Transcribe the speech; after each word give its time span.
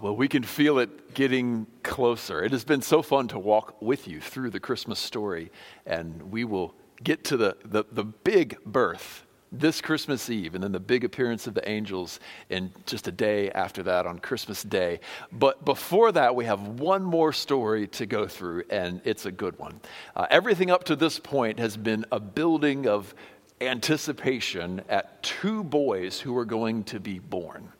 Well, 0.00 0.14
we 0.14 0.28
can 0.28 0.44
feel 0.44 0.78
it 0.78 1.12
getting 1.12 1.66
closer. 1.82 2.44
It 2.44 2.52
has 2.52 2.62
been 2.62 2.82
so 2.82 3.02
fun 3.02 3.26
to 3.28 3.38
walk 3.40 3.82
with 3.82 4.06
you 4.06 4.20
through 4.20 4.50
the 4.50 4.60
Christmas 4.60 5.00
story, 5.00 5.50
and 5.86 6.30
we 6.30 6.44
will 6.44 6.76
get 7.02 7.24
to 7.24 7.36
the, 7.36 7.56
the, 7.64 7.82
the, 7.90 8.04
big 8.04 8.62
birth 8.64 9.24
this 9.50 9.80
Christmas 9.80 10.30
Eve, 10.30 10.54
and 10.54 10.62
then 10.62 10.70
the 10.70 10.78
big 10.78 11.02
appearance 11.02 11.48
of 11.48 11.54
the 11.54 11.68
angels 11.68 12.20
in 12.48 12.70
just 12.86 13.08
a 13.08 13.10
day 13.10 13.50
after 13.50 13.82
that 13.82 14.06
on 14.06 14.20
Christmas 14.20 14.62
Day. 14.62 15.00
But 15.32 15.64
before 15.64 16.12
that, 16.12 16.36
we 16.36 16.44
have 16.44 16.60
one 16.78 17.02
more 17.02 17.32
story 17.32 17.88
to 17.88 18.06
go 18.06 18.28
through, 18.28 18.66
and 18.70 19.00
it's 19.04 19.26
a 19.26 19.32
good 19.32 19.58
one. 19.58 19.80
Uh, 20.14 20.28
everything 20.30 20.70
up 20.70 20.84
to 20.84 20.94
this 20.94 21.18
point 21.18 21.58
has 21.58 21.76
been 21.76 22.04
a 22.12 22.20
building 22.20 22.86
of 22.86 23.16
anticipation 23.60 24.80
at 24.88 25.20
two 25.24 25.64
boys 25.64 26.20
who 26.20 26.38
are 26.38 26.44
going 26.44 26.84
to 26.84 27.00
be 27.00 27.18
born. 27.18 27.72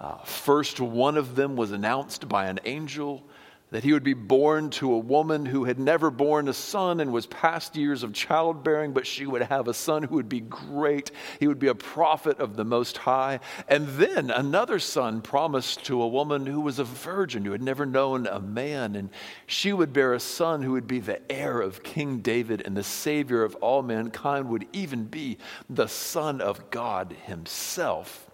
Uh, 0.00 0.16
first, 0.24 0.80
one 0.80 1.18
of 1.18 1.36
them 1.36 1.56
was 1.56 1.72
announced 1.72 2.26
by 2.26 2.46
an 2.46 2.58
angel 2.64 3.22
that 3.70 3.84
he 3.84 3.92
would 3.92 4.02
be 4.02 4.14
born 4.14 4.70
to 4.70 4.92
a 4.92 4.98
woman 4.98 5.46
who 5.46 5.64
had 5.64 5.78
never 5.78 6.10
borne 6.10 6.48
a 6.48 6.52
son 6.52 7.00
and 7.00 7.12
was 7.12 7.26
past 7.26 7.76
years 7.76 8.02
of 8.02 8.12
childbearing, 8.12 8.92
but 8.92 9.06
she 9.06 9.26
would 9.26 9.42
have 9.42 9.68
a 9.68 9.74
son 9.74 10.02
who 10.02 10.16
would 10.16 10.28
be 10.28 10.40
great. 10.40 11.10
He 11.38 11.46
would 11.46 11.58
be 11.58 11.68
a 11.68 11.74
prophet 11.74 12.40
of 12.40 12.56
the 12.56 12.64
Most 12.64 12.98
High. 12.98 13.40
And 13.68 13.86
then 13.88 14.30
another 14.30 14.78
son 14.78 15.22
promised 15.22 15.84
to 15.84 16.02
a 16.02 16.08
woman 16.08 16.46
who 16.46 16.60
was 16.60 16.78
a 16.78 16.84
virgin, 16.84 17.44
who 17.44 17.52
had 17.52 17.62
never 17.62 17.86
known 17.86 18.26
a 18.26 18.40
man. 18.40 18.96
And 18.96 19.10
she 19.46 19.72
would 19.72 19.92
bear 19.92 20.14
a 20.14 20.20
son 20.20 20.62
who 20.62 20.72
would 20.72 20.88
be 20.88 20.98
the 20.98 21.20
heir 21.30 21.60
of 21.60 21.84
King 21.84 22.20
David 22.20 22.62
and 22.64 22.76
the 22.76 22.82
Savior 22.82 23.44
of 23.44 23.54
all 23.56 23.82
mankind, 23.82 24.48
would 24.48 24.66
even 24.72 25.04
be 25.04 25.38
the 25.68 25.86
Son 25.86 26.40
of 26.40 26.70
God 26.70 27.14
Himself. 27.26 28.29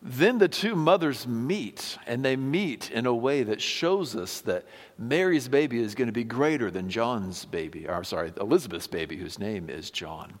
Then 0.00 0.38
the 0.38 0.48
two 0.48 0.76
mothers 0.76 1.26
meet, 1.26 1.98
and 2.06 2.24
they 2.24 2.36
meet 2.36 2.90
in 2.90 3.04
a 3.06 3.14
way 3.14 3.42
that 3.42 3.60
shows 3.60 4.14
us 4.14 4.40
that 4.42 4.64
Mary's 4.96 5.48
baby 5.48 5.80
is 5.80 5.94
going 5.94 6.06
to 6.06 6.12
be 6.12 6.24
greater 6.24 6.70
than 6.70 6.88
John's 6.88 7.44
baby, 7.44 7.88
or 7.88 8.04
sorry, 8.04 8.32
Elizabeth's 8.40 8.86
baby, 8.86 9.16
whose 9.16 9.38
name 9.38 9.68
is 9.68 9.90
John 9.90 10.38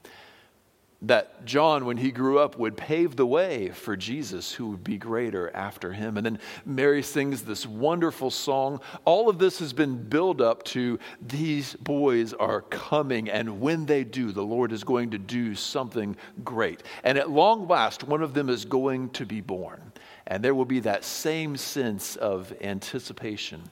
that 1.02 1.44
John, 1.44 1.84
when 1.84 1.96
he 1.96 2.10
grew 2.10 2.40
up, 2.40 2.58
would 2.58 2.76
pave 2.76 3.14
the 3.14 3.26
way 3.26 3.70
for 3.70 3.96
Jesus, 3.96 4.52
who 4.52 4.70
would 4.70 4.82
be 4.82 4.98
greater 4.98 5.54
after 5.54 5.92
him. 5.92 6.16
And 6.16 6.26
then 6.26 6.38
Mary 6.66 7.04
sings 7.04 7.42
this 7.42 7.66
wonderful 7.66 8.32
song. 8.32 8.80
All 9.04 9.28
of 9.28 9.38
this 9.38 9.60
has 9.60 9.72
been 9.72 10.08
built 10.08 10.40
up 10.40 10.64
to 10.64 10.98
these 11.20 11.74
boys 11.74 12.32
are 12.32 12.62
coming, 12.62 13.30
and 13.30 13.60
when 13.60 13.86
they 13.86 14.02
do, 14.02 14.32
the 14.32 14.42
Lord 14.42 14.72
is 14.72 14.82
going 14.82 15.10
to 15.10 15.18
do 15.18 15.54
something 15.54 16.16
great. 16.42 16.82
And 17.04 17.16
at 17.16 17.30
long 17.30 17.68
last, 17.68 18.02
one 18.02 18.22
of 18.22 18.34
them 18.34 18.48
is 18.48 18.64
going 18.64 19.10
to 19.10 19.24
be 19.24 19.40
born. 19.40 19.92
And 20.26 20.44
there 20.44 20.54
will 20.54 20.64
be 20.64 20.80
that 20.80 21.04
same 21.04 21.56
sense 21.56 22.16
of 22.16 22.52
anticipation 22.60 23.70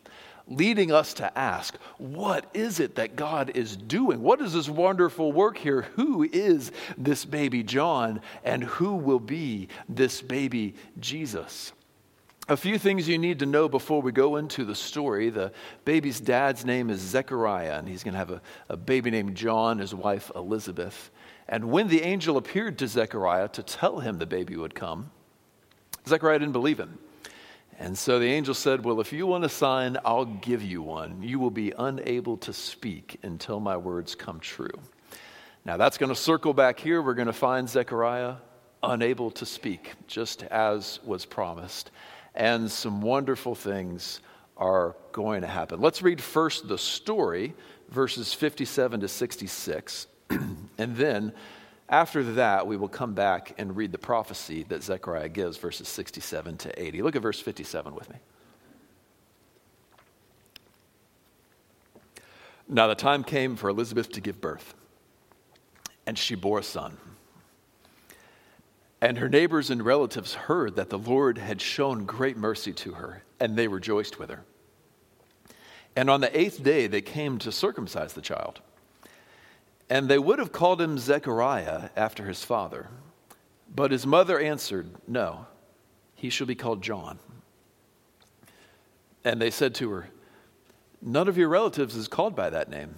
leading 0.49 0.93
us 0.93 1.15
to 1.15 1.39
ask, 1.39 1.77
what 1.99 2.47
is 2.55 2.79
it 2.79 2.95
that 2.95 3.17
God 3.17 3.51
is 3.57 3.77
doing? 3.77 4.23
What 4.23 4.41
is 4.41 4.53
this 4.53 4.69
wonderful 4.69 5.33
work 5.33 5.59
here? 5.59 5.83
Who 5.97 6.23
is 6.23 6.73
this 6.97 7.25
baby 7.25 7.63
John, 7.63 8.21
and 8.45 8.63
who 8.63 8.95
will 8.95 9.21
be 9.21 9.69
this 9.89 10.23
baby 10.23 10.75
Jesus? 11.01 11.73
A 12.49 12.57
few 12.57 12.79
things 12.79 13.09
you 13.09 13.19
need 13.19 13.41
to 13.41 13.47
know 13.47 13.69
before 13.69 14.01
we 14.01 14.13
go 14.13 14.37
into 14.37 14.65
the 14.65 14.77
story. 14.77 15.31
The 15.31 15.51
baby's 15.85 16.21
dad's 16.21 16.65
name 16.65 16.91
is 16.91 17.01
Zechariah, 17.01 17.79
and 17.79 17.89
he's 17.89 18.05
going 18.05 18.13
to 18.13 18.19
have 18.19 18.31
a, 18.31 18.41
a 18.69 18.77
baby 18.77 19.11
named 19.11 19.35
John, 19.37 19.79
his 19.79 19.93
wife 19.93 20.31
Elizabeth. 20.37 21.11
And 21.49 21.73
when 21.73 21.89
the 21.89 22.03
angel 22.03 22.37
appeared 22.37 22.79
to 22.79 22.87
Zechariah 22.87 23.49
to 23.49 23.65
tell 23.65 23.99
him 23.99 24.19
the 24.19 24.27
baby 24.27 24.57
would 24.57 24.77
come, 24.77 25.11
Zechariah 26.07 26.39
didn't 26.39 26.53
believe 26.53 26.79
him. 26.79 27.01
And 27.79 27.97
so 27.97 28.19
the 28.19 28.27
angel 28.27 28.55
said, 28.55 28.85
Well, 28.85 29.01
if 29.01 29.13
you 29.13 29.27
want 29.27 29.45
a 29.45 29.49
sign, 29.49 29.99
I'll 30.05 30.25
give 30.25 30.63
you 30.63 30.83
one. 30.83 31.23
You 31.23 31.39
will 31.39 31.51
be 31.51 31.73
unable 31.79 32.39
to 32.39 32.53
speak 32.53 33.19
until 33.23 33.61
my 33.61 33.77
words 33.77 34.15
come 34.15 34.41
true. 34.41 34.71
Now, 35.65 35.77
that's 35.77 35.99
going 35.99 36.11
to 36.11 36.17
circle 36.17 36.55
back 36.55 36.79
here. 36.79 37.03
We're 37.03 37.15
going 37.15 37.27
to 37.27 37.33
find 37.33 37.69
Zechariah 37.69 38.37
unable 38.83 39.31
to 39.33 39.45
speak, 39.45 39.95
just 40.07 40.43
as 40.45 41.01
was 41.05 41.27
promised. 41.27 41.91
And 42.35 42.71
some 42.71 43.01
wonderful 43.01 43.55
things 43.55 44.21
are 44.57 44.97
going 45.13 45.43
to 45.43 45.47
happen. 45.47 45.81
Let's 45.81 46.03
read 46.03 46.21
first 46.21 46.69
the 46.69 46.79
story, 46.79 47.55
verses 47.91 48.33
57 48.33 49.01
to 49.01 49.09
66, 49.09 50.07
and 50.31 50.97
then 50.97 51.33
after 51.89 52.23
that, 52.35 52.67
we 52.67 52.77
will 52.77 52.89
come 52.89 53.15
back 53.15 53.55
and 53.59 53.77
read 53.77 53.93
the 53.93 53.99
prophecy 53.99 54.65
that 54.65 54.83
Zechariah 54.83 55.29
gives, 55.29 55.57
verses 55.57 55.89
67 55.89 56.57
to 56.59 56.83
80. 56.83 57.03
Look 57.03 57.15
at 57.15 57.23
verse 57.23 57.41
57 57.41 57.95
with 57.95 58.11
me. 58.11 58.17
Now, 62.69 62.89
the 62.89 62.97
time 62.97 63.23
came 63.23 63.55
for 63.55 63.71
Elizabeth 63.71 64.11
to 64.13 64.21
give 64.21 64.41
birth, 64.41 64.75
and 66.05 66.19
she 66.19 66.35
bore 66.35 66.59
a 66.59 66.65
son. 66.65 66.97
And 69.01 69.19
her 69.19 69.29
neighbors 69.29 69.71
and 69.71 69.85
relatives 69.85 70.35
heard 70.35 70.75
that 70.75 70.91
the 70.91 70.99
Lord 70.99 71.39
had 71.39 71.61
shown 71.61 72.07
great 72.07 72.37
mercy 72.37 72.73
to 72.73 72.95
her, 72.95 73.23
and 73.39 73.57
they 73.57 73.69
rejoiced 73.69 74.19
with 74.19 74.31
her. 74.31 74.43
And 75.95 76.11
on 76.11 76.21
the 76.21 76.39
eighth 76.39 76.63
day, 76.65 76.89
they 76.89 77.03
came 77.03 77.39
to 77.39 77.53
circumcise 77.53 78.15
the 78.15 78.21
child. 78.21 78.61
And 79.89 80.09
they 80.09 80.19
would 80.19 80.39
have 80.39 80.53
called 80.53 80.81
him 80.81 80.99
Zechariah 80.99 81.91
after 81.97 82.27
his 82.27 82.43
father. 82.43 82.89
But 83.73 83.93
his 83.93 84.07
mother 84.07 84.39
answered, 84.39 84.91
No, 85.07 85.47
he 86.15 86.31
shall 86.31 86.47
be 86.47 86.55
called 86.55 86.83
John. 86.83 87.19
And 89.25 89.41
they 89.41 89.51
said 89.51 89.75
to 89.77 89.91
her, 89.91 90.11
None 91.03 91.29
of 91.29 91.39
your 91.39 91.49
relatives 91.49 91.95
is 91.95 92.09
called 92.09 92.35
by 92.35 92.51
that 92.51 92.71
name. 92.71 92.95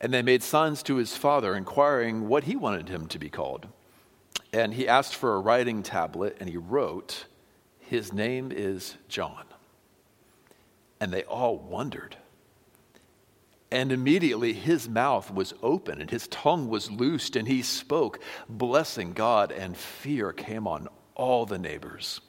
And 0.00 0.12
they 0.12 0.22
made 0.22 0.42
signs 0.42 0.82
to 0.84 0.96
his 0.96 1.16
father, 1.16 1.54
inquiring 1.54 2.28
what 2.28 2.44
he 2.44 2.56
wanted 2.56 2.88
him 2.88 3.06
to 3.08 3.18
be 3.18 3.30
called. 3.30 3.68
And 4.52 4.74
he 4.74 4.88
asked 4.88 5.14
for 5.14 5.34
a 5.34 5.40
writing 5.40 5.82
tablet, 5.82 6.36
and 6.40 6.48
he 6.48 6.56
wrote, 6.56 7.26
His 7.78 8.12
name 8.12 8.52
is 8.52 8.96
John. 9.08 9.44
And 11.00 11.12
they 11.12 11.24
all 11.24 11.56
wondered. 11.58 12.16
And 13.70 13.90
immediately 13.90 14.52
his 14.52 14.88
mouth 14.88 15.30
was 15.30 15.52
open 15.62 16.00
and 16.00 16.10
his 16.10 16.28
tongue 16.28 16.68
was 16.68 16.90
loosed, 16.90 17.34
and 17.34 17.48
he 17.48 17.62
spoke, 17.62 18.20
blessing 18.48 19.12
God, 19.12 19.50
and 19.50 19.76
fear 19.76 20.32
came 20.32 20.66
on 20.68 20.88
all 21.14 21.46
the 21.46 21.58
neighbors. 21.58 22.20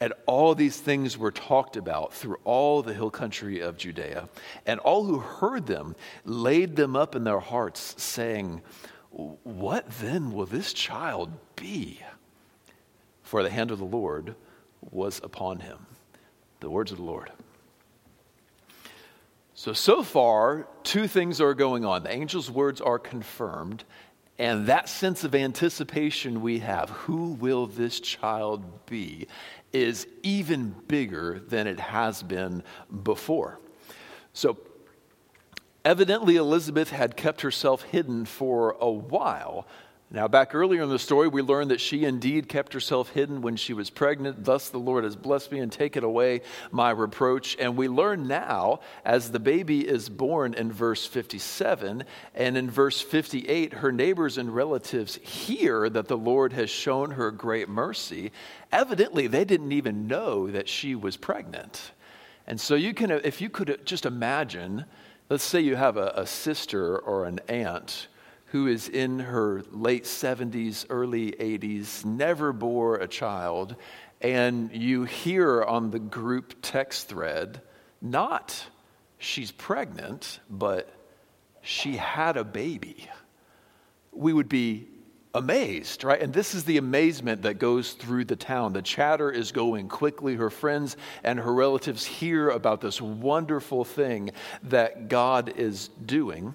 And 0.00 0.14
all 0.26 0.54
these 0.54 0.78
things 0.78 1.18
were 1.18 1.30
talked 1.30 1.76
about 1.76 2.14
through 2.14 2.38
all 2.44 2.82
the 2.82 2.94
hill 2.94 3.10
country 3.10 3.60
of 3.60 3.76
Judea. 3.76 4.28
And 4.64 4.80
all 4.80 5.04
who 5.04 5.18
heard 5.18 5.66
them 5.66 5.94
laid 6.24 6.76
them 6.76 6.96
up 6.96 7.14
in 7.14 7.24
their 7.24 7.40
hearts, 7.40 8.02
saying, 8.02 8.62
What 9.10 9.90
then 10.00 10.32
will 10.32 10.46
this 10.46 10.72
child 10.72 11.30
be? 11.54 12.00
For 13.22 13.42
the 13.42 13.50
hand 13.50 13.70
of 13.70 13.78
the 13.78 13.84
Lord 13.84 14.34
was 14.90 15.20
upon 15.22 15.60
him. 15.60 15.86
The 16.60 16.70
words 16.70 16.92
of 16.92 16.98
the 16.98 17.04
Lord. 17.04 17.30
So, 19.60 19.74
so 19.74 20.02
far, 20.02 20.66
two 20.84 21.06
things 21.06 21.38
are 21.38 21.52
going 21.52 21.84
on. 21.84 22.04
The 22.04 22.10
angel's 22.10 22.50
words 22.50 22.80
are 22.80 22.98
confirmed, 22.98 23.84
and 24.38 24.68
that 24.68 24.88
sense 24.88 25.22
of 25.22 25.34
anticipation 25.34 26.40
we 26.40 26.60
have, 26.60 26.88
who 26.88 27.32
will 27.32 27.66
this 27.66 28.00
child 28.00 28.86
be, 28.86 29.26
is 29.74 30.06
even 30.22 30.74
bigger 30.88 31.42
than 31.46 31.66
it 31.66 31.78
has 31.78 32.22
been 32.22 32.62
before. 33.02 33.60
So, 34.32 34.56
evidently, 35.84 36.36
Elizabeth 36.36 36.88
had 36.88 37.14
kept 37.14 37.42
herself 37.42 37.82
hidden 37.82 38.24
for 38.24 38.78
a 38.80 38.90
while 38.90 39.66
now, 40.12 40.26
back 40.26 40.56
earlier 40.56 40.82
in 40.82 40.88
the 40.88 40.98
story, 40.98 41.28
we 41.28 41.40
learned 41.40 41.70
that 41.70 41.80
she 41.80 42.04
indeed 42.04 42.48
kept 42.48 42.72
herself 42.72 43.10
hidden 43.10 43.42
when 43.42 43.54
she 43.54 43.72
was 43.72 43.90
pregnant. 43.90 44.44
Thus, 44.44 44.68
the 44.68 44.78
Lord 44.78 45.04
has 45.04 45.14
blessed 45.14 45.52
me 45.52 45.60
and 45.60 45.70
taken 45.70 46.02
away 46.02 46.40
my 46.72 46.90
reproach. 46.90 47.56
And 47.60 47.76
we 47.76 47.86
learn 47.86 48.26
now, 48.26 48.80
as 49.04 49.30
the 49.30 49.38
baby 49.38 49.86
is 49.86 50.08
born 50.08 50.54
in 50.54 50.72
verse 50.72 51.06
57, 51.06 52.02
and 52.34 52.56
in 52.58 52.68
verse 52.68 53.00
58, 53.00 53.74
her 53.74 53.92
neighbors 53.92 54.36
and 54.36 54.52
relatives 54.52 55.14
hear 55.22 55.88
that 55.88 56.08
the 56.08 56.18
Lord 56.18 56.54
has 56.54 56.70
shown 56.70 57.12
her 57.12 57.30
great 57.30 57.68
mercy. 57.68 58.32
Evidently, 58.72 59.28
they 59.28 59.44
didn't 59.44 59.70
even 59.70 60.08
know 60.08 60.50
that 60.50 60.68
she 60.68 60.96
was 60.96 61.16
pregnant. 61.16 61.92
And 62.48 62.60
so, 62.60 62.74
you 62.74 62.94
can, 62.94 63.12
if 63.12 63.40
you 63.40 63.48
could 63.48 63.86
just 63.86 64.06
imagine, 64.06 64.86
let's 65.28 65.44
say 65.44 65.60
you 65.60 65.76
have 65.76 65.96
a, 65.96 66.12
a 66.16 66.26
sister 66.26 66.98
or 66.98 67.26
an 67.26 67.38
aunt 67.48 68.08
who 68.50 68.66
is 68.66 68.88
in 68.88 69.18
her 69.18 69.62
late 69.70 70.04
70s, 70.04 70.84
early 70.90 71.32
80s, 71.32 72.04
never 72.04 72.52
bore 72.52 72.96
a 72.96 73.06
child, 73.06 73.76
and 74.20 74.70
you 74.72 75.04
hear 75.04 75.62
on 75.62 75.90
the 75.90 75.98
group 75.98 76.54
text 76.60 77.08
thread, 77.08 77.62
not 78.02 78.66
she's 79.18 79.52
pregnant, 79.52 80.40
but 80.48 80.92
she 81.62 81.96
had 81.96 82.36
a 82.36 82.44
baby. 82.44 83.08
We 84.12 84.32
would 84.32 84.48
be 84.48 84.88
amazed, 85.32 86.02
right? 86.02 86.20
And 86.20 86.32
this 86.32 86.54
is 86.54 86.64
the 86.64 86.78
amazement 86.78 87.42
that 87.42 87.54
goes 87.54 87.92
through 87.92 88.24
the 88.24 88.36
town. 88.36 88.72
The 88.72 88.82
chatter 88.82 89.30
is 89.30 89.52
going 89.52 89.88
quickly. 89.88 90.34
Her 90.34 90.50
friends 90.50 90.96
and 91.22 91.38
her 91.38 91.54
relatives 91.54 92.04
hear 92.04 92.48
about 92.50 92.80
this 92.80 93.00
wonderful 93.00 93.84
thing 93.84 94.32
that 94.64 95.08
God 95.08 95.52
is 95.56 95.88
doing. 96.04 96.54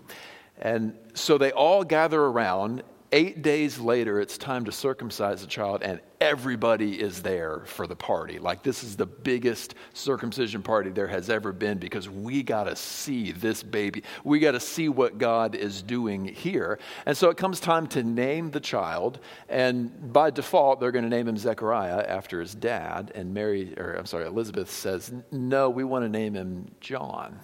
And 0.59 0.97
so 1.15 1.37
they 1.37 1.51
all 1.51 1.83
gather 1.83 2.21
around 2.21 2.83
Eight 3.15 3.43
days 3.43 3.79
later, 3.79 4.19
it's 4.19 4.37
time 4.37 4.65
to 4.65 4.73
circumcise 4.73 5.39
the 5.39 5.47
child, 5.47 5.83
and 5.83 6.01
everybody 6.19 6.99
is 6.99 7.21
there 7.21 7.61
for 7.65 7.87
the 7.87 7.95
party. 7.95 8.39
Like, 8.39 8.61
this 8.61 8.83
is 8.83 8.97
the 8.97 9.05
biggest 9.05 9.75
circumcision 9.93 10.61
party 10.61 10.89
there 10.89 11.07
has 11.07 11.29
ever 11.29 11.53
been 11.53 11.77
because 11.77 12.09
we 12.09 12.43
got 12.43 12.65
to 12.65 12.75
see 12.75 13.31
this 13.31 13.63
baby. 13.63 14.03
We 14.25 14.39
got 14.39 14.51
to 14.51 14.59
see 14.59 14.89
what 14.89 15.17
God 15.17 15.55
is 15.55 15.81
doing 15.81 16.25
here. 16.25 16.77
And 17.05 17.15
so 17.15 17.29
it 17.29 17.37
comes 17.37 17.61
time 17.61 17.87
to 17.87 18.03
name 18.03 18.51
the 18.51 18.59
child, 18.59 19.19
and 19.47 20.11
by 20.11 20.29
default, 20.29 20.81
they're 20.81 20.91
going 20.91 21.05
to 21.05 21.09
name 21.09 21.29
him 21.29 21.37
Zechariah 21.37 22.05
after 22.05 22.41
his 22.41 22.53
dad. 22.53 23.13
And 23.15 23.33
Mary, 23.33 23.75
or 23.77 23.93
I'm 23.93 24.07
sorry, 24.07 24.25
Elizabeth 24.25 24.69
says, 24.69 25.13
No, 25.31 25.69
we 25.69 25.85
want 25.85 26.03
to 26.03 26.09
name 26.09 26.33
him 26.33 26.69
John. 26.81 27.39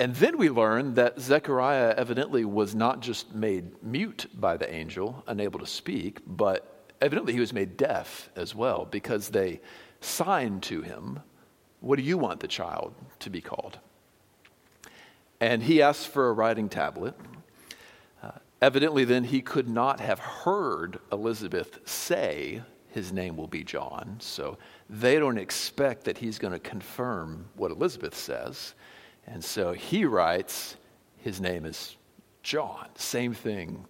And 0.00 0.16
then 0.16 0.38
we 0.38 0.48
learn 0.48 0.94
that 0.94 1.20
Zechariah 1.20 1.94
evidently 1.94 2.46
was 2.46 2.74
not 2.74 3.00
just 3.00 3.34
made 3.34 3.82
mute 3.82 4.28
by 4.32 4.56
the 4.56 4.72
angel, 4.72 5.22
unable 5.26 5.60
to 5.60 5.66
speak, 5.66 6.20
but 6.26 6.88
evidently 7.02 7.34
he 7.34 7.40
was 7.40 7.52
made 7.52 7.76
deaf 7.76 8.30
as 8.34 8.54
well 8.54 8.88
because 8.90 9.28
they 9.28 9.60
signed 10.00 10.62
to 10.64 10.80
him, 10.80 11.20
What 11.80 11.96
do 11.96 12.02
you 12.02 12.16
want 12.16 12.40
the 12.40 12.48
child 12.48 12.94
to 13.18 13.28
be 13.28 13.42
called? 13.42 13.78
And 15.38 15.62
he 15.62 15.82
asked 15.82 16.08
for 16.08 16.30
a 16.30 16.32
writing 16.32 16.70
tablet. 16.70 17.14
Uh, 18.22 18.30
evidently, 18.62 19.04
then, 19.04 19.24
he 19.24 19.42
could 19.42 19.68
not 19.68 20.00
have 20.00 20.18
heard 20.18 20.98
Elizabeth 21.12 21.78
say, 21.86 22.62
His 22.88 23.12
name 23.12 23.36
will 23.36 23.48
be 23.48 23.64
John. 23.64 24.16
So 24.20 24.56
they 24.88 25.18
don't 25.18 25.36
expect 25.36 26.04
that 26.04 26.16
he's 26.16 26.38
going 26.38 26.54
to 26.54 26.58
confirm 26.58 27.50
what 27.54 27.70
Elizabeth 27.70 28.16
says. 28.16 28.72
And 29.26 29.44
so 29.44 29.72
he 29.72 30.04
writes, 30.04 30.76
his 31.18 31.40
name 31.40 31.64
is 31.64 31.96
John. 32.42 32.88
Same 32.96 33.34
thing 33.34 33.84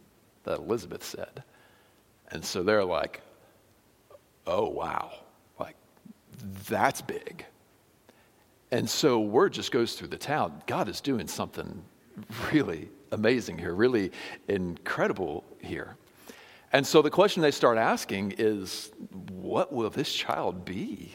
that 0.45 0.59
Elizabeth 0.59 1.05
said. 1.05 1.43
And 2.31 2.45
so 2.45 2.63
they're 2.63 2.85
like, 2.85 3.23
oh, 4.47 4.69
wow. 4.69 5.13
Like, 5.59 5.77
that's 6.69 7.03
big. 7.03 7.45
And 8.71 8.89
so 8.89 9.21
word 9.21 9.53
just 9.53 9.73
goes 9.73 9.95
through 9.95 10.09
the 10.09 10.19
town. 10.19 10.63
God 10.67 10.89
is 10.89 11.01
doing 11.01 11.27
something 11.27 11.83
really 12.53 12.89
amazing 13.13 13.59
here, 13.59 13.75
really 13.75 14.13
incredible 14.49 15.45
here. 15.61 15.97
And 16.73 16.87
so 16.87 17.03
the 17.03 17.11
question 17.11 17.43
they 17.43 17.51
start 17.51 17.79
asking 17.79 18.35
is, 18.39 18.93
what 19.31 19.73
will 19.73 19.91
this 19.91 20.13
child 20.13 20.65
be? 20.65 21.15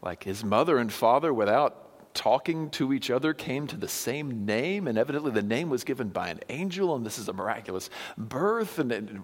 Like 0.00 0.24
his 0.24 0.42
mother 0.42 0.78
and 0.78 0.90
father 0.90 1.34
without 1.34 1.87
talking 2.18 2.68
to 2.70 2.92
each 2.92 3.10
other 3.10 3.32
came 3.32 3.68
to 3.68 3.76
the 3.76 3.86
same 3.86 4.44
name, 4.44 4.88
and 4.88 4.98
evidently 4.98 5.30
the 5.30 5.40
name 5.40 5.70
was 5.70 5.84
given 5.84 6.08
by 6.08 6.28
an 6.28 6.40
angel, 6.48 6.96
and 6.96 7.06
this 7.06 7.16
is 7.16 7.28
a 7.28 7.32
miraculous 7.32 7.90
birth. 8.16 8.80
And, 8.80 8.90
and 8.90 9.22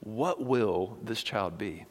what 0.00 0.44
will 0.44 0.98
this 1.02 1.22
child 1.22 1.56
be? 1.56 1.86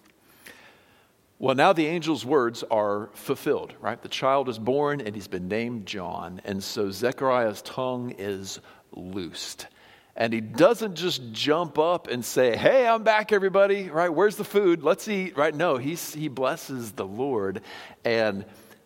Well, 1.39 1.55
now 1.55 1.73
the 1.73 1.87
angel's 1.87 2.23
words 2.23 2.63
are 2.69 3.09
fulfilled, 3.13 3.73
right? 3.81 3.99
The 3.99 4.07
child 4.07 4.47
is 4.47 4.59
born 4.59 5.01
and 5.01 5.15
he's 5.15 5.27
been 5.27 5.47
named 5.47 5.85
John. 5.85 6.39
And 6.45 6.63
so 6.63 6.91
Zechariah's 6.91 7.61
tongue 7.63 8.15
is 8.17 8.59
loosed. 8.93 9.67
And 10.15 10.31
he 10.31 10.39
doesn't 10.39 10.95
just 10.95 11.33
jump 11.33 11.77
up 11.77 12.07
and 12.07 12.23
say, 12.23 12.55
Hey, 12.55 12.87
I'm 12.87 13.03
back, 13.03 13.33
everybody, 13.33 13.89
right? 13.89 14.07
Where's 14.07 14.37
the 14.37 14.45
food? 14.45 14.81
Let's 14.81 15.09
eat, 15.09 15.35
right? 15.35 15.53
No, 15.53 15.75
he's, 15.75 16.13
he 16.13 16.29
blesses 16.29 16.93
the 16.93 17.05
Lord. 17.05 17.61
And 18.05 18.45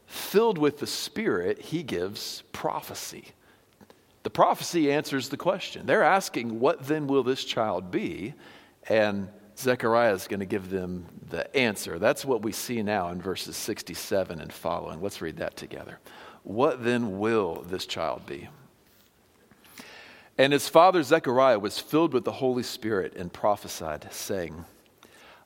filled 0.09 0.57
with 0.57 0.79
the 0.79 0.87
Spirit, 0.87 1.61
he 1.61 1.83
gives 1.83 2.43
prophecy. 2.51 3.25
The 4.23 4.31
prophecy 4.31 4.91
answers 4.91 5.29
the 5.29 5.37
question. 5.37 5.85
They're 5.85 6.03
asking, 6.03 6.59
What 6.59 6.87
then 6.87 7.07
will 7.07 7.23
this 7.23 7.43
child 7.43 7.91
be? 7.91 8.33
And 8.87 9.29
Zechariah 9.55 10.13
is 10.13 10.27
going 10.27 10.39
to 10.39 10.45
give 10.45 10.69
them 10.69 11.05
the 11.29 11.55
answer. 11.55 11.99
That's 11.99 12.25
what 12.25 12.41
we 12.41 12.51
see 12.51 12.81
now 12.81 13.09
in 13.09 13.21
verses 13.21 13.55
67 13.55 14.41
and 14.41 14.51
following. 14.51 15.01
Let's 15.01 15.21
read 15.21 15.37
that 15.37 15.55
together. 15.55 15.99
What 16.43 16.83
then 16.83 17.19
will 17.19 17.63
this 17.67 17.85
child 17.85 18.25
be? 18.25 18.49
And 20.37 20.53
his 20.53 20.67
father 20.67 21.03
Zechariah 21.03 21.59
was 21.59 21.77
filled 21.77 22.13
with 22.13 22.23
the 22.23 22.31
Holy 22.31 22.63
Spirit 22.63 23.13
and 23.15 23.31
prophesied, 23.31 24.11
saying, 24.11 24.65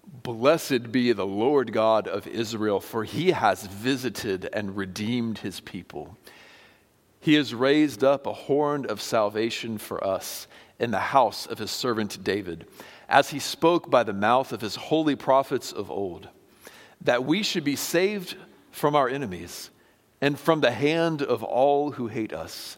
Blessed 0.06 0.92
be 0.92 1.12
the 1.12 1.26
Lord 1.26 1.74
God 1.74 2.08
of 2.08 2.28
Israel, 2.28 2.80
for 2.80 3.04
he 3.04 3.32
has 3.32 3.66
visited 3.66 4.50
and 4.54 4.76
redeemed 4.76 5.40
his 5.40 5.60
people. 5.60 6.18
He 7.20 7.36
has 7.36 7.54
raised 7.54 8.04
up 8.04 8.28
a 8.28 8.34
horn 8.34 8.86
of 8.86 9.02
salvation 9.02 9.78
for 9.78 10.04
us 10.04 10.48
in 10.80 10.92
the 10.92 11.00
house 11.00 11.46
of 11.46 11.58
his 11.58 11.72
servant 11.72 12.24
David, 12.24 12.68
as 13.08 13.30
he 13.30 13.40
spoke 13.40 13.90
by 13.90 14.04
the 14.04 14.14
mouth 14.14 14.52
of 14.52 14.62
his 14.62 14.76
holy 14.76 15.16
prophets 15.16 15.72
of 15.72 15.90
old, 15.90 16.28
that 17.02 17.24
we 17.24 17.44
should 17.44 17.64
be 17.64 17.76
saved 17.76 18.36
from 18.72 18.96
our 18.96 19.08
enemies 19.08 19.70
and 20.20 20.38
from 20.38 20.62
the 20.62 20.72
hand 20.72 21.22
of 21.22 21.44
all 21.44 21.92
who 21.92 22.08
hate 22.08 22.34
us 22.34 22.78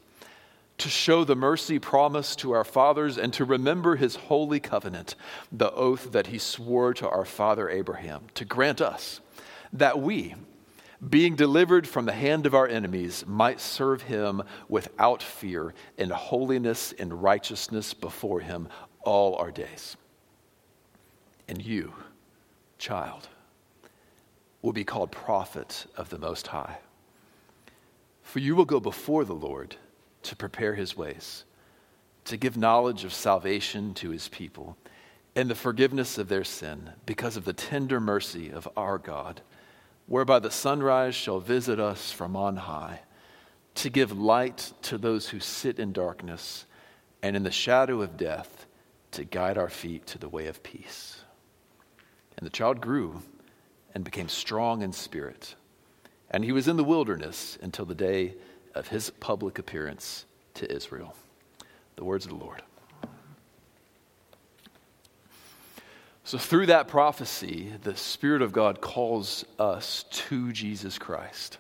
to 0.78 0.90
show 0.90 1.24
the 1.24 1.36
mercy 1.36 1.80
promised 1.80 2.40
to 2.40 2.52
our 2.52 2.64
fathers 2.64 3.18
and 3.18 3.32
to 3.34 3.46
remember 3.46 3.96
his 3.96 4.16
holy 4.16 4.60
covenant, 4.60 5.16
the 5.52 5.72
oath 5.72 6.12
that 6.12 6.28
he 6.28 6.38
swore 6.38 6.94
to 6.94 7.10
our 7.10 7.26
father 7.26 7.70
Abraham, 7.70 8.26
to 8.34 8.46
grant 8.46 8.82
us 8.82 9.22
that 9.72 10.00
we, 10.00 10.36
being 11.10 11.36
delivered 11.36 11.88
from 11.88 12.06
the 12.06 12.14
hand 12.14 12.46
of 12.46 12.54
our 12.54 12.68
enemies, 12.68 13.26
might 13.28 13.60
serve 13.62 14.04
him 14.04 14.44
without 14.68 15.24
fear 15.24 15.74
in 15.98 16.10
holiness 16.10 16.94
and 16.98 17.22
righteousness 17.22 17.94
before 17.94 18.40
him 18.40 18.68
all 19.02 19.36
our 19.36 19.52
days. 19.52 19.96
And 21.48 21.64
you, 21.64 21.94
child, 22.78 23.30
will 24.62 24.74
be 24.74 24.84
called 24.84 25.12
prophet 25.12 25.86
of 25.96 26.10
the 26.10 26.18
Most 26.18 26.48
High. 26.48 26.80
For 28.24 28.40
you 28.40 28.56
will 28.56 28.66
go 28.66 28.80
before 28.80 29.24
the 29.24 29.36
Lord 29.36 29.76
to 30.26 30.36
prepare 30.36 30.76
his 30.76 30.96
ways, 30.96 31.46
to 32.26 32.38
give 32.38 32.58
knowledge 32.58 33.04
of 33.04 33.14
salvation 33.14 33.94
to 33.96 34.10
his 34.10 34.28
people 34.28 34.78
and 35.36 35.50
the 35.50 35.56
forgiveness 35.56 36.18
of 36.18 36.30
their 36.30 36.44
sin 36.44 36.92
because 37.06 37.36
of 37.36 37.46
the 37.46 37.54
tender 37.54 38.00
mercy 38.00 38.50
of 38.50 38.68
our 38.78 38.98
God, 38.98 39.42
whereby 40.08 40.40
the 40.40 40.52
sunrise 40.52 41.16
shall 41.16 41.40
visit 41.40 41.80
us 41.80 42.12
from 42.12 42.36
on 42.36 42.58
high, 42.58 43.02
to 43.76 43.90
give 43.90 44.18
light 44.18 44.72
to 44.84 44.98
those 44.98 45.30
who 45.30 45.40
sit 45.40 45.80
in 45.80 45.92
darkness 45.92 46.66
and 47.22 47.36
in 47.36 47.44
the 47.44 47.52
shadow 47.52 48.02
of 48.02 48.18
death, 48.18 48.66
to 49.12 49.24
guide 49.24 49.58
our 49.58 49.70
feet 49.70 50.06
to 50.08 50.18
the 50.18 50.30
way 50.30 50.48
of 50.48 50.64
peace. 50.64 51.22
And 52.38 52.46
the 52.46 52.52
child 52.52 52.82
grew 52.82 53.22
and 53.94 54.04
became 54.04 54.30
strong 54.30 54.82
in 54.82 54.94
spirit. 54.94 55.56
And 56.30 56.44
he 56.44 56.52
was 56.52 56.68
in 56.68 56.78
the 56.78 56.84
wilderness 56.84 57.58
until 57.62 57.86
the 57.86 57.96
day 57.96 58.36
of 58.76 58.90
his 58.90 59.10
public 59.10 59.58
appearance 59.58 60.26
to 60.56 60.72
Israel. 60.72 61.16
The 61.96 62.04
words 62.04 62.26
of 62.26 62.32
the 62.32 62.38
Lord. 62.38 62.62
So, 66.24 66.40
through 66.40 66.66
that 66.68 66.88
prophecy, 66.88 67.72
the 67.84 67.96
Spirit 67.96 68.42
of 68.42 68.52
God 68.52 68.82
calls 68.82 69.46
us 69.60 70.06
to 70.10 70.52
Jesus 70.52 70.98
Christ 70.98 71.60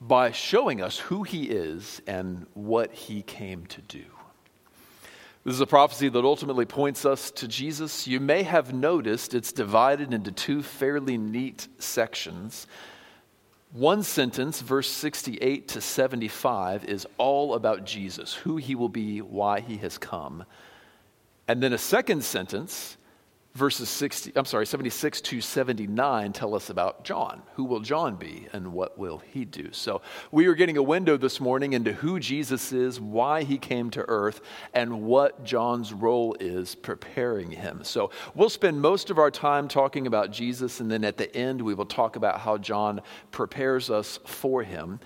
by 0.00 0.30
showing 0.30 0.80
us 0.80 0.98
who 0.98 1.24
He 1.24 1.44
is 1.44 2.00
and 2.06 2.46
what 2.54 2.92
He 2.92 3.22
came 3.22 3.66
to 3.66 3.82
do. 3.82 4.04
This 5.44 5.54
is 5.54 5.60
a 5.60 5.66
prophecy 5.66 6.08
that 6.08 6.24
ultimately 6.24 6.64
points 6.64 7.04
us 7.04 7.30
to 7.32 7.48
Jesus. 7.48 8.06
You 8.06 8.20
may 8.20 8.44
have 8.44 8.72
noticed 8.72 9.34
it's 9.34 9.52
divided 9.52 10.12
into 10.12 10.32
two 10.32 10.62
fairly 10.62 11.18
neat 11.18 11.68
sections. 11.78 12.66
One 13.76 14.02
sentence, 14.04 14.62
verse 14.62 14.88
68 14.88 15.68
to 15.68 15.82
75, 15.82 16.86
is 16.86 17.06
all 17.18 17.52
about 17.52 17.84
Jesus, 17.84 18.32
who 18.32 18.56
he 18.56 18.74
will 18.74 18.88
be, 18.88 19.20
why 19.20 19.60
he 19.60 19.76
has 19.76 19.98
come. 19.98 20.46
And 21.46 21.62
then 21.62 21.74
a 21.74 21.78
second 21.78 22.24
sentence, 22.24 22.96
verses 23.56 23.88
60, 23.88 24.32
I'm 24.36 24.44
sorry, 24.44 24.66
76 24.66 25.20
to 25.22 25.40
79 25.40 26.32
tell 26.32 26.54
us 26.54 26.68
about 26.68 27.04
John. 27.04 27.42
Who 27.54 27.64
will 27.64 27.80
John 27.80 28.16
be 28.16 28.46
and 28.52 28.72
what 28.72 28.98
will 28.98 29.18
he 29.18 29.44
do? 29.44 29.70
So 29.72 30.02
we 30.30 30.46
are 30.46 30.54
getting 30.54 30.76
a 30.76 30.82
window 30.82 31.16
this 31.16 31.40
morning 31.40 31.72
into 31.72 31.92
who 31.92 32.20
Jesus 32.20 32.70
is, 32.72 33.00
why 33.00 33.44
he 33.44 33.56
came 33.56 33.90
to 33.90 34.04
earth, 34.08 34.42
and 34.74 35.02
what 35.02 35.42
John's 35.42 35.92
role 35.92 36.36
is 36.38 36.74
preparing 36.74 37.50
him. 37.50 37.82
So 37.82 38.10
we'll 38.34 38.50
spend 38.50 38.80
most 38.80 39.08
of 39.10 39.18
our 39.18 39.30
time 39.30 39.68
talking 39.68 40.06
about 40.06 40.30
Jesus, 40.30 40.80
and 40.80 40.90
then 40.90 41.02
at 41.02 41.16
the 41.16 41.34
end, 41.34 41.62
we 41.62 41.74
will 41.74 41.86
talk 41.86 42.16
about 42.16 42.40
how 42.40 42.58
John 42.58 43.00
prepares 43.30 43.88
us 43.88 44.18
for 44.26 44.62
him. 44.62 45.00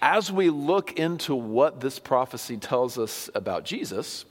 As 0.00 0.30
we 0.30 0.50
look 0.50 0.92
into 0.92 1.34
what 1.34 1.80
this 1.80 1.98
prophecy 1.98 2.58
tells 2.58 2.98
us 2.98 3.30
about 3.34 3.64
Jesus, 3.64 4.26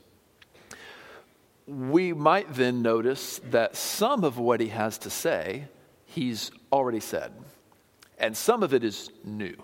we 1.68 2.14
might 2.14 2.54
then 2.54 2.80
notice 2.80 3.40
that 3.50 3.76
some 3.76 4.24
of 4.24 4.38
what 4.38 4.58
he 4.60 4.68
has 4.68 4.96
to 4.98 5.10
say, 5.10 5.66
he's 6.06 6.50
already 6.72 7.00
said, 7.00 7.30
and 8.18 8.34
some 8.34 8.62
of 8.62 8.72
it 8.72 8.82
is 8.82 9.10
new. 9.22 9.54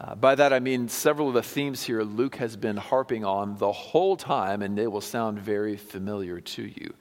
Uh, 0.00 0.14
by 0.14 0.34
that 0.34 0.50
I 0.50 0.60
mean 0.60 0.88
several 0.88 1.28
of 1.28 1.34
the 1.34 1.42
themes 1.42 1.82
here 1.82 2.02
Luke 2.02 2.36
has 2.36 2.56
been 2.56 2.78
harping 2.78 3.22
on 3.22 3.58
the 3.58 3.70
whole 3.70 4.16
time, 4.16 4.62
and 4.62 4.76
they 4.76 4.86
will 4.86 5.02
sound 5.02 5.38
very 5.38 5.76
familiar 5.76 6.40
to 6.40 6.62
you. 6.62 6.94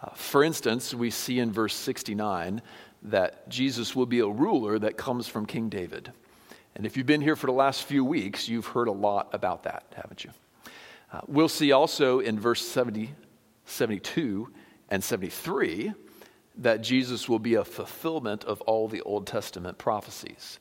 Uh, 0.00 0.10
for 0.10 0.44
instance, 0.44 0.94
we 0.94 1.10
see 1.10 1.40
in 1.40 1.50
verse 1.50 1.74
69 1.74 2.62
that 3.02 3.48
Jesus 3.48 3.96
will 3.96 4.06
be 4.06 4.20
a 4.20 4.28
ruler 4.28 4.78
that 4.78 4.96
comes 4.96 5.26
from 5.26 5.44
King 5.44 5.68
David. 5.68 6.12
And 6.76 6.86
if 6.86 6.96
you've 6.96 7.06
been 7.06 7.20
here 7.20 7.34
for 7.36 7.46
the 7.46 7.52
last 7.52 7.82
few 7.82 8.04
weeks, 8.04 8.48
you've 8.48 8.66
heard 8.66 8.86
a 8.86 8.92
lot 8.92 9.30
about 9.32 9.64
that, 9.64 9.84
haven't 9.96 10.22
you? 10.22 10.30
Uh, 11.12 11.22
we'll 11.26 11.48
see 11.48 11.72
also 11.72 12.20
in 12.20 12.38
verse 12.38 12.64
70, 12.64 13.10
72 13.66 14.50
and 14.88 15.02
73 15.02 15.92
that 16.58 16.80
Jesus 16.80 17.28
will 17.28 17.38
be 17.38 17.54
a 17.54 17.64
fulfillment 17.64 18.44
of 18.44 18.60
all 18.62 18.88
the 18.88 19.02
Old 19.02 19.26
Testament 19.26 19.76
prophecies. 19.76 20.58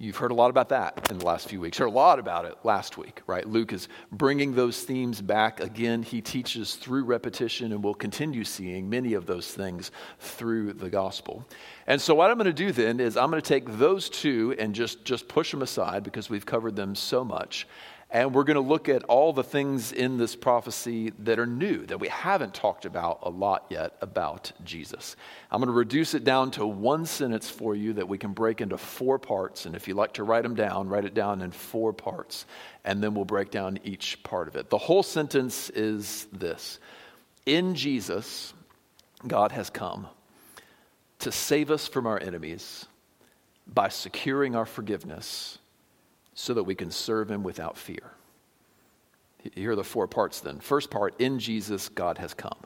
You've 0.00 0.16
heard 0.16 0.30
a 0.30 0.34
lot 0.34 0.50
about 0.50 0.68
that 0.68 1.10
in 1.10 1.18
the 1.18 1.24
last 1.24 1.48
few 1.48 1.60
weeks. 1.60 1.76
Heard 1.76 1.86
a 1.86 1.90
lot 1.90 2.20
about 2.20 2.44
it 2.44 2.54
last 2.62 2.96
week, 2.96 3.20
right? 3.26 3.44
Luke 3.44 3.72
is 3.72 3.88
bringing 4.12 4.54
those 4.54 4.84
themes 4.84 5.20
back 5.20 5.58
again. 5.58 6.04
He 6.04 6.20
teaches 6.20 6.76
through 6.76 7.02
repetition, 7.02 7.72
and 7.72 7.82
we'll 7.82 7.94
continue 7.94 8.44
seeing 8.44 8.88
many 8.88 9.14
of 9.14 9.26
those 9.26 9.50
things 9.50 9.90
through 10.20 10.74
the 10.74 10.88
gospel. 10.88 11.44
And 11.88 12.00
so, 12.00 12.14
what 12.14 12.30
I'm 12.30 12.36
going 12.36 12.46
to 12.46 12.52
do 12.52 12.70
then 12.70 13.00
is 13.00 13.16
I'm 13.16 13.28
going 13.28 13.42
to 13.42 13.48
take 13.48 13.76
those 13.76 14.08
two 14.08 14.54
and 14.56 14.72
just 14.72 15.04
just 15.04 15.26
push 15.26 15.50
them 15.50 15.62
aside 15.62 16.04
because 16.04 16.30
we've 16.30 16.46
covered 16.46 16.76
them 16.76 16.94
so 16.94 17.24
much, 17.24 17.66
and 18.10 18.34
we're 18.34 18.44
going 18.44 18.54
to 18.54 18.60
look 18.60 18.88
at 18.88 19.04
all 19.04 19.34
the 19.34 19.44
things 19.44 19.92
in 19.92 20.16
this 20.16 20.34
prophecy 20.34 21.12
that 21.18 21.38
are 21.38 21.46
new, 21.46 21.84
that 21.86 22.00
we 22.00 22.08
haven't 22.08 22.54
talked 22.54 22.86
about 22.86 23.18
a 23.22 23.28
lot 23.28 23.66
yet 23.68 23.96
about 24.00 24.50
Jesus. 24.64 25.14
I'm 25.50 25.60
going 25.60 25.66
to 25.66 25.74
reduce 25.74 26.14
it 26.14 26.24
down 26.24 26.50
to 26.52 26.66
one 26.66 27.04
sentence 27.04 27.50
for 27.50 27.74
you 27.74 27.92
that 27.94 28.08
we 28.08 28.16
can 28.16 28.32
break 28.32 28.62
into 28.62 28.78
four 28.78 29.18
parts. 29.18 29.66
And 29.66 29.76
if 29.76 29.86
you 29.86 29.92
like 29.92 30.14
to 30.14 30.24
write 30.24 30.42
them 30.42 30.54
down, 30.54 30.88
write 30.88 31.04
it 31.04 31.12
down 31.12 31.42
in 31.42 31.50
four 31.50 31.92
parts. 31.92 32.46
And 32.82 33.02
then 33.02 33.12
we'll 33.12 33.26
break 33.26 33.50
down 33.50 33.78
each 33.84 34.22
part 34.22 34.48
of 34.48 34.56
it. 34.56 34.70
The 34.70 34.78
whole 34.78 35.02
sentence 35.02 35.68
is 35.68 36.28
this 36.32 36.78
In 37.44 37.74
Jesus, 37.74 38.54
God 39.26 39.52
has 39.52 39.68
come 39.68 40.06
to 41.18 41.30
save 41.30 41.70
us 41.70 41.86
from 41.86 42.06
our 42.06 42.18
enemies 42.18 42.86
by 43.66 43.90
securing 43.90 44.56
our 44.56 44.64
forgiveness 44.64 45.57
so 46.38 46.54
that 46.54 46.62
we 46.62 46.76
can 46.76 46.88
serve 46.88 47.28
him 47.28 47.42
without 47.42 47.76
fear. 47.76 48.12
Here 49.56 49.72
are 49.72 49.76
the 49.76 49.82
four 49.82 50.06
parts 50.06 50.38
then. 50.38 50.60
First 50.60 50.88
part, 50.88 51.20
in 51.20 51.40
Jesus, 51.40 51.88
God 51.88 52.18
has 52.18 52.32
come. 52.32 52.60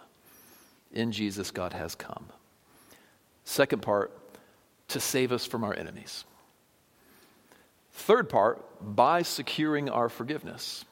In 0.93 1.11
Jesus, 1.11 1.51
God 1.51 1.73
has 1.73 1.95
come. 1.95 2.27
Second 3.45 3.81
part, 3.81 4.13
to 4.89 5.01
save 5.01 5.33
us 5.33 5.47
from 5.47 5.65
our 5.65 5.75
enemies. 5.75 6.27
Third 7.93 8.29
part, 8.29 8.63
by 8.95 9.23
securing 9.23 9.89
our 9.89 10.11
forgiveness. 10.11 10.85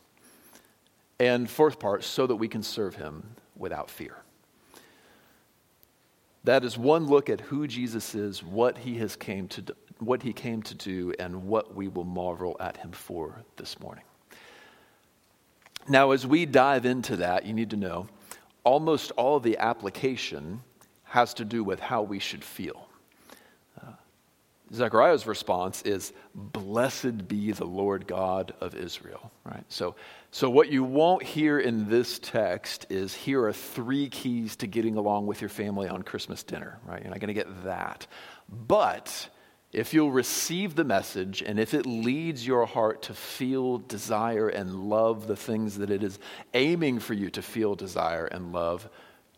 And 1.18 1.50
fourth 1.50 1.78
part, 1.78 2.02
so 2.02 2.26
that 2.26 2.36
we 2.36 2.48
can 2.48 2.62
serve 2.62 2.96
him 2.96 3.34
without 3.56 3.90
fear. 3.90 4.16
That 6.44 6.64
is 6.64 6.78
one 6.78 7.08
look 7.08 7.28
at 7.28 7.42
who 7.42 7.66
Jesus 7.66 8.14
is, 8.14 8.42
what 8.42 8.78
he 8.78 8.96
has 8.96 9.16
came 9.16 9.48
to 9.48 9.60
do, 9.60 9.74
what 10.00 10.22
he 10.22 10.32
came 10.32 10.62
to 10.62 10.74
do, 10.74 11.12
and 11.18 11.46
what 11.46 11.74
we 11.74 11.88
will 11.88 12.04
marvel 12.04 12.56
at 12.58 12.78
him 12.78 12.92
for 12.92 13.42
this 13.56 13.78
morning. 13.80 14.04
Now, 15.88 16.12
as 16.12 16.26
we 16.26 16.46
dive 16.46 16.86
into 16.86 17.16
that, 17.16 17.46
you 17.46 17.52
need 17.52 17.70
to 17.70 17.76
know 17.76 18.08
almost 18.64 19.10
all 19.12 19.40
the 19.40 19.58
application 19.58 20.62
has 21.04 21.34
to 21.34 21.44
do 21.44 21.64
with 21.64 21.80
how 21.80 22.02
we 22.02 22.18
should 22.18 22.44
feel. 22.44 22.86
Uh, 23.80 23.92
Zechariah's 24.72 25.26
response 25.26 25.82
is, 25.82 26.12
Blessed 26.34 27.26
be 27.26 27.52
the 27.52 27.64
Lord 27.64 28.06
God 28.06 28.54
of 28.60 28.74
Israel. 28.74 29.32
Right? 29.44 29.64
So, 29.68 29.96
so, 30.30 30.48
what 30.48 30.70
you 30.70 30.84
won't 30.84 31.24
hear 31.24 31.58
in 31.58 31.88
this 31.88 32.20
text 32.20 32.86
is 32.88 33.12
here 33.12 33.44
are 33.44 33.52
three 33.52 34.08
keys 34.08 34.54
to 34.56 34.68
getting 34.68 34.96
along 34.96 35.26
with 35.26 35.40
your 35.40 35.50
family 35.50 35.88
on 35.88 36.02
Christmas 36.02 36.44
dinner. 36.44 36.78
Right? 36.86 37.02
You're 37.02 37.10
not 37.10 37.18
going 37.18 37.28
to 37.28 37.34
get 37.34 37.64
that. 37.64 38.06
But 38.48 39.28
if 39.72 39.94
you'll 39.94 40.10
receive 40.10 40.74
the 40.74 40.84
message 40.84 41.42
and 41.42 41.60
if 41.60 41.74
it 41.74 41.86
leads 41.86 42.46
your 42.46 42.66
heart 42.66 43.02
to 43.02 43.14
feel 43.14 43.78
desire 43.78 44.48
and 44.48 44.74
love 44.74 45.26
the 45.26 45.36
things 45.36 45.78
that 45.78 45.90
it 45.90 46.02
is 46.02 46.18
aiming 46.54 46.98
for 46.98 47.14
you 47.14 47.30
to 47.30 47.42
feel 47.42 47.76
desire 47.76 48.26
and 48.26 48.52
love, 48.52 48.88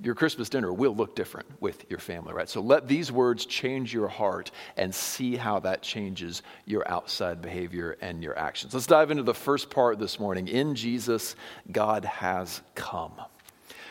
your 0.00 0.14
Christmas 0.14 0.48
dinner 0.48 0.72
will 0.72 0.96
look 0.96 1.14
different 1.14 1.46
with 1.60 1.88
your 1.90 1.98
family, 1.98 2.32
right? 2.32 2.48
So 2.48 2.60
let 2.60 2.88
these 2.88 3.12
words 3.12 3.44
change 3.44 3.92
your 3.92 4.08
heart 4.08 4.50
and 4.76 4.92
see 4.92 5.36
how 5.36 5.60
that 5.60 5.82
changes 5.82 6.42
your 6.64 6.90
outside 6.90 7.42
behavior 7.42 7.96
and 8.00 8.22
your 8.22 8.36
actions. 8.36 8.72
Let's 8.72 8.86
dive 8.86 9.10
into 9.10 9.22
the 9.22 9.34
first 9.34 9.70
part 9.70 9.98
this 9.98 10.18
morning. 10.18 10.48
In 10.48 10.74
Jesus, 10.74 11.36
God 11.70 12.04
has 12.06 12.62
come. 12.74 13.12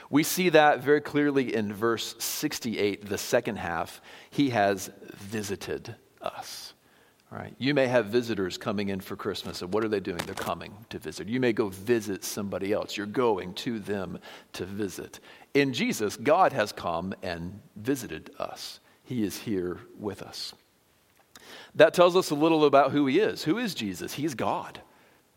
We 0.09 0.23
see 0.23 0.49
that 0.49 0.83
very 0.83 0.99
clearly 0.99 1.55
in 1.55 1.71
verse 1.71 2.15
68, 2.19 3.07
the 3.07 3.17
second 3.17 3.57
half. 3.57 4.01
He 4.31 4.49
has 4.49 4.89
visited 5.13 5.95
us. 6.21 6.73
Right. 7.31 7.55
You 7.57 7.73
may 7.73 7.87
have 7.87 8.07
visitors 8.07 8.57
coming 8.57 8.89
in 8.89 8.99
for 8.99 9.15
Christmas, 9.15 9.61
and 9.61 9.73
what 9.73 9.85
are 9.85 9.87
they 9.87 10.01
doing? 10.01 10.17
They're 10.25 10.35
coming 10.35 10.73
to 10.89 10.99
visit. 10.99 11.29
You 11.29 11.39
may 11.39 11.53
go 11.53 11.69
visit 11.69 12.25
somebody 12.25 12.73
else. 12.73 12.97
You're 12.97 13.05
going 13.05 13.53
to 13.53 13.79
them 13.79 14.19
to 14.51 14.65
visit. 14.65 15.21
In 15.53 15.71
Jesus, 15.71 16.17
God 16.17 16.51
has 16.51 16.73
come 16.73 17.13
and 17.23 17.57
visited 17.77 18.31
us, 18.37 18.81
He 19.05 19.23
is 19.23 19.37
here 19.37 19.79
with 19.97 20.21
us. 20.21 20.53
That 21.75 21.93
tells 21.93 22.17
us 22.17 22.31
a 22.31 22.35
little 22.35 22.65
about 22.65 22.91
who 22.91 23.05
He 23.07 23.19
is. 23.19 23.45
Who 23.45 23.57
is 23.57 23.73
Jesus? 23.73 24.13
He's 24.13 24.35
God, 24.35 24.81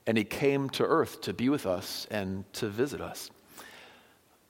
and 0.05 0.19
He 0.19 0.25
came 0.25 0.69
to 0.71 0.85
earth 0.85 1.21
to 1.21 1.33
be 1.33 1.49
with 1.49 1.65
us 1.65 2.09
and 2.11 2.45
to 2.55 2.69
visit 2.69 3.01
us. 3.01 3.31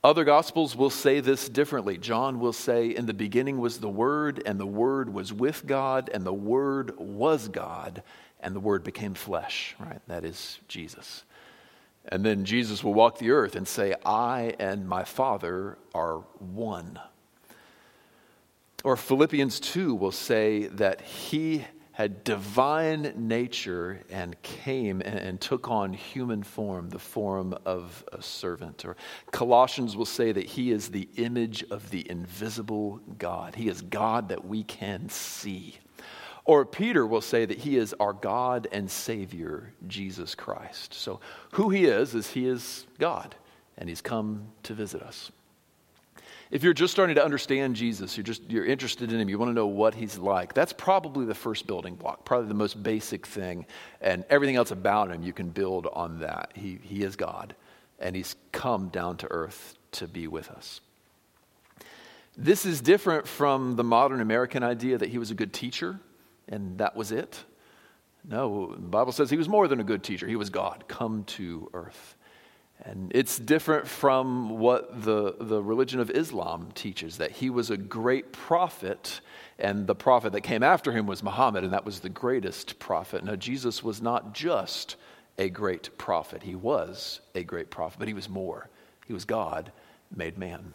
Other 0.04 0.25
gospels 0.25 0.76
will 0.76 0.90
say 0.90 1.20
this 1.20 1.49
differently. 1.49 1.96
John 1.96 2.38
will 2.38 2.52
say, 2.52 2.94
In 2.94 3.06
the 3.06 3.14
beginning 3.14 3.58
was 3.58 3.78
the 3.78 3.88
Word, 3.88 4.42
and 4.44 4.61
the 4.61 4.66
Word 4.66 5.11
was 5.14 5.32
with 5.32 5.66
God, 5.66 6.11
and 6.12 6.26
the 6.26 6.32
Word 6.32 6.92
was 6.99 7.49
God, 7.49 8.02
and 8.38 8.54
the 8.54 8.61
Word 8.61 8.84
became 8.84 9.14
flesh, 9.14 9.75
right? 9.80 10.02
That 10.06 10.26
is 10.26 10.58
Jesus. 10.68 11.25
And 12.06 12.23
then 12.23 12.44
Jesus 12.44 12.84
will 12.84 12.92
walk 12.92 13.16
the 13.16 13.30
earth 13.30 13.56
and 13.56 13.66
say, 13.66 13.94
I 14.04 14.54
and 14.58 14.87
my 14.87 15.04
Father 15.04 15.78
are 15.94 16.18
one. 16.38 17.00
Or 18.84 18.99
Philippians 18.99 19.58
2 19.58 19.94
will 19.94 20.12
say 20.12 20.66
that 20.66 21.00
he 21.00 21.64
had 21.95 22.25
divine 22.25 23.13
nature 23.17 24.01
and 24.11 24.41
came 24.43 25.01
and, 25.01 25.15
and, 25.17 25.41
took 25.41 25.71
on 25.71 25.93
human 25.93 26.43
form, 26.43 26.91
the 26.91 26.99
form 26.99 27.55
of 27.65 28.05
a 28.13 28.21
servant. 28.21 28.85
Or 28.85 28.97
Colossians 29.31 29.97
will 29.97 30.05
say 30.05 30.33
that 30.33 30.45
he 30.45 30.73
is 30.73 30.89
the 30.89 31.09
image 31.17 31.65
of 31.71 31.91
the 31.91 32.05
invisible 32.11 33.01
God. 33.17 33.55
He 33.55 33.69
is 33.69 33.81
God 33.81 34.31
that 34.31 34.45
we 34.45 34.65
can 34.65 35.09
see. 35.09 35.79
Or 36.45 36.67
Peter 36.67 37.07
will 37.07 37.21
say 37.21 37.45
that 37.45 37.59
he 37.59 37.77
is 37.77 37.95
our 38.01 38.13
God 38.13 38.67
and 38.73 38.91
Savior, 38.91 39.73
Jesus 39.87 40.35
Christ. 40.35 40.95
So, 40.95 41.21
who 41.53 41.71
he 41.71 41.85
is, 41.85 42.17
is 42.17 42.29
he 42.29 42.47
is 42.47 42.87
God, 42.99 43.37
and 43.79 43.89
he's 43.89 44.03
come 44.03 44.49
to 44.65 44.75
visit 44.75 45.01
us. 45.01 45.31
If 46.54 46.62
you're 46.62 46.73
just 46.73 46.92
starting 46.92 47.16
to 47.16 47.25
understand 47.25 47.75
Jesus, 47.75 48.16
you're 48.16 48.23
just 48.23 48.49
you're 48.49 48.64
interested 48.64 49.12
in 49.12 49.18
him, 49.18 49.28
you 49.28 49.38
want 49.40 49.50
to 49.50 49.54
know 49.54 49.66
what 49.66 49.92
he's 49.92 50.16
like. 50.16 50.54
That's 50.54 50.73
probably 50.73 51.26
the 51.26 51.34
first 51.34 51.66
building 51.66 51.96
block, 51.96 52.25
probably 52.25 52.46
the 52.46 52.54
most 52.54 52.80
basic 52.80 53.26
thing, 53.26 53.66
and 54.00 54.25
everything 54.30 54.54
else 54.54 54.70
about 54.70 55.11
him 55.11 55.25
you 55.25 55.32
can 55.32 55.49
build 55.49 55.88
on 55.92 56.20
that. 56.20 56.52
He 56.54 56.78
he 56.80 57.02
is 57.02 57.16
God, 57.16 57.56
and 57.99 58.14
he's 58.14 58.37
come 58.52 58.88
down 58.88 59.16
to 59.16 59.30
earth 59.32 59.75
to 59.92 60.06
be 60.06 60.28
with 60.28 60.49
us. 60.49 60.80
This 62.37 62.64
is 62.64 62.80
different 62.80 63.26
from 63.26 63.75
the 63.75 63.84
modern 63.84 64.20
American 64.20 64.62
idea 64.62 64.96
that 64.96 65.08
he 65.08 65.18
was 65.18 65.32
a 65.32 65.34
good 65.34 65.52
teacher 65.52 65.99
and 66.49 66.78
that 66.78 66.94
was 66.94 67.12
it. 67.12 67.42
No, 68.25 68.75
the 68.75 68.80
Bible 68.80 69.12
says 69.12 69.28
he 69.28 69.37
was 69.37 69.49
more 69.49 69.68
than 69.68 69.80
a 69.80 69.84
good 69.84 70.02
teacher. 70.02 70.26
He 70.26 70.37
was 70.37 70.50
God, 70.50 70.84
come 70.88 71.25
to 71.25 71.68
earth. 71.75 72.13
And 72.85 73.11
it's 73.14 73.38
different 73.38 73.88
from 73.88 74.59
what 74.59 75.05
the, 75.05 75.37
the 75.41 75.62
religion 75.62 76.00
of 76.00 76.11
Islam 76.11 76.71
teaches 76.75 77.17
that 77.17 77.31
he 77.31 77.49
was 77.49 77.71
a 77.71 77.79
great 77.79 78.31
prophet, 78.31 79.23
and 79.59 79.87
the 79.87 79.95
prophet 79.95 80.33
that 80.33 80.43
came 80.43 80.62
after 80.62 80.93
him 80.93 81.07
was 81.07 81.23
Muhammad, 81.23 81.64
and 81.64 81.73
that 81.73 81.87
was 81.87 82.00
the 82.00 82.11
greatest 82.11 82.79
prophet. 82.79 83.25
Now, 83.25 83.37
Jesus 83.37 83.83
was 83.83 84.03
not 84.03 84.35
just 84.35 84.97
a 85.38 85.49
great 85.49 85.97
prophet, 85.97 86.43
he 86.43 86.55
was 86.55 87.21
a 87.35 87.43
great 87.43 87.71
prophet, 87.71 87.99
but 87.99 88.09
he 88.09 88.14
was 88.14 88.29
more. 88.29 88.69
He 89.07 89.14
was 89.14 89.25
God 89.25 89.73
made 90.14 90.37
man. 90.37 90.75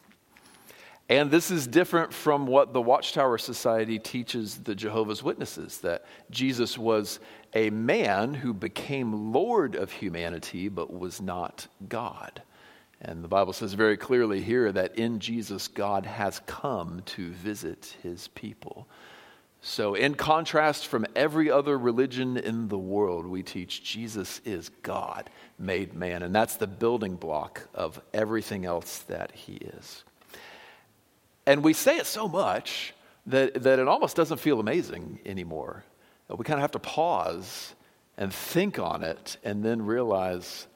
And 1.09 1.31
this 1.31 1.49
is 1.49 1.65
different 1.65 2.13
from 2.13 2.45
what 2.45 2.71
the 2.71 2.81
Watchtower 2.81 3.39
Society 3.39 3.97
teaches 3.97 4.59
the 4.59 4.75
Jehovah's 4.75 5.23
Witnesses 5.23 5.79
that 5.79 6.05
Jesus 6.29 6.77
was 6.77 7.19
a 7.53 7.69
man 7.69 8.33
who 8.33 8.53
became 8.53 9.33
Lord 9.33 9.75
of 9.75 9.91
humanity 9.91 10.69
but 10.69 10.93
was 10.93 11.21
not 11.21 11.67
God. 11.87 12.41
And 13.01 13.23
the 13.23 13.29
Bible 13.29 13.53
says 13.53 13.73
very 13.73 13.97
clearly 13.97 14.41
here 14.41 14.71
that 14.71 14.97
in 14.97 15.19
Jesus, 15.19 15.67
God 15.67 16.05
has 16.05 16.41
come 16.45 17.01
to 17.07 17.31
visit 17.31 17.95
his 18.03 18.27
people. 18.29 18.87
So, 19.61 19.93
in 19.93 20.15
contrast 20.15 20.87
from 20.87 21.05
every 21.15 21.51
other 21.51 21.77
religion 21.77 22.37
in 22.37 22.69
the 22.69 22.77
world, 22.77 23.25
we 23.25 23.43
teach 23.43 23.83
Jesus 23.83 24.39
is 24.45 24.69
God 24.83 25.29
made 25.57 25.93
man. 25.93 26.23
And 26.23 26.33
that's 26.33 26.55
the 26.55 26.67
building 26.67 27.15
block 27.15 27.67
of 27.73 28.01
everything 28.13 28.65
else 28.65 28.99
that 29.09 29.31
he 29.33 29.55
is. 29.55 30.03
And 31.45 31.63
we 31.63 31.73
say 31.73 31.97
it 31.97 32.05
so 32.05 32.27
much 32.27 32.93
that, 33.25 33.63
that 33.63 33.79
it 33.79 33.87
almost 33.87 34.15
doesn't 34.15 34.39
feel 34.39 34.59
amazing 34.59 35.19
anymore. 35.25 35.83
We 36.37 36.43
kind 36.45 36.59
of 36.59 36.61
have 36.61 36.71
to 36.71 36.79
pause 36.79 37.73
and 38.17 38.33
think 38.33 38.79
on 38.79 39.03
it 39.03 39.37
and 39.43 39.63
then 39.63 39.85
realize 39.85 40.67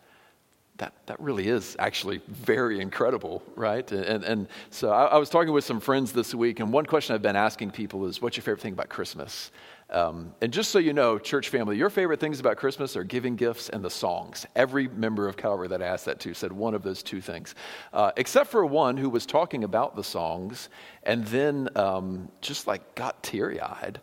that, 0.77 0.93
that 1.05 1.19
really 1.19 1.47
is 1.47 1.75
actually 1.77 2.21
very 2.27 2.79
incredible, 2.79 3.43
right? 3.55 3.89
And, 3.91 4.23
and 4.23 4.47
so 4.71 4.89
I, 4.89 5.05
I, 5.05 5.17
was 5.17 5.29
talking 5.29 5.53
with 5.53 5.63
some 5.63 5.79
friends 5.79 6.11
this 6.13 6.33
week, 6.33 6.59
and 6.59 6.73
one 6.73 6.85
question 6.85 7.13
I've 7.13 7.21
been 7.21 7.35
asking 7.35 7.71
people 7.71 8.05
is, 8.07 8.21
What's 8.21 8.37
your 8.37 8.43
favorite 8.43 8.61
thing 8.61 8.73
about 8.73 8.89
Christmas? 8.89 9.51
Um, 9.91 10.33
and 10.41 10.51
just 10.51 10.71
so 10.71 10.79
you 10.79 10.91
know, 10.91 11.19
church 11.19 11.49
family, 11.49 11.77
your 11.77 11.91
favorite 11.91 12.19
things 12.19 12.39
about 12.39 12.57
Christmas 12.57 12.97
are 12.97 13.03
giving 13.03 13.35
gifts 13.35 13.69
and 13.69 13.83
the 13.83 13.89
songs. 13.89 14.47
Every 14.55 14.87
member 14.87 15.27
of 15.27 15.37
Calvary 15.37 15.67
that 15.67 15.83
I 15.83 15.85
asked 15.85 16.05
that 16.05 16.19
to 16.21 16.33
said 16.33 16.51
one 16.51 16.73
of 16.73 16.81
those 16.81 17.03
two 17.03 17.21
things, 17.21 17.53
uh, 17.93 18.11
except 18.17 18.49
for 18.49 18.65
one 18.65 18.97
who 18.97 19.09
was 19.09 19.27
talking 19.27 19.63
about 19.63 19.95
the 19.95 20.03
songs 20.03 20.69
and 21.03 21.25
then 21.27 21.69
um, 21.75 22.29
just 22.41 22.65
like 22.65 22.95
got 22.95 23.21
teary 23.21 23.61
eyed 23.61 24.01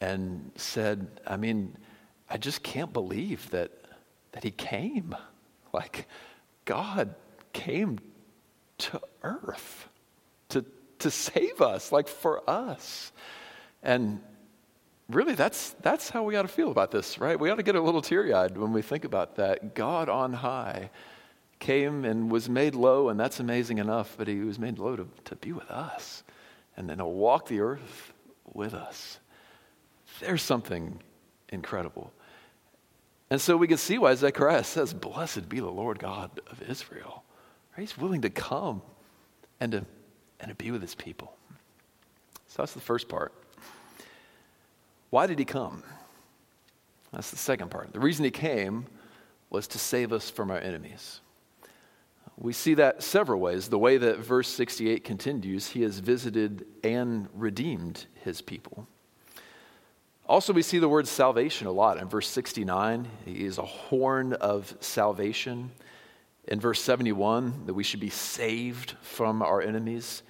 and 0.00 0.50
said, 0.56 1.06
I 1.26 1.36
mean, 1.36 1.76
I 2.30 2.36
just 2.36 2.62
can't 2.62 2.92
believe 2.92 3.50
that, 3.50 3.70
that 4.32 4.44
he 4.44 4.50
came. 4.50 5.14
Like, 5.70 6.08
God 6.64 7.14
came 7.52 7.98
to 8.78 9.02
earth 9.22 9.86
to, 10.48 10.64
to 11.00 11.10
save 11.10 11.60
us, 11.60 11.92
like 11.92 12.08
for 12.08 12.48
us. 12.48 13.12
And 13.82 14.20
really, 15.10 15.34
that's, 15.34 15.76
that's 15.82 16.08
how 16.08 16.22
we 16.22 16.36
ought 16.36 16.42
to 16.42 16.48
feel 16.48 16.70
about 16.70 16.90
this, 16.90 17.18
right? 17.18 17.38
We 17.38 17.50
ought 17.50 17.56
to 17.56 17.62
get 17.62 17.74
a 17.74 17.82
little 17.82 18.00
teary 18.00 18.32
eyed 18.32 18.56
when 18.56 18.72
we 18.72 18.80
think 18.80 19.04
about 19.04 19.36
that. 19.36 19.74
God 19.74 20.08
on 20.08 20.32
high 20.32 20.90
came 21.58 22.04
and 22.04 22.30
was 22.30 22.48
made 22.48 22.74
low, 22.74 23.08
and 23.08 23.18
that's 23.18 23.40
amazing 23.40 23.78
enough, 23.78 24.14
but 24.16 24.28
he 24.28 24.40
was 24.40 24.58
made 24.58 24.78
low 24.78 24.96
to, 24.96 25.08
to 25.26 25.36
be 25.36 25.52
with 25.52 25.70
us 25.70 26.22
and 26.76 26.88
then 26.88 26.98
to 26.98 27.06
walk 27.06 27.48
the 27.48 27.60
earth 27.60 28.12
with 28.54 28.74
us. 28.74 29.18
There's 30.20 30.42
something 30.42 31.00
incredible. 31.50 32.12
And 33.30 33.40
so 33.40 33.56
we 33.56 33.68
can 33.68 33.76
see 33.76 33.98
why 33.98 34.14
Zechariah 34.14 34.64
says, 34.64 34.94
Blessed 34.94 35.48
be 35.48 35.60
the 35.60 35.70
Lord 35.70 35.98
God 35.98 36.40
of 36.50 36.62
Israel. 36.62 37.24
He's 37.76 37.96
willing 37.96 38.22
to 38.22 38.30
come 38.30 38.82
and 39.60 39.72
to, 39.72 39.84
and 40.40 40.48
to 40.48 40.54
be 40.54 40.70
with 40.70 40.82
his 40.82 40.94
people. 40.94 41.36
So 42.48 42.62
that's 42.62 42.72
the 42.72 42.80
first 42.80 43.08
part. 43.08 43.32
Why 45.10 45.26
did 45.26 45.38
he 45.38 45.44
come? 45.44 45.82
That's 47.12 47.30
the 47.30 47.36
second 47.36 47.70
part. 47.70 47.92
The 47.92 48.00
reason 48.00 48.24
he 48.24 48.30
came 48.30 48.86
was 49.50 49.66
to 49.68 49.78
save 49.78 50.12
us 50.12 50.28
from 50.28 50.50
our 50.50 50.58
enemies. 50.58 51.20
We 52.36 52.52
see 52.52 52.74
that 52.74 53.02
several 53.02 53.40
ways. 53.40 53.68
The 53.68 53.78
way 53.78 53.96
that 53.96 54.18
verse 54.18 54.48
68 54.48 55.04
continues, 55.04 55.68
he 55.68 55.82
has 55.82 55.98
visited 55.98 56.66
and 56.84 57.28
redeemed 57.34 58.06
his 58.22 58.40
people. 58.40 58.86
Also, 60.28 60.52
we 60.52 60.62
see 60.62 60.78
the 60.78 60.88
word 60.88 61.08
salvation 61.08 61.66
a 61.66 61.72
lot. 61.72 61.96
In 61.96 62.06
verse 62.06 62.28
69, 62.28 63.08
he 63.24 63.46
is 63.46 63.56
a 63.56 63.62
horn 63.62 64.34
of 64.34 64.76
salvation. 64.80 65.70
In 66.46 66.60
verse 66.60 66.82
71, 66.82 67.64
that 67.64 67.72
we 67.72 67.82
should 67.82 68.00
be 68.00 68.10
saved 68.10 68.94
from 69.00 69.40
our 69.42 69.62
enemies. 69.62 70.22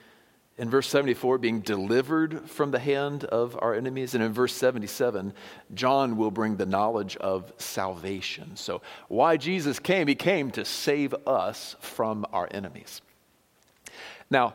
In 0.57 0.71
verse 0.71 0.89
74, 0.89 1.39
being 1.39 1.61
delivered 1.61 2.49
from 2.49 2.71
the 2.71 2.79
hand 2.79 3.25
of 3.25 3.59
our 3.61 3.75
enemies. 3.75 4.15
And 4.15 4.23
in 4.23 4.33
verse 4.33 4.53
77, 4.55 5.33
John 5.75 6.17
will 6.17 6.31
bring 6.31 6.57
the 6.57 6.67
knowledge 6.67 7.17
of 7.17 7.53
salvation. 7.59 8.55
So, 8.55 8.83
why 9.09 9.37
Jesus 9.37 9.81
came? 9.81 10.07
He 10.07 10.15
came 10.15 10.53
to 10.53 10.65
save 10.65 11.13
us 11.27 11.75
from 11.81 12.25
our 12.33 12.49
enemies. 12.53 13.01
Now, 14.31 14.55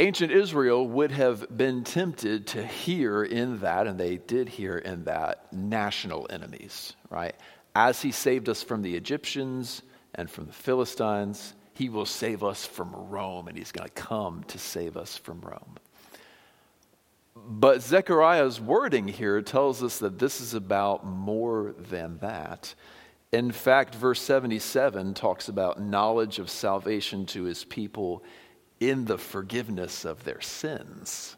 ancient 0.00 0.32
Israel 0.32 0.88
would 0.88 1.12
have 1.12 1.54
been 1.54 1.84
tempted 1.84 2.46
to 2.48 2.66
hear 2.66 3.22
in 3.22 3.60
that, 3.60 3.86
and 3.86 4.00
they 4.00 4.16
did 4.16 4.48
hear 4.48 4.78
in 4.78 5.04
that, 5.04 5.52
national 5.52 6.26
enemies, 6.30 6.94
right? 7.10 7.34
As 7.74 8.00
he 8.00 8.10
saved 8.10 8.48
us 8.48 8.62
from 8.62 8.80
the 8.80 8.96
Egyptians 8.96 9.82
and 10.14 10.30
from 10.30 10.46
the 10.46 10.52
Philistines, 10.52 11.54
he 11.74 11.90
will 11.90 12.06
save 12.06 12.42
us 12.42 12.64
from 12.64 12.94
Rome, 12.94 13.46
and 13.46 13.56
he's 13.56 13.72
going 13.72 13.88
to 13.88 13.94
come 13.94 14.42
to 14.44 14.58
save 14.58 14.96
us 14.96 15.18
from 15.18 15.42
Rome. 15.42 15.76
But 17.36 17.82
Zechariah's 17.82 18.58
wording 18.58 19.06
here 19.06 19.42
tells 19.42 19.82
us 19.82 19.98
that 19.98 20.18
this 20.18 20.40
is 20.40 20.54
about 20.54 21.04
more 21.06 21.74
than 21.78 22.18
that. 22.18 22.74
In 23.32 23.52
fact, 23.52 23.94
verse 23.94 24.20
77 24.20 25.12
talks 25.12 25.48
about 25.48 25.80
knowledge 25.80 26.38
of 26.38 26.48
salvation 26.50 27.26
to 27.26 27.44
his 27.44 27.64
people 27.64 28.24
in 28.80 29.04
the 29.04 29.18
forgiveness 29.18 30.04
of 30.04 30.24
their 30.24 30.40
sins. 30.40 31.36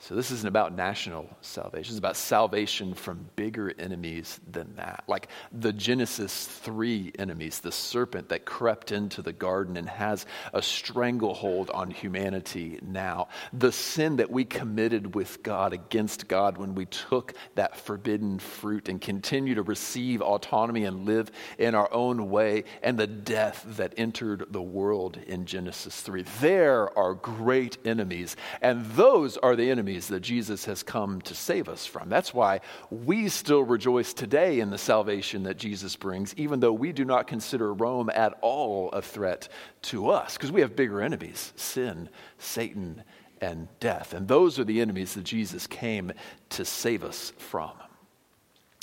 So, 0.00 0.14
this 0.14 0.30
isn't 0.30 0.46
about 0.46 0.76
national 0.76 1.28
salvation. 1.40 1.90
It's 1.90 1.98
about 1.98 2.16
salvation 2.16 2.94
from 2.94 3.28
bigger 3.34 3.74
enemies 3.80 4.38
than 4.48 4.76
that. 4.76 5.02
Like 5.08 5.26
the 5.50 5.72
Genesis 5.72 6.46
3 6.46 7.12
enemies, 7.18 7.58
the 7.58 7.72
serpent 7.72 8.28
that 8.28 8.44
crept 8.44 8.92
into 8.92 9.22
the 9.22 9.32
garden 9.32 9.76
and 9.76 9.88
has 9.88 10.24
a 10.54 10.62
stranglehold 10.62 11.70
on 11.70 11.90
humanity 11.90 12.78
now. 12.80 13.26
The 13.52 13.72
sin 13.72 14.16
that 14.16 14.30
we 14.30 14.44
committed 14.44 15.16
with 15.16 15.42
God 15.42 15.72
against 15.72 16.28
God 16.28 16.58
when 16.58 16.76
we 16.76 16.86
took 16.86 17.34
that 17.56 17.76
forbidden 17.76 18.38
fruit 18.38 18.88
and 18.88 19.00
continue 19.00 19.56
to 19.56 19.62
receive 19.62 20.22
autonomy 20.22 20.84
and 20.84 21.06
live 21.06 21.32
in 21.58 21.74
our 21.74 21.92
own 21.92 22.30
way, 22.30 22.62
and 22.84 22.96
the 22.96 23.08
death 23.08 23.64
that 23.70 23.94
entered 23.96 24.46
the 24.50 24.62
world 24.62 25.18
in 25.26 25.44
Genesis 25.44 26.00
3. 26.02 26.22
There 26.40 26.96
are 26.96 27.14
great 27.14 27.78
enemies, 27.84 28.36
and 28.62 28.86
those 28.92 29.36
are 29.36 29.56
the 29.56 29.68
enemies 29.68 29.87
enemies 29.88 30.08
that 30.08 30.20
Jesus 30.20 30.66
has 30.66 30.82
come 30.82 31.22
to 31.22 31.34
save 31.34 31.66
us 31.66 31.86
from. 31.86 32.10
That's 32.10 32.34
why 32.34 32.60
we 32.90 33.30
still 33.30 33.62
rejoice 33.62 34.12
today 34.12 34.60
in 34.60 34.68
the 34.68 34.76
salvation 34.76 35.44
that 35.44 35.56
Jesus 35.56 35.96
brings, 35.96 36.34
even 36.34 36.60
though 36.60 36.74
we 36.74 36.92
do 36.92 37.06
not 37.06 37.26
consider 37.26 37.72
Rome 37.72 38.10
at 38.10 38.36
all 38.42 38.90
a 38.90 39.00
threat 39.00 39.48
to 39.82 40.10
us, 40.10 40.34
because 40.36 40.52
we 40.52 40.60
have 40.60 40.76
bigger 40.76 41.00
enemies 41.00 41.54
sin, 41.56 42.10
Satan, 42.36 43.02
and 43.40 43.68
death. 43.80 44.12
And 44.12 44.28
those 44.28 44.58
are 44.58 44.64
the 44.64 44.82
enemies 44.82 45.14
that 45.14 45.24
Jesus 45.24 45.66
came 45.66 46.12
to 46.50 46.66
save 46.66 47.02
us 47.02 47.32
from. 47.38 47.72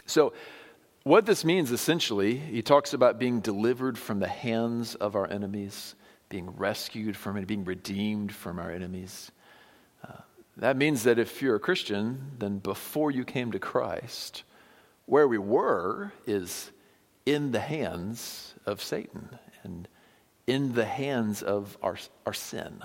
So, 0.07 0.33
what 1.03 1.27
this 1.27 1.45
means 1.45 1.71
essentially, 1.71 2.35
he 2.35 2.63
talks 2.63 2.93
about 2.95 3.19
being 3.19 3.41
delivered 3.41 3.95
from 3.95 4.19
the 4.19 4.27
hands 4.27 4.95
of 4.95 5.15
our 5.15 5.29
enemies, 5.29 5.93
being 6.29 6.49
rescued 6.57 7.15
from 7.15 7.37
it, 7.37 7.45
being 7.45 7.63
redeemed 7.63 8.33
from 8.33 8.57
our 8.57 8.71
enemies. 8.71 9.29
That 10.57 10.77
means 10.77 11.03
that 11.03 11.19
if 11.19 11.41
you're 11.41 11.55
a 11.55 11.59
Christian, 11.59 12.31
then 12.39 12.59
before 12.59 13.11
you 13.11 13.25
came 13.25 13.51
to 13.51 13.59
Christ, 13.59 14.43
where 15.05 15.27
we 15.27 15.37
were 15.37 16.13
is 16.25 16.71
in 17.25 17.51
the 17.51 17.59
hands 17.59 18.55
of 18.65 18.81
Satan 18.81 19.37
and 19.63 19.87
in 20.47 20.73
the 20.73 20.85
hands 20.85 21.41
of 21.41 21.77
our, 21.81 21.97
our 22.25 22.33
sin 22.33 22.81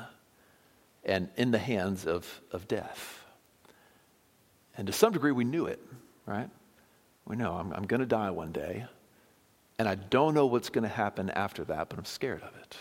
and 1.04 1.28
in 1.36 1.50
the 1.50 1.58
hands 1.58 2.06
of, 2.06 2.40
of 2.52 2.66
death. 2.66 3.24
And 4.76 4.86
to 4.86 4.92
some 4.92 5.12
degree, 5.12 5.32
we 5.32 5.44
knew 5.44 5.66
it, 5.66 5.80
right? 6.26 6.48
We 7.26 7.36
know 7.36 7.52
I'm, 7.52 7.72
I'm 7.72 7.86
going 7.86 8.00
to 8.00 8.06
die 8.06 8.30
one 8.30 8.52
day, 8.52 8.86
and 9.78 9.88
I 9.88 9.94
don't 9.94 10.34
know 10.34 10.46
what's 10.46 10.70
going 10.70 10.82
to 10.82 10.88
happen 10.88 11.30
after 11.30 11.64
that, 11.64 11.88
but 11.88 11.98
I'm 11.98 12.04
scared 12.04 12.42
of 12.42 12.54
it. 12.60 12.76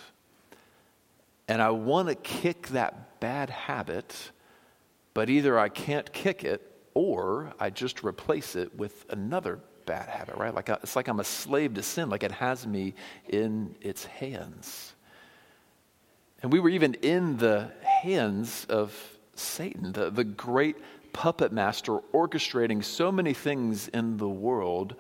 And 1.48 1.62
I 1.62 1.72
want 1.72 2.10
to 2.10 2.16
kick 2.16 2.70
that 2.70 3.20
bad 3.20 3.50
habit 3.50 4.32
but 5.20 5.30
either 5.30 5.60
I 5.60 5.68
can't 5.68 6.10
kick 6.14 6.46
it 6.46 6.62
or 6.94 7.52
I 7.60 7.72
just 7.72 8.06
replace 8.06 8.56
it 8.56 8.74
with 8.74 9.06
another 9.10 9.60
bad 9.86 10.08
habit, 10.08 10.38
right? 10.38 10.56
Like 10.56 10.70
uh, 10.70 10.78
it's 10.82 10.96
like 10.96 11.10
I'm 11.10 11.20
a 11.20 11.26
slave 11.26 11.74
to 11.74 11.84
sin, 11.84 12.10
like 12.10 12.24
it 12.24 12.32
has 12.32 12.66
me 12.66 12.94
in 13.28 13.76
its 13.82 14.06
hands. 14.06 14.94
And 16.42 16.54
we 16.54 16.62
were 16.62 16.70
even 16.70 16.94
in 16.94 17.36
the 17.36 17.70
hands 17.82 18.66
of 18.70 18.98
Satan, 19.36 19.92
the, 19.92 20.10
the 20.10 20.24
great 20.24 20.78
puppet 21.12 21.52
master 21.52 21.98
orchestrating 22.14 22.82
so 22.82 23.12
many 23.12 23.34
things 23.34 23.90
in 23.90 24.16
the 24.16 24.30
world 24.30 24.96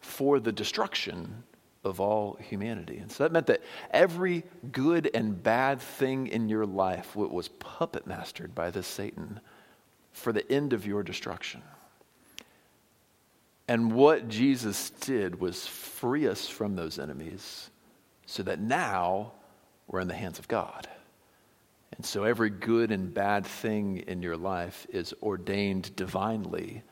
for 0.00 0.38
the 0.38 0.52
destruction 0.52 1.44
of 1.82 1.98
all 1.98 2.36
humanity. 2.42 2.98
And 2.98 3.10
so 3.10 3.24
that 3.24 3.32
meant 3.32 3.46
that 3.46 3.62
every 3.90 4.44
good 4.70 5.10
and 5.14 5.42
bad 5.42 5.80
thing 5.80 6.26
in 6.26 6.50
your 6.50 6.66
life 6.66 7.16
was 7.16 7.48
puppet 7.48 8.06
mastered 8.06 8.54
by 8.54 8.70
this 8.70 8.86
Satan 8.86 9.40
for 10.12 10.32
the 10.32 10.50
end 10.50 10.72
of 10.72 10.86
your 10.86 11.02
destruction. 11.02 11.62
And 13.68 13.92
what 13.92 14.28
Jesus 14.28 14.90
did 14.90 15.40
was 15.40 15.66
free 15.66 16.26
us 16.26 16.48
from 16.48 16.76
those 16.76 16.98
enemies 16.98 17.70
so 18.26 18.42
that 18.42 18.60
now 18.60 19.32
we're 19.86 20.00
in 20.00 20.08
the 20.08 20.14
hands 20.14 20.38
of 20.38 20.48
God. 20.48 20.88
And 21.96 22.04
so 22.04 22.24
every 22.24 22.50
good 22.50 22.90
and 22.90 23.12
bad 23.12 23.46
thing 23.46 23.98
in 24.06 24.22
your 24.22 24.36
life 24.36 24.86
is 24.90 25.14
ordained 25.22 25.94
divinely 25.94 26.82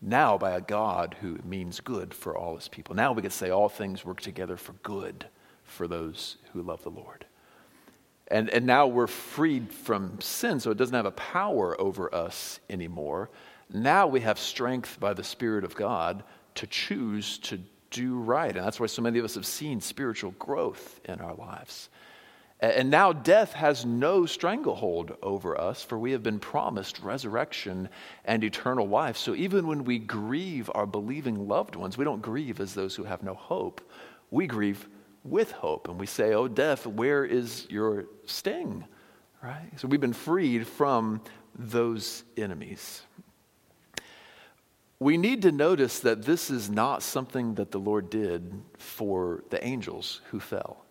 now 0.00 0.36
by 0.36 0.50
a 0.50 0.60
God 0.60 1.16
who 1.20 1.38
means 1.44 1.80
good 1.80 2.12
for 2.12 2.36
all 2.36 2.56
his 2.56 2.68
people. 2.68 2.94
Now 2.94 3.12
we 3.12 3.22
could 3.22 3.32
say 3.32 3.50
all 3.50 3.68
things 3.68 4.04
work 4.04 4.20
together 4.20 4.56
for 4.56 4.72
good 4.82 5.26
for 5.64 5.86
those 5.86 6.36
who 6.52 6.62
love 6.62 6.82
the 6.82 6.90
Lord. 6.90 7.24
And, 8.32 8.48
and 8.48 8.64
now 8.64 8.86
we're 8.86 9.06
freed 9.06 9.70
from 9.70 10.18
sin, 10.22 10.58
so 10.58 10.70
it 10.70 10.78
doesn't 10.78 10.94
have 10.94 11.04
a 11.04 11.12
power 11.12 11.78
over 11.78 12.12
us 12.14 12.60
anymore. 12.70 13.28
Now 13.70 14.06
we 14.06 14.20
have 14.20 14.38
strength 14.38 14.98
by 14.98 15.12
the 15.12 15.22
Spirit 15.22 15.64
of 15.64 15.76
God 15.76 16.24
to 16.54 16.66
choose 16.66 17.36
to 17.38 17.60
do 17.90 18.16
right. 18.16 18.56
And 18.56 18.64
that's 18.64 18.80
why 18.80 18.86
so 18.86 19.02
many 19.02 19.18
of 19.18 19.26
us 19.26 19.34
have 19.34 19.44
seen 19.44 19.82
spiritual 19.82 20.30
growth 20.38 20.98
in 21.04 21.20
our 21.20 21.34
lives. 21.34 21.90
And 22.60 22.90
now 22.90 23.12
death 23.12 23.52
has 23.52 23.84
no 23.84 24.24
stranglehold 24.24 25.14
over 25.22 25.60
us, 25.60 25.82
for 25.82 25.98
we 25.98 26.12
have 26.12 26.22
been 26.22 26.38
promised 26.38 27.00
resurrection 27.00 27.90
and 28.24 28.42
eternal 28.42 28.88
life. 28.88 29.18
So 29.18 29.34
even 29.34 29.66
when 29.66 29.84
we 29.84 29.98
grieve 29.98 30.70
our 30.74 30.86
believing 30.86 31.48
loved 31.48 31.76
ones, 31.76 31.98
we 31.98 32.04
don't 32.06 32.22
grieve 32.22 32.60
as 32.60 32.72
those 32.72 32.94
who 32.94 33.04
have 33.04 33.22
no 33.22 33.34
hope. 33.34 33.82
We 34.30 34.46
grieve 34.46 34.88
with 35.24 35.52
hope. 35.52 35.88
And 35.88 35.98
we 35.98 36.06
say, 36.06 36.34
Oh, 36.34 36.48
death, 36.48 36.86
where 36.86 37.24
is 37.24 37.66
your 37.70 38.06
sting? 38.26 38.84
Right? 39.42 39.70
So 39.76 39.88
we've 39.88 40.00
been 40.00 40.12
freed 40.12 40.66
from 40.66 41.20
those 41.58 42.24
enemies. 42.36 43.02
We 44.98 45.16
need 45.16 45.42
to 45.42 45.50
notice 45.50 45.98
that 46.00 46.22
this 46.22 46.48
is 46.48 46.70
not 46.70 47.02
something 47.02 47.54
that 47.56 47.72
the 47.72 47.80
Lord 47.80 48.08
did 48.08 48.62
for 48.78 49.42
the 49.50 49.64
angels 49.64 50.20
who 50.30 50.38
fell. 50.38 50.84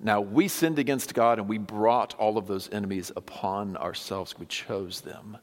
Now, 0.00 0.20
we 0.20 0.48
sinned 0.48 0.78
against 0.78 1.14
God 1.14 1.38
and 1.38 1.48
we 1.48 1.58
brought 1.58 2.14
all 2.18 2.36
of 2.36 2.46
those 2.46 2.68
enemies 2.70 3.10
upon 3.16 3.76
ourselves. 3.76 4.38
We 4.38 4.46
chose 4.46 5.00
them. 5.00 5.38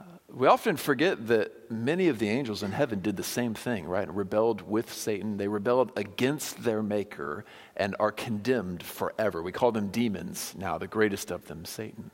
Uh, 0.00 0.04
we 0.30 0.46
often 0.46 0.76
forget 0.76 1.28
that 1.28 1.52
many 1.70 2.08
of 2.08 2.18
the 2.18 2.28
angels 2.28 2.62
in 2.62 2.72
heaven 2.72 3.00
did 3.00 3.16
the 3.16 3.22
same 3.22 3.54
thing, 3.54 3.86
right? 3.86 4.12
Rebelled 4.12 4.62
with 4.62 4.92
Satan. 4.92 5.36
They 5.36 5.48
rebelled 5.48 5.92
against 5.96 6.64
their 6.64 6.82
maker 6.82 7.44
and 7.76 7.94
are 7.98 8.12
condemned 8.12 8.82
forever. 8.82 9.42
We 9.42 9.52
call 9.52 9.72
them 9.72 9.88
demons 9.88 10.54
now, 10.56 10.78
the 10.78 10.86
greatest 10.86 11.30
of 11.30 11.46
them, 11.46 11.64
Satan. 11.64 12.10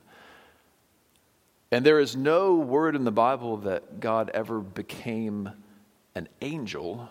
And 1.71 1.85
there 1.85 1.99
is 1.99 2.15
no 2.15 2.55
word 2.55 2.95
in 2.95 3.03
the 3.03 3.11
Bible 3.11 3.57
that 3.57 3.99
God 3.99 4.29
ever 4.33 4.59
became 4.59 5.49
an 6.13 6.29
angel 6.41 7.09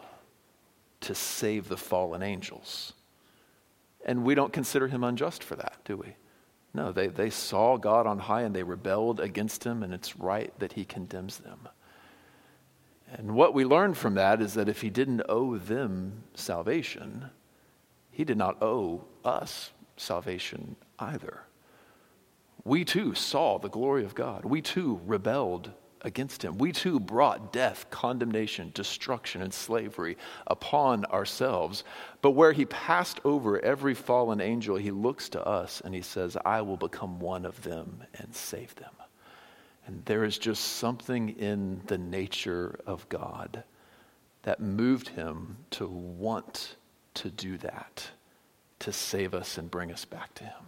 to 1.03 1.15
save 1.15 1.69
the 1.69 1.77
fallen 1.77 2.23
angels. 2.23 2.95
And 4.05 4.25
we 4.25 4.35
don't 4.35 4.53
consider 4.53 4.89
him 4.89 5.05
unjust 5.05 5.43
for 5.43 5.57
that, 5.57 5.77
do 5.85 5.97
we? 5.97 6.17
No, 6.73 6.93
they, 6.93 7.07
they 7.07 7.31
saw 7.31 7.77
God 7.77 8.07
on 8.07 8.19
high 8.19 8.43
and 8.43 8.55
they 8.55 8.63
rebelled 8.63 9.21
against 9.21 9.65
him, 9.65 9.83
and 9.83 9.95
it's 9.95 10.17
right 10.17 10.53
that 10.59 10.73
he 10.73 10.85
condemns 10.85 11.39
them. 11.39 11.69
And 13.17 13.37
what 13.37 13.55
we 13.55 13.65
learn 13.65 13.95
from 13.95 14.15
that 14.15 14.43
is 14.43 14.55
that 14.55 14.69
if 14.69 14.81
he 14.81 14.91
didn't 14.91 15.23
owe 15.29 15.57
them 15.57 16.25
salvation, 16.35 17.31
he 18.11 18.25
did 18.25 18.37
not 18.37 18.61
owe 18.61 19.05
us 19.25 19.71
salvation 19.97 20.75
either. 20.99 21.45
We 22.65 22.85
too 22.85 23.15
saw 23.15 23.59
the 23.59 23.69
glory 23.69 24.05
of 24.05 24.17
God. 24.17 24.45
We 24.45 24.63
too 24.63 25.01
rebelled 25.07 25.71
against 26.01 26.45
him. 26.45 26.59
We 26.59 26.73
too 26.73 26.99
brought 26.99 27.53
death, 27.53 27.87
condemnation, 27.91 28.73
destruction, 28.75 29.43
and 29.43 29.55
slavery 29.55 30.17
upon 30.49 31.05
ourselves. 31.07 31.85
But 32.21 32.33
where 32.33 32.53
he 32.53 32.67
passed 32.67 33.21
over 33.25 33.61
every 33.61 33.95
fallen 33.95 34.41
angel, 34.41 34.77
he 34.77 34.91
looks 34.91 35.29
to 35.31 35.47
us 35.47 35.81
and 35.85 35.95
he 35.95 36.03
says, 36.03 36.37
I 36.45 36.63
will 36.63 36.77
become 36.77 37.21
one 37.21 37.47
of 37.47 37.63
them 37.63 38.03
and 38.15 38.35
save 38.35 38.75
them. 38.75 38.93
And 39.87 40.03
there 40.07 40.25
is 40.25 40.39
just 40.39 40.63
something 40.65 41.31
in 41.31 41.83
the 41.87 41.99
nature 41.99 42.79
of 42.87 43.09
God 43.09 43.65
that 44.43 44.61
moved 44.61 45.09
him 45.09 45.57
to 45.71 45.87
want 45.87 46.77
to 47.15 47.31
do 47.31 47.59
that, 47.59 48.11
to 48.81 48.93
save 48.93 49.35
us 49.35 49.59
and 49.59 49.71
bring 49.71 49.93
us 49.93 50.05
back 50.05 50.35
to 50.35 50.45
him. 50.45 50.65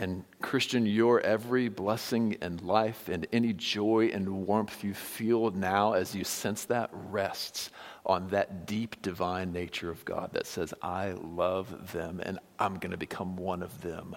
And 0.00 0.22
Christian, 0.40 0.86
your 0.86 1.20
every 1.20 1.68
blessing 1.68 2.36
and 2.40 2.62
life 2.62 3.08
and 3.08 3.26
any 3.32 3.52
joy 3.52 4.10
and 4.14 4.46
warmth 4.46 4.84
you 4.84 4.94
feel 4.94 5.50
now 5.50 5.94
as 5.94 6.14
you 6.14 6.22
sense 6.22 6.64
that 6.66 6.88
rests 6.92 7.70
on 8.06 8.28
that 8.28 8.64
deep 8.64 9.02
divine 9.02 9.52
nature 9.52 9.90
of 9.90 10.04
God 10.04 10.32
that 10.34 10.46
says, 10.46 10.72
I 10.82 11.12
love 11.12 11.92
them 11.92 12.20
and 12.24 12.38
I'm 12.60 12.78
going 12.78 12.92
to 12.92 12.96
become 12.96 13.36
one 13.36 13.60
of 13.60 13.80
them 13.80 14.14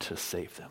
to 0.00 0.16
save 0.16 0.56
them. 0.56 0.70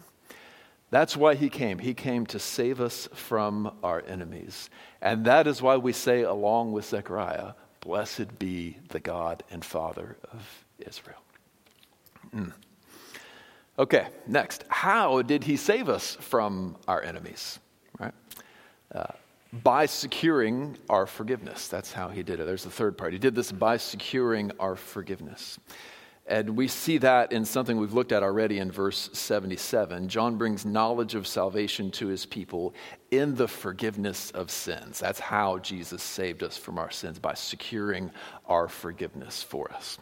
That's 0.89 1.17
why 1.17 1.36
he 1.36 1.50
came. 1.50 1.80
He 1.80 1.93
came 1.93 2.26
to 2.28 2.39
save 2.39 2.80
us 2.80 3.10
from 3.13 3.78
our 3.84 4.04
enemies. 4.08 4.69
And 5.02 5.26
that 5.26 5.45
is 5.47 5.62
why 5.62 5.78
we 5.78 5.91
say, 5.93 6.21
along 6.21 6.71
with 6.71 6.86
Zechariah, 6.86 7.54
Blessed 7.82 8.38
be 8.39 8.78
the 8.89 9.00
God 9.00 9.43
and 9.50 9.63
Father 9.63 10.17
of 10.34 10.65
Israel. 10.80 11.21
Mm. 12.36 12.52
Okay, 13.80 14.08
next. 14.28 14.65
How 14.67 15.21
did 15.21 15.43
he 15.43 15.56
save 15.56 15.88
us 15.88 16.17
from 16.19 16.76
our 16.88 17.02
enemies? 17.02 17.60
Right? 18.00 18.13
Uh, 18.93 19.06
by 19.54 19.86
securing 19.86 20.78
our 20.89 21.06
forgiveness. 21.06 21.67
That's 21.67 21.93
how 21.93 22.10
he 22.10 22.23
did 22.23 22.39
it. 22.39 22.45
There's 22.45 22.63
the 22.63 22.69
third 22.69 22.97
part. 22.97 23.13
He 23.13 23.19
did 23.19 23.36
this 23.36 23.52
by 23.52 23.78
securing 23.78 24.52
our 24.60 24.76
forgiveness. 24.76 25.60
And 26.28 26.58
we 26.58 26.68
see 26.68 26.98
that 26.98 27.32
in 27.32 27.46
something 27.46 27.78
we've 27.78 27.94
looked 27.94 28.12
at 28.12 28.22
already 28.22 28.60
in 28.60 28.70
verse 28.70 29.10
77. 29.13 30.10
John 30.10 30.38
brings 30.38 30.66
knowledge 30.66 31.16
of 31.16 31.26
salvation 31.26 31.90
to 31.92 32.08
his 32.08 32.26
people 32.26 32.74
in 33.12 33.36
the 33.36 33.48
forgiveness 33.48 34.32
of 34.32 34.52
sins. 34.52 35.00
That's 35.00 35.22
how 35.22 35.60
Jesus 35.60 36.04
saved 36.04 36.44
us 36.44 36.58
from 36.58 36.78
our 36.78 36.92
sins, 36.92 37.18
by 37.18 37.34
securing 37.34 38.12
our 38.46 38.68
forgiveness 38.68 39.42
for 39.42 39.72
us. 39.72 39.98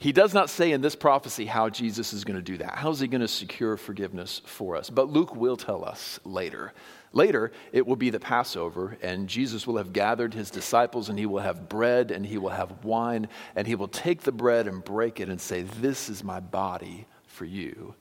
He 0.00 0.12
does 0.12 0.32
not 0.32 0.48
say 0.48 0.72
in 0.72 0.80
this 0.80 0.96
prophecy 0.96 1.44
how 1.44 1.68
Jesus 1.68 2.14
is 2.14 2.24
going 2.24 2.38
to 2.38 2.42
do 2.42 2.56
that. 2.56 2.76
How 2.76 2.90
is 2.90 3.00
he 3.00 3.06
going 3.06 3.20
to 3.20 3.28
secure 3.28 3.76
forgiveness 3.76 4.40
for 4.46 4.74
us? 4.74 4.88
But 4.88 5.10
Luke 5.10 5.36
will 5.36 5.58
tell 5.58 5.84
us 5.84 6.18
later. 6.24 6.72
Later, 7.12 7.52
it 7.70 7.86
will 7.86 7.96
be 7.96 8.08
the 8.08 8.18
Passover, 8.18 8.96
and 9.02 9.28
Jesus 9.28 9.66
will 9.66 9.76
have 9.76 9.92
gathered 9.92 10.32
his 10.32 10.50
disciples, 10.50 11.10
and 11.10 11.18
he 11.18 11.26
will 11.26 11.40
have 11.40 11.68
bread 11.68 12.10
and 12.12 12.24
he 12.24 12.38
will 12.38 12.48
have 12.48 12.82
wine, 12.82 13.28
and 13.54 13.66
he 13.66 13.74
will 13.74 13.88
take 13.88 14.22
the 14.22 14.32
bread 14.32 14.66
and 14.66 14.82
break 14.82 15.20
it 15.20 15.28
and 15.28 15.38
say, 15.38 15.62
This 15.62 16.08
is 16.08 16.24
my 16.24 16.40
body 16.40 17.06
for 17.26 17.44
you. 17.44 17.94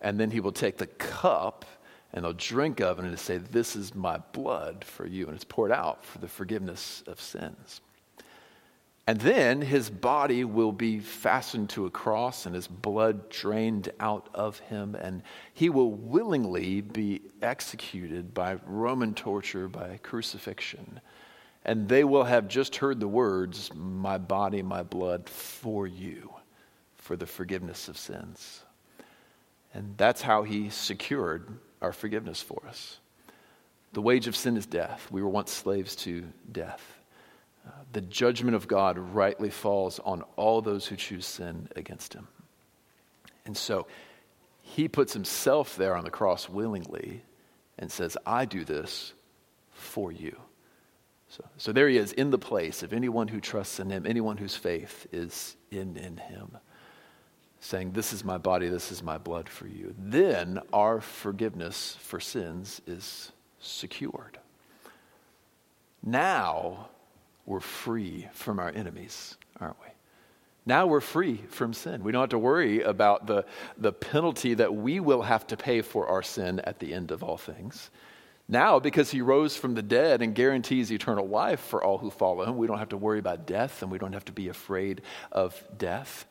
And 0.00 0.20
then 0.20 0.30
he 0.30 0.38
will 0.38 0.52
take 0.52 0.78
the 0.78 0.86
cup 0.86 1.64
and 2.12 2.24
they'll 2.24 2.32
drink 2.32 2.80
of 2.80 2.98
it 2.98 3.04
and 3.04 3.18
say, 3.18 3.38
This 3.38 3.74
is 3.74 3.94
my 3.94 4.18
blood 4.32 4.84
for 4.84 5.04
you. 5.04 5.26
And 5.26 5.34
it's 5.34 5.44
poured 5.44 5.72
out 5.72 6.04
for 6.04 6.18
the 6.18 6.28
forgiveness 6.28 7.02
of 7.08 7.20
sins. 7.20 7.80
And 9.10 9.20
then 9.22 9.60
his 9.60 9.90
body 9.90 10.44
will 10.44 10.70
be 10.70 11.00
fastened 11.00 11.70
to 11.70 11.86
a 11.86 11.90
cross 11.90 12.46
and 12.46 12.54
his 12.54 12.68
blood 12.68 13.28
drained 13.28 13.90
out 13.98 14.28
of 14.34 14.60
him, 14.60 14.94
and 14.94 15.24
he 15.52 15.68
will 15.68 15.90
willingly 15.90 16.80
be 16.80 17.20
executed 17.42 18.32
by 18.32 18.58
Roman 18.66 19.14
torture, 19.14 19.66
by 19.66 19.98
crucifixion. 20.04 21.00
And 21.64 21.88
they 21.88 22.04
will 22.04 22.22
have 22.22 22.46
just 22.46 22.76
heard 22.76 23.00
the 23.00 23.08
words, 23.08 23.74
My 23.74 24.16
body, 24.16 24.62
my 24.62 24.84
blood 24.84 25.28
for 25.28 25.88
you, 25.88 26.32
for 26.94 27.16
the 27.16 27.26
forgiveness 27.26 27.88
of 27.88 27.98
sins. 27.98 28.62
And 29.74 29.96
that's 29.96 30.22
how 30.22 30.44
he 30.44 30.70
secured 30.70 31.48
our 31.82 31.92
forgiveness 31.92 32.40
for 32.40 32.62
us. 32.68 33.00
The 33.92 34.02
wage 34.02 34.28
of 34.28 34.36
sin 34.36 34.56
is 34.56 34.66
death. 34.66 35.10
We 35.10 35.20
were 35.20 35.28
once 35.28 35.50
slaves 35.50 35.96
to 35.96 36.28
death 36.52 36.99
the 37.92 38.00
judgment 38.00 38.54
of 38.54 38.68
God 38.68 38.98
rightly 38.98 39.50
falls 39.50 39.98
on 40.00 40.22
all 40.36 40.62
those 40.62 40.86
who 40.86 40.96
choose 40.96 41.26
sin 41.26 41.68
against 41.76 42.14
him. 42.14 42.28
And 43.44 43.56
so 43.56 43.86
he 44.62 44.88
puts 44.88 45.12
himself 45.12 45.76
there 45.76 45.96
on 45.96 46.04
the 46.04 46.10
cross 46.10 46.48
willingly 46.48 47.22
and 47.78 47.90
says, 47.90 48.16
I 48.24 48.44
do 48.44 48.64
this 48.64 49.14
for 49.72 50.12
you. 50.12 50.36
So, 51.28 51.44
so 51.56 51.72
there 51.72 51.88
he 51.88 51.96
is 51.96 52.12
in 52.12 52.30
the 52.30 52.38
place 52.38 52.82
of 52.82 52.92
anyone 52.92 53.28
who 53.28 53.40
trusts 53.40 53.80
in 53.80 53.90
him, 53.90 54.04
anyone 54.06 54.36
whose 54.36 54.56
faith 54.56 55.06
is 55.12 55.56
in, 55.70 55.96
in 55.96 56.16
him, 56.16 56.58
saying, 57.60 57.92
This 57.92 58.12
is 58.12 58.24
my 58.24 58.36
body, 58.36 58.68
this 58.68 58.90
is 58.90 59.02
my 59.02 59.16
blood 59.16 59.48
for 59.48 59.68
you. 59.68 59.94
Then 59.96 60.60
our 60.72 61.00
forgiveness 61.00 61.96
for 62.00 62.18
sins 62.18 62.82
is 62.86 63.32
secured. 63.60 64.38
Now, 66.02 66.88
we're 67.46 67.60
free 67.60 68.28
from 68.32 68.58
our 68.58 68.70
enemies, 68.70 69.36
aren't 69.60 69.80
we? 69.80 69.88
Now 70.66 70.86
we're 70.86 71.00
free 71.00 71.40
from 71.48 71.72
sin. 71.72 72.04
We 72.04 72.12
don't 72.12 72.20
have 72.20 72.30
to 72.30 72.38
worry 72.38 72.82
about 72.82 73.26
the, 73.26 73.44
the 73.78 73.92
penalty 73.92 74.54
that 74.54 74.74
we 74.74 75.00
will 75.00 75.22
have 75.22 75.46
to 75.48 75.56
pay 75.56 75.82
for 75.82 76.06
our 76.06 76.22
sin 76.22 76.60
at 76.60 76.78
the 76.78 76.92
end 76.92 77.10
of 77.10 77.22
all 77.22 77.38
things. 77.38 77.90
Now, 78.46 78.80
because 78.80 79.10
he 79.10 79.22
rose 79.22 79.56
from 79.56 79.74
the 79.74 79.82
dead 79.82 80.22
and 80.22 80.34
guarantees 80.34 80.90
eternal 80.90 81.26
life 81.26 81.60
for 81.60 81.82
all 81.82 81.98
who 81.98 82.10
follow 82.10 82.44
him, 82.44 82.56
we 82.56 82.66
don't 82.66 82.78
have 82.78 82.88
to 82.90 82.96
worry 82.96 83.20
about 83.20 83.46
death 83.46 83.82
and 83.82 83.90
we 83.90 83.98
don't 83.98 84.12
have 84.12 84.24
to 84.26 84.32
be 84.32 84.48
afraid 84.48 85.02
of 85.30 85.62
death. 85.78 86.26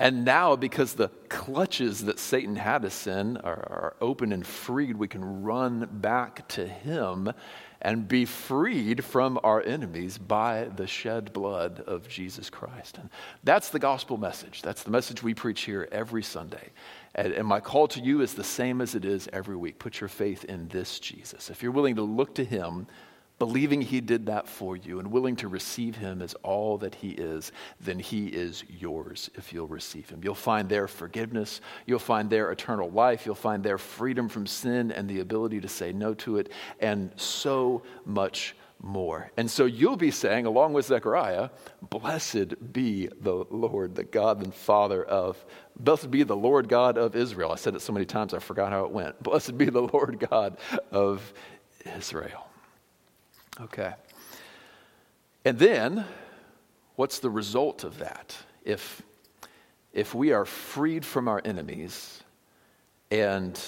And 0.00 0.24
now, 0.24 0.56
because 0.56 0.94
the 0.94 1.08
clutches 1.28 2.04
that 2.04 2.18
Satan 2.18 2.56
had 2.56 2.84
us 2.84 3.06
in 3.06 3.36
are, 3.38 3.52
are, 3.52 3.96
open 4.00 4.32
and 4.32 4.46
freed, 4.46 4.96
we 4.96 5.08
can 5.08 5.42
run 5.42 5.88
back 5.90 6.46
to 6.48 6.66
him 6.66 7.32
and 7.80 8.08
be 8.08 8.24
freed 8.24 9.04
from 9.04 9.38
our 9.44 9.62
enemies 9.62 10.18
by 10.18 10.64
the 10.76 10.86
shed 10.86 11.32
blood 11.32 11.80
of 11.86 12.08
Jesus 12.08 12.50
Christ. 12.50 12.98
And 12.98 13.08
that's 13.44 13.68
the 13.68 13.78
gospel 13.78 14.16
message. 14.16 14.62
That's 14.62 14.82
the 14.82 14.90
message 14.90 15.22
we 15.22 15.34
preach 15.34 15.62
here 15.62 15.88
every 15.92 16.22
Sunday. 16.22 16.70
And, 17.14 17.32
and 17.32 17.46
my 17.46 17.60
call 17.60 17.88
to 17.88 18.00
you 18.00 18.20
is 18.20 18.34
the 18.34 18.44
same 18.44 18.80
as 18.80 18.94
it 18.94 19.04
is 19.04 19.28
every 19.32 19.56
week. 19.56 19.78
Put 19.78 20.00
your 20.00 20.08
faith 20.08 20.44
in 20.44 20.68
this 20.68 20.98
Jesus. 20.98 21.50
If 21.50 21.62
you're 21.62 21.72
willing 21.72 21.96
to 21.96 22.02
look 22.02 22.34
to 22.36 22.44
him, 22.44 22.86
believing 23.38 23.80
he 23.80 24.00
did 24.00 24.26
that 24.26 24.48
for 24.48 24.76
you 24.76 24.98
and 24.98 25.10
willing 25.10 25.36
to 25.36 25.48
receive 25.48 25.96
him 25.96 26.22
as 26.22 26.34
all 26.42 26.78
that 26.78 26.94
he 26.94 27.10
is, 27.10 27.52
then 27.80 27.98
he 27.98 28.26
is 28.26 28.64
yours 28.68 29.30
if 29.34 29.52
you'll 29.52 29.66
receive 29.66 30.08
him. 30.10 30.20
You'll 30.22 30.34
find 30.34 30.68
there 30.68 30.88
forgiveness, 30.88 31.60
you'll 31.86 31.98
find 31.98 32.28
there 32.28 32.50
eternal 32.50 32.90
life, 32.90 33.26
you'll 33.26 33.34
find 33.34 33.62
there 33.62 33.78
freedom 33.78 34.28
from 34.28 34.46
sin 34.46 34.90
and 34.90 35.08
the 35.08 35.20
ability 35.20 35.60
to 35.60 35.68
say 35.68 35.92
no 35.92 36.14
to 36.14 36.38
it, 36.38 36.50
and 36.80 37.12
so 37.16 37.82
much 38.04 38.56
more. 38.80 39.30
And 39.36 39.50
so 39.50 39.64
you'll 39.64 39.96
be 39.96 40.10
saying, 40.10 40.46
along 40.46 40.72
with 40.72 40.86
Zechariah, 40.86 41.50
Blessed 41.82 42.72
be 42.72 43.08
the 43.20 43.44
Lord, 43.50 43.94
the 43.94 44.04
God 44.04 44.42
and 44.42 44.54
Father 44.54 45.04
of, 45.04 45.44
blessed 45.78 46.10
be 46.10 46.22
the 46.22 46.36
Lord 46.36 46.68
God 46.68 46.98
of 46.98 47.16
Israel. 47.16 47.52
I 47.52 47.56
said 47.56 47.74
it 47.74 47.82
so 47.82 47.92
many 47.92 48.06
times 48.06 48.34
I 48.34 48.38
forgot 48.38 48.72
how 48.72 48.84
it 48.84 48.90
went. 48.90 49.20
Blessed 49.22 49.58
be 49.58 49.66
the 49.66 49.82
Lord 49.82 50.24
God 50.30 50.58
of 50.90 51.32
Israel. 51.96 52.47
Okay. 53.60 53.92
And 55.44 55.58
then, 55.58 56.04
what's 56.94 57.18
the 57.18 57.30
result 57.30 57.82
of 57.82 57.98
that? 57.98 58.36
If, 58.64 59.02
if 59.92 60.14
we 60.14 60.32
are 60.32 60.44
freed 60.44 61.04
from 61.04 61.26
our 61.26 61.40
enemies 61.44 62.22
and 63.10 63.60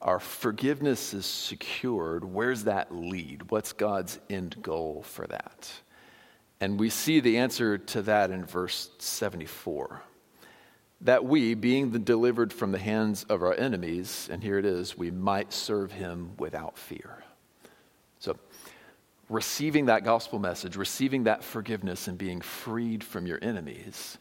our 0.00 0.18
forgiveness 0.18 1.12
is 1.12 1.26
secured, 1.26 2.24
where's 2.24 2.64
that 2.64 2.94
lead? 2.94 3.50
What's 3.50 3.72
God's 3.72 4.18
end 4.30 4.56
goal 4.62 5.02
for 5.02 5.26
that? 5.26 5.70
And 6.60 6.80
we 6.80 6.88
see 6.88 7.20
the 7.20 7.38
answer 7.38 7.78
to 7.78 8.02
that 8.02 8.30
in 8.30 8.46
verse 8.46 8.90
74. 8.98 10.02
That 11.02 11.24
we, 11.24 11.54
being 11.54 11.90
delivered 11.90 12.52
from 12.52 12.72
the 12.72 12.78
hands 12.78 13.24
of 13.24 13.42
our 13.42 13.54
enemies, 13.54 14.28
and 14.32 14.42
here 14.42 14.58
it 14.58 14.64
is, 14.64 14.96
we 14.96 15.10
might 15.10 15.52
serve 15.52 15.92
him 15.92 16.32
without 16.38 16.78
fear 16.78 17.22
receiving 19.28 19.86
that 19.86 20.04
gospel 20.04 20.38
message, 20.38 20.76
receiving 20.76 21.24
that 21.24 21.44
forgiveness, 21.44 22.08
and 22.08 22.16
being 22.16 22.40
freed 22.40 23.04
from 23.04 23.26
your 23.26 23.38
enemies, 23.42 24.18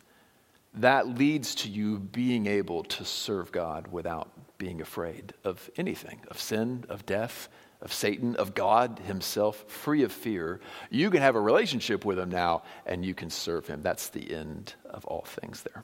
that 0.76 1.08
leads 1.08 1.56
to 1.56 1.70
you 1.70 2.00
being 2.00 2.46
able 2.46 2.84
to 2.84 3.06
serve 3.06 3.52
God 3.52 3.88
without 3.88 4.30
being 4.58 4.82
afraid 4.82 5.34
of 5.44 5.70
anything 5.78 6.22
of 6.30 6.40
sin, 6.40 6.86
of 6.90 7.06
death, 7.06 7.50
of 7.82 7.94
Satan, 7.94 8.36
of 8.36 8.54
God 8.56 9.00
Himself, 9.06 9.64
free 9.68 10.04
of 10.04 10.12
fear. 10.12 10.60
You 10.90 11.10
can 11.10 11.22
have 11.22 11.36
a 11.36 11.42
relationship 11.42 12.06
with 12.06 12.18
Him 12.18 12.30
now 12.30 12.64
and 12.86 13.06
you 13.06 13.14
can 13.14 13.30
serve 13.30 13.68
Him. 13.68 13.82
That's 13.82 14.10
the 14.10 14.34
end 14.34 14.74
of 14.90 15.06
all 15.06 15.22
things 15.22 15.64
there. 15.64 15.84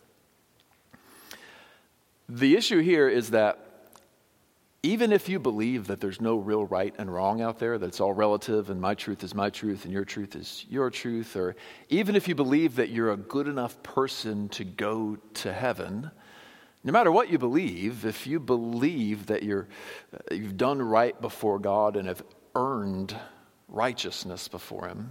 The 2.30 2.56
issue 2.56 2.80
here 2.80 3.08
is 3.08 3.32
that 3.32 3.73
even 4.86 5.14
if 5.14 5.30
you 5.30 5.40
believe 5.40 5.88
that 5.88 6.02
there's 6.02 6.20
no 6.20 6.36
real 6.36 6.66
right 6.66 6.94
and 6.98 7.12
wrong 7.12 7.42
out 7.42 7.58
there, 7.58 7.78
that 7.78 7.86
it's 7.88 8.02
all 8.02 8.12
relative 8.12 8.70
and 8.70 8.82
my 8.82 8.94
truth 8.94 9.24
is 9.24 9.34
my 9.34 9.50
truth 9.50 9.86
and 9.86 9.94
your 9.94 10.04
truth 10.04 10.36
is 10.36 10.66
your 10.70 10.90
truth, 10.90 11.38
or 11.38 11.56
even 11.88 12.18
if 12.18 12.28
you 12.28 12.36
believe 12.36 12.76
that 12.76 12.90
you're 12.90 13.12
a 13.12 13.18
good 13.18 13.48
enough 13.48 13.82
person 13.82 14.50
to 14.50 14.66
go 14.66 15.18
to 15.36 15.54
heaven, 15.54 16.12
no 16.84 16.92
matter 16.92 17.14
what 17.14 17.30
you 17.30 17.38
believe, 17.38 18.06
if 18.06 18.28
you 18.28 18.42
believe 18.42 19.28
that 19.28 19.42
you're, 19.44 19.70
uh, 20.14 20.36
you've 20.36 20.58
done 20.58 20.82
right 20.82 21.20
before 21.22 21.60
God 21.60 21.96
and 21.96 22.10
have 22.10 22.22
earned 22.54 23.16
righteousness 23.70 24.50
before 24.50 24.90
Him, 24.90 25.10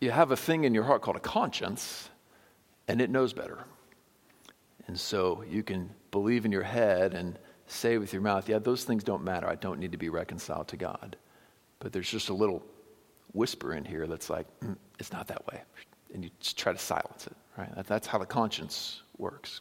you 0.00 0.10
have 0.10 0.30
a 0.30 0.36
thing 0.36 0.64
in 0.64 0.72
your 0.72 0.84
heart 0.84 1.02
called 1.02 1.18
a 1.18 1.20
conscience, 1.20 2.08
and 2.88 3.02
it 3.02 3.10
knows 3.10 3.34
better. 3.34 3.64
And 4.86 4.98
so 4.98 5.44
you 5.46 5.62
can 5.62 5.90
believe 6.10 6.46
in 6.46 6.52
your 6.52 6.62
head 6.62 7.12
and 7.12 7.38
say 7.66 7.98
with 7.98 8.12
your 8.12 8.22
mouth, 8.22 8.48
yeah, 8.48 8.58
those 8.58 8.84
things 8.84 9.04
don't 9.04 9.24
matter. 9.24 9.48
I 9.48 9.56
don't 9.56 9.78
need 9.78 9.92
to 9.92 9.98
be 9.98 10.08
reconciled 10.08 10.68
to 10.68 10.76
God. 10.76 11.16
But 11.78 11.92
there's 11.92 12.10
just 12.10 12.28
a 12.28 12.34
little 12.34 12.62
whisper 13.32 13.74
in 13.74 13.84
here 13.84 14.06
that's 14.06 14.30
like, 14.30 14.46
mm, 14.60 14.76
it's 14.98 15.12
not 15.12 15.26
that 15.28 15.46
way. 15.46 15.62
And 16.14 16.24
you 16.24 16.30
just 16.40 16.56
try 16.58 16.72
to 16.72 16.78
silence 16.78 17.26
it, 17.26 17.36
right? 17.58 17.70
That's 17.86 18.06
how 18.06 18.18
the 18.18 18.26
conscience 18.26 19.02
works. 19.18 19.60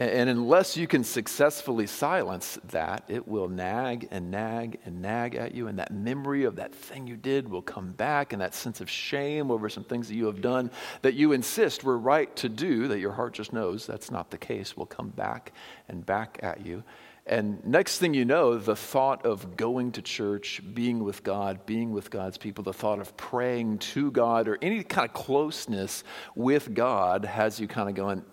And 0.00 0.30
unless 0.30 0.78
you 0.78 0.86
can 0.86 1.04
successfully 1.04 1.86
silence 1.86 2.58
that, 2.70 3.04
it 3.08 3.28
will 3.28 3.48
nag 3.48 4.08
and 4.10 4.30
nag 4.30 4.78
and 4.86 5.02
nag 5.02 5.34
at 5.34 5.54
you. 5.54 5.66
And 5.66 5.78
that 5.78 5.92
memory 5.92 6.44
of 6.44 6.56
that 6.56 6.74
thing 6.74 7.06
you 7.06 7.18
did 7.18 7.46
will 7.46 7.60
come 7.60 7.92
back, 7.92 8.32
and 8.32 8.40
that 8.40 8.54
sense 8.54 8.80
of 8.80 8.88
shame 8.88 9.50
over 9.50 9.68
some 9.68 9.84
things 9.84 10.08
that 10.08 10.14
you 10.14 10.24
have 10.24 10.40
done 10.40 10.70
that 11.02 11.12
you 11.12 11.32
insist 11.32 11.84
were 11.84 11.98
right 11.98 12.34
to 12.36 12.48
do, 12.48 12.88
that 12.88 12.98
your 12.98 13.12
heart 13.12 13.34
just 13.34 13.52
knows 13.52 13.86
that's 13.86 14.10
not 14.10 14.30
the 14.30 14.38
case, 14.38 14.74
will 14.74 14.86
come 14.86 15.10
back 15.10 15.52
and 15.86 16.06
back 16.06 16.38
at 16.42 16.64
you. 16.64 16.82
And 17.26 17.62
next 17.66 17.98
thing 17.98 18.14
you 18.14 18.24
know, 18.24 18.56
the 18.56 18.74
thought 18.74 19.26
of 19.26 19.54
going 19.58 19.92
to 19.92 20.02
church, 20.02 20.62
being 20.72 21.04
with 21.04 21.22
God, 21.22 21.66
being 21.66 21.92
with 21.92 22.10
God's 22.10 22.38
people, 22.38 22.64
the 22.64 22.72
thought 22.72 23.00
of 23.00 23.14
praying 23.18 23.78
to 23.78 24.10
God 24.10 24.48
or 24.48 24.58
any 24.62 24.82
kind 24.82 25.06
of 25.06 25.12
closeness 25.12 26.04
with 26.34 26.72
God 26.72 27.26
has 27.26 27.60
you 27.60 27.68
kind 27.68 27.90
of 27.90 27.94
going, 27.94 28.24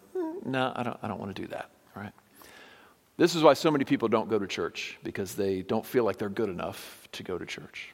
no, 0.45 0.71
I 0.75 0.83
don't, 0.83 0.97
I 1.01 1.07
don't 1.07 1.19
want 1.19 1.35
to 1.35 1.41
do 1.41 1.47
that, 1.49 1.69
right? 1.95 2.11
This 3.17 3.35
is 3.35 3.43
why 3.43 3.53
so 3.53 3.71
many 3.71 3.83
people 3.83 4.07
don't 4.07 4.29
go 4.29 4.37
to 4.37 4.47
church, 4.47 4.97
because 5.03 5.35
they 5.35 5.61
don't 5.61 5.85
feel 5.85 6.03
like 6.03 6.17
they're 6.17 6.29
good 6.29 6.49
enough 6.49 7.07
to 7.13 7.23
go 7.23 7.37
to 7.37 7.45
church. 7.45 7.93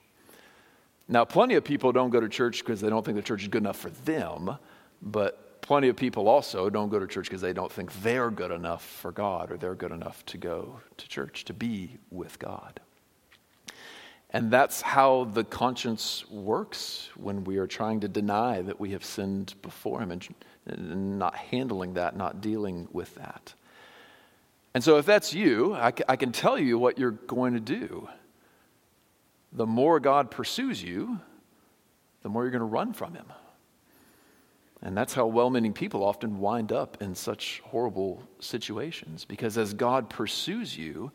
Now, 1.08 1.26
plenty 1.26 1.56
of 1.56 1.64
people 1.64 1.92
don't 1.92 2.10
go 2.10 2.20
to 2.20 2.30
church 2.30 2.60
because 2.60 2.82
they 2.82 2.90
don't 2.90 3.06
think 3.06 3.16
the 3.18 3.24
church 3.24 3.44
is 3.44 3.48
good 3.48 3.62
enough 3.62 3.78
for 3.78 3.90
them, 3.90 4.58
but 5.02 5.62
plenty 5.62 5.88
of 5.88 5.96
people 5.96 6.28
also 6.28 6.70
don't 6.70 6.90
go 6.90 7.00
to 7.00 7.08
church 7.08 7.26
because 7.26 7.42
they 7.42 7.54
don't 7.54 7.72
think 7.72 7.92
they're 8.02 8.30
good 8.30 8.52
enough 8.52 8.84
for 8.84 9.12
God 9.12 9.52
or 9.52 9.58
they're 9.58 9.76
good 9.76 9.92
enough 9.92 10.26
to 10.28 10.38
go 10.38 10.80
to 10.98 11.08
church, 11.08 11.46
to 11.46 11.54
be 11.54 11.98
with 12.12 12.40
God. 12.40 12.80
And 14.30 14.50
that's 14.50 14.82
how 14.82 15.26
the 15.26 15.44
conscience 15.44 16.30
works 16.30 17.10
when 17.16 17.44
we 17.44 17.58
are 17.58 17.68
trying 17.68 18.00
to 18.00 18.08
deny 18.08 18.62
that 18.64 18.80
we 18.80 18.92
have 18.92 19.06
sinned 19.06 19.54
before 19.62 20.02
Him 20.02 20.12
and 20.12 20.28
not 20.66 21.36
handling 21.36 21.96
that, 21.96 22.16
not 22.16 22.42
dealing 22.42 22.88
with 22.92 23.16
that. 23.16 23.54
And 24.74 24.84
so, 24.84 24.98
if 24.98 25.06
that's 25.06 25.34
you, 25.34 25.76
I, 25.76 25.92
can 25.92 26.32
tell 26.32 26.58
you 26.58 26.80
what 26.80 26.98
you're 26.98 27.12
going 27.12 27.54
to 27.54 27.60
do. 27.60 28.10
The 29.52 29.68
more 29.68 30.00
God 30.00 30.32
pursues 30.32 30.82
you, 30.82 31.20
the 32.24 32.30
more 32.30 32.44
you're 32.44 32.52
going 32.52 32.62
to 32.62 32.66
run 32.66 32.94
from 32.94 33.14
Him. 33.14 33.26
And 34.82 34.98
that's 34.98 35.14
how 35.14 35.28
well 35.28 35.50
meaning 35.50 35.74
people 35.74 36.04
often 36.04 36.40
wind 36.40 36.72
up 36.72 37.02
in 37.02 37.16
such 37.16 37.62
horrible 37.66 38.24
situations. 38.40 39.26
Because 39.26 39.58
as 39.58 39.74
God 39.74 40.10
pursues 40.10 40.78
you, 40.78 41.12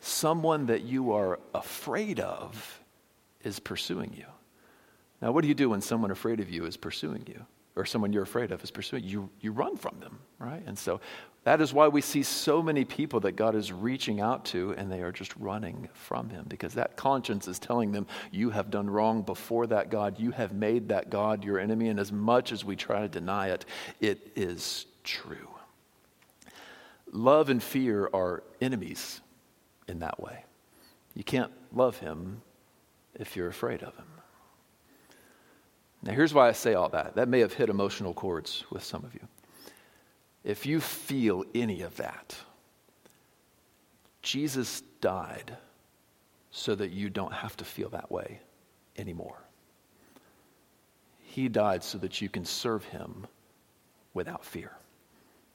someone 0.00 0.66
that 0.66 0.82
you 0.82 1.12
are 1.12 1.40
afraid 1.54 2.20
of 2.20 2.80
is 3.42 3.58
pursuing 3.58 4.12
you. 4.16 4.26
Now, 5.22 5.32
what 5.32 5.42
do 5.42 5.48
you 5.48 5.54
do 5.54 5.70
when 5.70 5.80
someone 5.80 6.10
afraid 6.10 6.40
of 6.40 6.50
you 6.50 6.66
is 6.66 6.76
pursuing 6.76 7.24
you? 7.26 7.46
Or 7.76 7.84
someone 7.84 8.12
you're 8.12 8.22
afraid 8.22 8.52
of 8.52 8.62
is 8.62 8.70
pursuing, 8.70 9.04
you, 9.04 9.28
you 9.40 9.50
run 9.50 9.76
from 9.76 9.98
them, 9.98 10.18
right? 10.38 10.62
And 10.66 10.78
so 10.78 11.00
that 11.42 11.60
is 11.60 11.74
why 11.74 11.88
we 11.88 12.00
see 12.00 12.22
so 12.22 12.62
many 12.62 12.84
people 12.84 13.20
that 13.20 13.32
God 13.32 13.54
is 13.54 13.72
reaching 13.72 14.20
out 14.20 14.44
to 14.46 14.74
and 14.78 14.90
they 14.90 15.02
are 15.02 15.12
just 15.12 15.36
running 15.36 15.88
from 15.92 16.28
Him 16.28 16.46
because 16.48 16.74
that 16.74 16.96
conscience 16.96 17.48
is 17.48 17.58
telling 17.58 17.92
them, 17.92 18.06
you 18.30 18.50
have 18.50 18.70
done 18.70 18.88
wrong 18.88 19.22
before 19.22 19.66
that 19.66 19.90
God. 19.90 20.18
You 20.18 20.30
have 20.30 20.52
made 20.52 20.88
that 20.88 21.10
God 21.10 21.44
your 21.44 21.58
enemy. 21.58 21.88
And 21.88 21.98
as 21.98 22.12
much 22.12 22.52
as 22.52 22.64
we 22.64 22.76
try 22.76 23.00
to 23.00 23.08
deny 23.08 23.48
it, 23.48 23.64
it 24.00 24.32
is 24.36 24.86
true. 25.02 25.50
Love 27.12 27.50
and 27.50 27.62
fear 27.62 28.08
are 28.14 28.42
enemies 28.60 29.20
in 29.86 29.98
that 29.98 30.20
way. 30.20 30.44
You 31.14 31.24
can't 31.24 31.52
love 31.72 31.98
Him 31.98 32.40
if 33.14 33.36
you're 33.36 33.48
afraid 33.48 33.82
of 33.82 33.94
Him. 33.96 34.13
Now, 36.04 36.12
here's 36.12 36.34
why 36.34 36.48
I 36.48 36.52
say 36.52 36.74
all 36.74 36.90
that. 36.90 37.14
That 37.16 37.28
may 37.28 37.40
have 37.40 37.54
hit 37.54 37.70
emotional 37.70 38.12
chords 38.12 38.64
with 38.70 38.84
some 38.84 39.04
of 39.04 39.14
you. 39.14 39.26
If 40.44 40.66
you 40.66 40.80
feel 40.80 41.44
any 41.54 41.80
of 41.80 41.96
that, 41.96 42.36
Jesus 44.20 44.82
died 45.00 45.56
so 46.50 46.74
that 46.74 46.90
you 46.90 47.08
don't 47.08 47.32
have 47.32 47.56
to 47.56 47.64
feel 47.64 47.88
that 47.90 48.12
way 48.12 48.40
anymore. 48.98 49.38
He 51.22 51.48
died 51.48 51.82
so 51.82 51.96
that 51.98 52.20
you 52.20 52.28
can 52.28 52.44
serve 52.44 52.84
him 52.84 53.26
without 54.12 54.44
fear. 54.44 54.72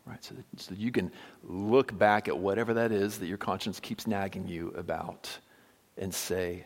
Right? 0.06 0.24
So 0.24 0.34
that, 0.34 0.46
so 0.60 0.72
that 0.72 0.80
you 0.80 0.92
can 0.92 1.12
look 1.44 1.96
back 1.98 2.28
at 2.28 2.36
whatever 2.36 2.74
that 2.74 2.92
is 2.92 3.20
that 3.20 3.28
your 3.28 3.38
conscience 3.38 3.80
keeps 3.80 4.08
nagging 4.08 4.48
you 4.48 4.74
about 4.76 5.38
and 5.96 6.12
say, 6.12 6.66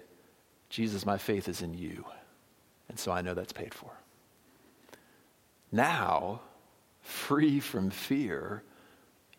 Jesus, 0.70 1.06
my 1.06 1.18
faith 1.18 1.50
is 1.50 1.62
in 1.62 1.74
you. 1.74 2.06
And 2.94 3.00
so 3.00 3.12
I 3.12 3.24
know 3.24 3.34
that's 3.34 3.54
paid 3.54 3.74
for. 3.74 3.90
Now, 5.72 6.42
free 7.02 7.60
from 7.60 7.90
fear, 7.90 8.62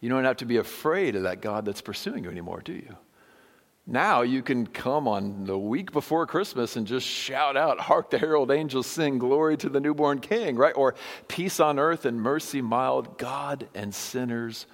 you 0.00 0.08
don't 0.08 0.24
have 0.24 0.38
to 0.38 0.44
be 0.44 0.56
afraid 0.56 1.14
of 1.14 1.22
that 1.22 1.40
God 1.40 1.64
that's 1.64 1.80
pursuing 1.80 2.24
you 2.24 2.30
anymore, 2.30 2.62
do 2.64 2.72
you? 2.72 2.96
Now 3.86 4.22
you 4.22 4.42
can 4.42 4.66
come 4.66 5.06
on 5.06 5.44
the 5.44 5.56
week 5.56 5.92
before 5.92 6.26
Christmas 6.26 6.74
and 6.74 6.84
just 6.84 7.06
shout 7.06 7.56
out, 7.56 7.78
Hark 7.78 8.10
the 8.10 8.18
herald 8.18 8.50
angels 8.50 8.88
sing, 8.88 9.18
Glory 9.18 9.56
to 9.58 9.68
the 9.68 9.78
newborn 9.78 10.18
King, 10.18 10.56
right? 10.56 10.76
Or 10.76 10.96
peace 11.28 11.60
on 11.60 11.78
earth 11.78 12.06
and 12.06 12.20
mercy 12.20 12.60
mild, 12.60 13.18
God 13.18 13.68
and 13.72 13.94
sinners 13.94 14.66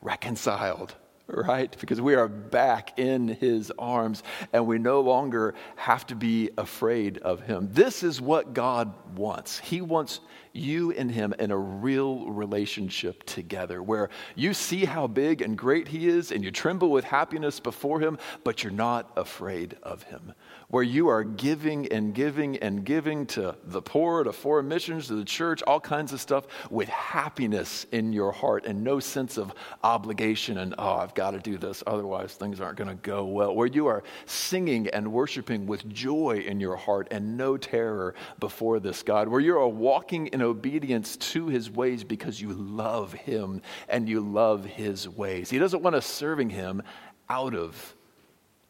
reconciled 0.00 0.94
right? 1.26 1.76
Because 1.80 2.00
we 2.00 2.14
are 2.14 2.28
back 2.28 2.98
in 2.98 3.28
his 3.28 3.72
arms 3.78 4.22
and 4.52 4.66
we 4.66 4.78
no 4.78 5.00
longer 5.00 5.54
have 5.76 6.06
to 6.06 6.14
be 6.14 6.50
afraid 6.56 7.18
of 7.18 7.40
him. 7.40 7.68
This 7.72 8.02
is 8.02 8.20
what 8.20 8.54
God 8.54 8.92
wants. 9.16 9.58
He 9.58 9.80
wants 9.80 10.20
you 10.56 10.92
and 10.92 11.10
him 11.10 11.34
in 11.38 11.50
a 11.50 11.58
real 11.58 12.28
relationship 12.30 13.24
together 13.24 13.82
where 13.82 14.08
you 14.34 14.54
see 14.54 14.84
how 14.84 15.06
big 15.06 15.42
and 15.42 15.56
great 15.56 15.88
he 15.88 16.08
is 16.08 16.32
and 16.32 16.42
you 16.42 16.50
tremble 16.50 16.90
with 16.90 17.04
happiness 17.04 17.60
before 17.60 18.00
him, 18.00 18.18
but 18.44 18.62
you're 18.62 18.72
not 18.72 19.12
afraid 19.16 19.76
of 19.82 20.02
him. 20.04 20.32
Where 20.68 20.82
you 20.82 21.08
are 21.08 21.22
giving 21.22 21.92
and 21.92 22.14
giving 22.14 22.56
and 22.58 22.84
giving 22.84 23.26
to 23.26 23.54
the 23.64 23.82
poor, 23.82 24.24
to 24.24 24.32
foreign 24.32 24.66
missions, 24.66 25.06
to 25.08 25.14
the 25.14 25.24
church, 25.24 25.62
all 25.62 25.80
kinds 25.80 26.12
of 26.12 26.20
stuff 26.20 26.46
with 26.70 26.88
happiness 26.88 27.86
in 27.92 28.12
your 28.12 28.32
heart 28.32 28.66
and 28.66 28.82
no 28.82 28.98
sense 28.98 29.36
of 29.36 29.52
obligation 29.84 30.58
and, 30.58 30.74
oh, 30.78 30.94
I've 30.94 31.14
got 31.14 31.32
to 31.32 31.38
do 31.38 31.56
this, 31.58 31.84
otherwise 31.86 32.34
things 32.34 32.60
aren't 32.60 32.78
going 32.78 32.88
to 32.88 32.96
go 32.96 33.24
well. 33.24 33.54
Where 33.54 33.68
you 33.68 33.86
are 33.86 34.02
singing 34.24 34.88
and 34.88 35.12
worshiping 35.12 35.66
with 35.66 35.88
joy 35.88 36.44
in 36.46 36.58
your 36.58 36.76
heart 36.76 37.08
and 37.10 37.36
no 37.36 37.56
terror 37.56 38.14
before 38.40 38.80
this 38.80 39.02
God. 39.02 39.28
Where 39.28 39.40
you 39.40 39.56
are 39.58 39.68
walking 39.68 40.26
in 40.28 40.40
obedience 40.46 41.16
to 41.16 41.48
his 41.48 41.70
ways 41.70 42.04
because 42.04 42.40
you 42.40 42.52
love 42.52 43.12
him 43.12 43.62
and 43.88 44.08
you 44.08 44.20
love 44.20 44.64
his 44.64 45.08
ways. 45.08 45.50
He 45.50 45.58
doesn't 45.58 45.82
want 45.82 45.96
us 45.96 46.06
serving 46.06 46.50
him 46.50 46.82
out 47.28 47.54
of 47.54 47.94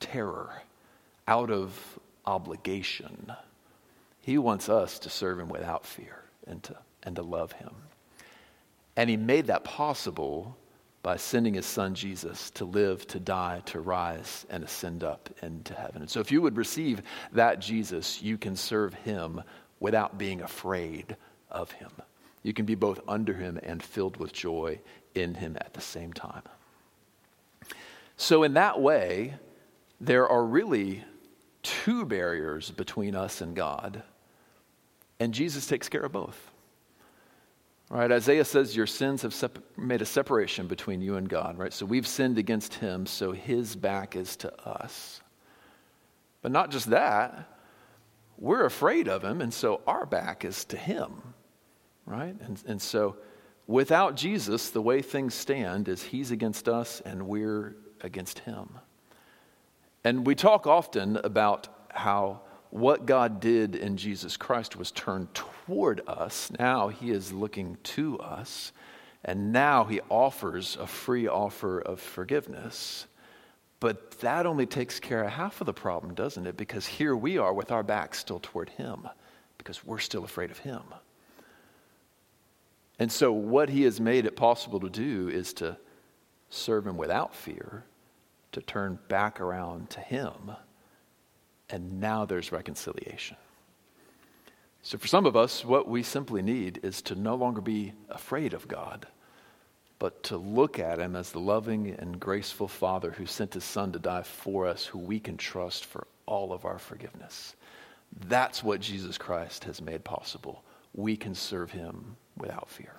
terror, 0.01 0.63
out 1.29 1.51
of 1.51 1.99
obligation. 2.25 3.33
He 4.21 4.39
wants 4.39 4.69
us 4.69 4.99
to 5.01 5.11
serve 5.11 5.39
him 5.39 5.49
without 5.49 5.87
fear 5.87 6.23
and 6.47 6.63
to, 6.65 6.77
and 7.03 7.17
to 7.17 7.23
love 7.23 7.53
him. 7.53 7.71
And 8.97 9.09
he 9.09 9.17
made 9.17 9.47
that 9.47 9.63
possible 9.65 10.57
by 11.03 11.17
sending 11.17 11.55
his 11.55 11.67
son 11.67 11.95
Jesus 11.95 12.51
to 12.51 12.65
live, 12.65 13.07
to 13.07 13.21
die, 13.21 13.63
to 13.67 13.79
rise, 13.79 14.45
and 14.51 14.65
ascend 14.65 15.05
up 15.05 15.31
into 15.41 15.73
heaven. 15.73 16.03
And 16.03 16.11
so, 16.11 16.19
if 16.19 16.33
you 16.33 16.43
would 16.43 16.57
receive 16.57 17.03
that 17.31 17.61
Jesus, 17.61 18.21
you 18.23 18.37
can 18.37 18.57
serve 18.57 18.93
him 18.93 19.41
without 19.79 20.19
being 20.19 20.41
afraid 20.41 21.17
of 21.51 21.73
him. 21.73 21.91
You 22.43 22.53
can 22.53 22.65
be 22.65 22.77
both 22.77 23.01
under 23.09 23.35
him 23.35 23.59
and 23.63 23.83
filled 23.83 24.19
with 24.19 24.33
joy 24.33 24.79
in 25.17 25.35
him 25.35 25.57
at 25.61 25.75
the 25.75 25.81
same 25.81 26.13
time. 26.13 26.43
So, 28.17 28.45
in 28.45 28.55
that 28.55 28.81
way, 28.81 29.35
there 30.01 30.29
are 30.29 30.45
really 30.45 31.05
two 31.63 32.05
barriers 32.05 32.71
between 32.71 33.17
us 33.17 33.41
and 33.41 33.57
God, 33.57 34.03
and 35.19 35.35
Jesus 35.35 35.67
takes 35.67 35.89
care 35.89 36.03
of 36.03 36.13
both. 36.13 36.53
Right? 37.91 38.11
Isaiah 38.11 38.45
says 38.45 38.77
your 38.77 38.87
sins 38.87 39.23
have 39.23 39.35
sep- 39.35 39.59
made 39.77 40.03
a 40.03 40.07
separation 40.07 40.67
between 40.67 41.01
you 41.01 41.17
and 41.17 41.29
God, 41.29 41.57
right? 41.59 41.73
So 41.73 41.87
we've 41.87 42.07
sinned 42.07 42.39
against 42.39 42.75
him, 42.75 43.07
so 43.07 43.33
his 43.33 43.77
back 43.77 44.17
is 44.17 44.37
to 44.37 44.69
us. 44.69 45.21
But 46.43 46.53
not 46.53 46.71
just 46.71 46.91
that, 46.91 47.49
we're 48.39 48.65
afraid 48.65 49.09
of 49.09 49.25
him, 49.25 49.41
and 49.41 49.53
so 49.53 49.83
our 49.87 50.07
back 50.07 50.45
is 50.45 50.65
to 50.67 50.77
him 50.77 51.23
right? 52.07 52.35
And, 52.41 52.63
and 52.67 52.81
so 52.81 53.17
without 53.67 54.17
Jesus, 54.17 54.71
the 54.71 54.81
way 54.81 55.03
things 55.03 55.35
stand 55.35 55.89
is 55.89 56.03
he's 56.03 56.31
against 56.31 56.69
us 56.69 57.03
and 57.05 57.27
we're 57.27 57.77
against 58.01 58.41
him. 58.41 58.79
And 60.05 60.27
we 60.27 60.35
talk 60.35 60.67
often 60.67 61.17
about 61.17 61.69
how 61.91 62.43
what 62.71 63.07
God 63.07 63.41
did 63.41 63.75
in 63.75 63.97
Jesus 63.97 64.37
Christ 64.37 64.77
was 64.77 64.91
turned 64.91 65.33
toward 65.35 66.01
us. 66.07 66.51
Now 66.59 66.89
he 66.89 67.11
is 67.11 67.33
looking 67.33 67.77
to 67.83 68.19
us. 68.19 68.73
And 69.25 69.53
now 69.53 69.85
he 69.85 70.01
offers 70.09 70.77
a 70.81 70.87
free 70.87 71.27
offer 71.27 71.81
of 71.81 72.01
forgiveness. 72.01 73.07
But 73.81 74.13
that 74.21 74.47
only 74.47 74.67
takes 74.67 75.01
care 75.01 75.25
of 75.25 75.33
half 75.33 75.61
of 75.61 75.67
the 75.67 75.73
problem, 75.75 76.15
doesn't 76.15 76.47
it? 76.47 76.57
Because 76.57 76.87
here 76.87 77.17
we 77.17 77.37
are 77.37 77.53
with 77.53 77.73
our 77.73 77.83
backs 77.83 78.21
still 78.21 78.39
toward 78.41 78.71
him, 78.71 79.09
because 79.59 79.85
we're 79.85 79.99
still 79.99 80.25
afraid 80.25 80.51
of 80.51 80.59
him. 80.59 80.83
And 82.99 83.13
so, 83.13 83.31
what 83.33 83.69
he 83.69 83.83
has 83.83 84.01
made 84.01 84.25
it 84.25 84.37
possible 84.37 84.81
to 84.81 84.89
do 84.89 85.29
is 85.29 85.53
to 85.55 85.77
serve 86.49 86.87
him 86.87 86.97
without 86.97 87.35
fear, 87.35 87.85
to 88.53 88.63
turn 88.63 88.99
back 89.09 89.41
around 89.41 89.91
to 89.91 90.01
him, 90.01 90.53
and 91.69 92.01
now 92.01 92.25
there's 92.25 92.53
reconciliation. 92.53 93.37
So, 94.83 94.97
for 94.97 95.09
some 95.09 95.27
of 95.27 95.37
us, 95.37 95.65
what 95.65 95.89
we 95.89 96.03
simply 96.03 96.41
need 96.41 96.81
is 96.83 97.03
to 97.03 97.15
no 97.15 97.35
longer 97.35 97.61
be 97.61 97.93
afraid 98.09 98.55
of 98.55 98.69
God, 98.69 99.07
but 99.99 100.23
to 100.25 100.39
look 100.39 100.79
at 100.79 100.99
him 100.99 101.17
as 101.17 101.33
the 101.33 101.41
loving 101.41 101.91
and 101.99 102.19
graceful 102.21 102.69
Father 102.69 103.11
who 103.11 103.27
sent 103.27 103.55
his 103.55 103.65
Son 103.65 103.93
to 103.93 103.99
die 103.99 104.23
for 104.23 104.67
us, 104.67 104.87
who 104.87 104.99
we 104.99 105.21
can 105.21 105.37
trust 105.37 105.85
for 105.85 106.07
all 106.25 106.53
of 106.53 106.65
our 106.65 106.79
forgiveness. 106.79 107.57
That's 108.29 108.63
what 108.63 108.81
Jesus 108.81 109.19
Christ 109.19 109.65
has 109.65 109.83
made 109.83 110.05
possible. 110.05 110.63
We 110.95 111.17
can 111.17 111.35
serve 111.35 111.73
him 111.73 112.17
without 112.37 112.69
fear. 112.69 112.93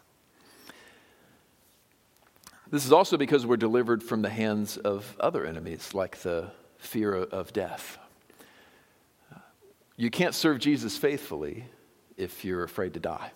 This 2.70 2.86
is 2.86 2.92
also 2.92 3.16
because 3.18 3.46
we're 3.46 3.58
delivered 3.58 4.04
from 4.04 4.22
the 4.22 4.30
hands 4.30 4.78
of 4.78 5.16
other 5.20 5.46
enemies, 5.46 5.94
like 5.94 6.18
the 6.18 6.52
fear 6.78 7.16
of 7.16 7.54
death. 7.54 7.98
You 9.96 10.10
can't 10.12 10.36
serve 10.36 10.60
Jesus 10.60 10.98
faithfully 10.98 11.66
if 12.18 12.44
you're 12.44 12.64
afraid 12.64 12.94
to 12.96 13.00
die. 13.00 13.32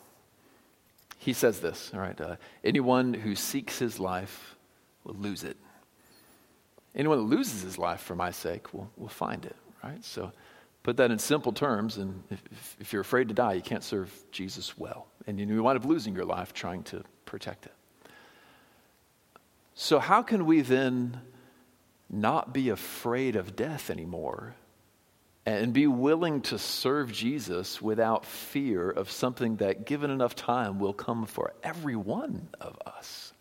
He 1.17 1.33
says 1.33 1.59
this, 1.59 1.91
all 1.93 1.99
right, 1.99 2.19
uh, 2.19 2.35
anyone 2.63 3.13
who 3.13 3.35
seeks 3.35 3.79
his 3.79 3.99
life 3.99 4.55
will 5.03 5.15
lose 5.15 5.43
it. 5.43 5.55
Anyone 6.95 7.19
that 7.19 7.35
loses 7.35 7.61
his 7.61 7.77
life 7.77 8.01
for 8.01 8.15
my 8.15 8.31
sake 8.31 8.73
will, 8.73 8.89
will 8.97 9.07
find 9.07 9.45
it, 9.45 9.55
right? 9.83 10.03
So 10.03 10.31
put 10.83 10.97
that 10.97 11.11
in 11.11 11.19
simple 11.19 11.51
terms, 11.51 11.97
and 11.97 12.23
if, 12.29 12.77
if 12.79 12.93
you're 12.93 13.01
afraid 13.01 13.27
to 13.27 13.33
die, 13.33 13.53
you 13.53 13.61
can't 13.61 13.83
serve 13.83 14.11
Jesus 14.31 14.77
well 14.77 15.07
and 15.27 15.39
you 15.39 15.63
wind 15.63 15.77
up 15.77 15.85
losing 15.85 16.15
your 16.15 16.25
life 16.25 16.53
trying 16.53 16.83
to 16.83 17.03
protect 17.25 17.65
it. 17.65 17.73
So, 19.75 19.99
how 19.99 20.21
can 20.21 20.45
we 20.45 20.61
then 20.61 21.21
not 22.09 22.53
be 22.53 22.69
afraid 22.69 23.35
of 23.35 23.55
death 23.55 23.89
anymore 23.89 24.53
and 25.45 25.73
be 25.73 25.87
willing 25.87 26.41
to 26.41 26.59
serve 26.59 27.11
Jesus 27.11 27.81
without 27.81 28.25
fear 28.25 28.89
of 28.89 29.09
something 29.09 29.55
that, 29.57 29.85
given 29.85 30.11
enough 30.11 30.35
time, 30.35 30.77
will 30.77 30.93
come 30.93 31.25
for 31.25 31.53
every 31.63 31.95
one 31.95 32.49
of 32.59 32.77
us? 32.85 33.33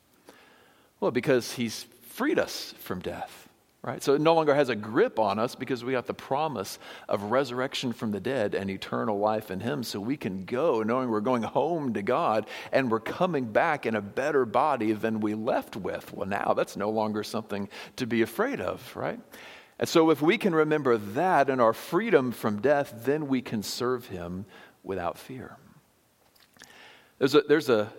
Well, 0.99 1.11
because 1.11 1.53
he's 1.53 1.85
freed 2.11 2.39
us 2.39 2.75
from 2.79 3.01
death 3.01 3.40
right? 3.83 4.03
So 4.03 4.15
it 4.15 4.21
no 4.21 4.35
longer 4.35 4.55
has 4.55 4.69
a 4.69 4.77
grip 4.77 5.19
on 5.19 5.39
us 5.39 5.55
because 5.55 5.83
we 5.83 5.93
got 5.93 6.07
the 6.07 6.15
promise 6.15 6.79
of 7.09 7.23
resurrection 7.25 7.93
from 7.93 8.11
the 8.11 8.21
dead 8.21 8.55
and 8.55 8.69
eternal 8.71 9.19
life 9.19 9.51
in 9.51 9.61
Him. 9.61 9.83
So 9.83 9.99
we 10.01 10.17
can 10.17 10.45
go 10.45 10.83
knowing 10.83 11.09
we're 11.09 11.21
going 11.21 11.43
home 11.43 11.95
to 11.95 12.03
God 12.03 12.47
and 12.73 12.91
we're 12.91 13.01
coming 13.01 13.47
back 13.47 13.87
in 13.87 13.95
a 13.97 14.03
better 14.03 14.45
body 14.45 14.93
than 14.93 15.21
we 15.21 15.35
left 15.35 15.77
with. 15.77 16.13
Well, 16.13 16.29
now 16.29 16.53
that's 16.55 16.77
no 16.77 16.91
longer 16.91 17.23
something 17.23 17.69
to 17.97 18.07
be 18.07 18.21
afraid 18.21 18.61
of, 18.61 18.95
right? 18.95 19.19
And 19.79 19.89
so 19.89 20.11
if 20.11 20.21
we 20.21 20.37
can 20.37 20.55
remember 20.55 20.99
that 20.99 21.49
and 21.49 21.59
our 21.59 21.73
freedom 21.73 22.33
from 22.33 22.61
death, 22.61 22.93
then 23.05 23.29
we 23.29 23.41
can 23.41 23.63
serve 23.63 24.09
Him 24.09 24.45
without 24.83 25.17
fear. 25.17 25.57
There's 27.19 27.35
a, 27.35 27.41
there's 27.41 27.71
a 27.71 27.91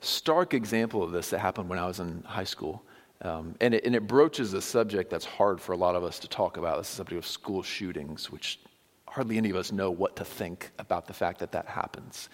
stark 0.00 0.54
example 0.54 1.02
of 1.02 1.12
this 1.12 1.30
that 1.30 1.40
happened 1.40 1.68
when 1.68 1.78
I 1.78 1.86
was 1.86 2.00
in 2.00 2.22
high 2.22 2.44
school. 2.44 2.85
Um, 3.22 3.54
and, 3.60 3.74
it, 3.74 3.84
and 3.84 3.94
it 3.94 4.06
broaches 4.06 4.52
a 4.52 4.60
subject 4.60 5.10
that's 5.10 5.24
hard 5.24 5.60
for 5.60 5.72
a 5.72 5.76
lot 5.76 5.96
of 5.96 6.04
us 6.04 6.18
to 6.20 6.28
talk 6.28 6.56
about. 6.58 6.78
This 6.78 6.88
is 6.88 6.92
the 6.92 6.96
subject 6.98 7.18
of 7.18 7.26
school 7.26 7.62
shootings, 7.62 8.30
which 8.30 8.60
hardly 9.08 9.38
any 9.38 9.50
of 9.50 9.56
us 9.56 9.72
know 9.72 9.90
what 9.90 10.16
to 10.16 10.24
think 10.24 10.70
about 10.78 11.06
the 11.06 11.14
fact 11.14 11.38
that 11.40 11.52
that 11.52 11.66
happens. 11.66 12.28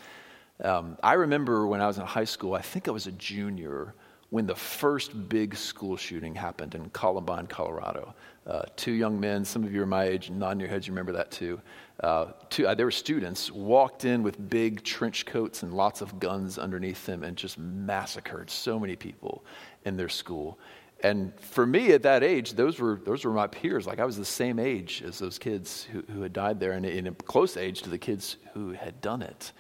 Um, 0.63 0.97
I 1.03 1.15
remember 1.15 1.67
when 1.67 1.81
I 1.81 1.87
was 1.87 1.99
in 1.99 2.05
high 2.05 2.25
school, 2.25 2.55
I 2.55 2.63
think 2.63 2.89
I 2.89 2.91
was 2.91 3.07
a 3.07 3.13
junior, 3.13 3.95
when 4.31 4.47
the 4.47 4.55
first 4.55 5.29
big 5.29 5.55
school 5.55 5.97
shooting 5.97 6.35
happened 6.35 6.75
in 6.75 6.89
Columbine, 6.91 7.47
Colorado. 7.47 8.15
Uh, 8.47 8.63
two 8.77 8.93
young 8.93 9.21
men, 9.21 9.45
some 9.45 9.63
of 9.63 9.73
you 9.73 9.83
are 9.83 9.87
my 9.87 10.05
age, 10.05 10.31
nodding 10.31 10.59
your 10.59 10.69
heads, 10.69 10.87
you 10.87 10.93
remember 10.93 11.13
that 11.13 11.31
too. 11.31 11.61
Uh, 12.01 12.27
two, 12.51 12.67
uh, 12.67 12.75
they 12.75 12.83
were 12.83 12.91
students, 12.91 13.53
walked 13.53 14.05
in 14.05 14.25
with 14.25 14.51
big 14.51 14.83
trench 14.83 15.25
coats 15.27 15.63
and 15.63 15.73
lots 15.73 16.01
of 16.01 16.19
guns 16.19 16.59
underneath 16.59 17.07
them 17.07 17.23
and 17.23 17.37
just 17.37 17.57
massacred 17.57 18.51
so 18.51 18.81
many 18.81 18.97
people 18.97 19.45
in 19.85 19.97
their 19.97 20.09
school. 20.09 20.59
And 21.05 21.33
for 21.39 21.67
me 21.67 21.93
at 21.93 22.03
that 22.03 22.25
age, 22.25 22.55
those 22.55 22.81
were, 22.81 23.01
those 23.05 23.25
were 23.25 23.33
my 23.33 23.47
peers. 23.47 23.87
Like 23.87 24.01
I 24.01 24.05
was 24.05 24.17
the 24.17 24.25
same 24.25 24.59
age 24.59 25.03
as 25.07 25.19
those 25.19 25.39
kids 25.39 25.85
who, 25.85 26.03
who 26.13 26.23
had 26.23 26.33
died 26.33 26.59
there, 26.59 26.73
and 26.73 26.85
in 26.85 27.07
a 27.07 27.13
close 27.13 27.57
age 27.57 27.83
to 27.83 27.91
the 27.91 27.99
kids 27.99 28.37
who 28.55 28.73
had 28.73 29.01
done 29.01 29.23
it. 29.23 29.53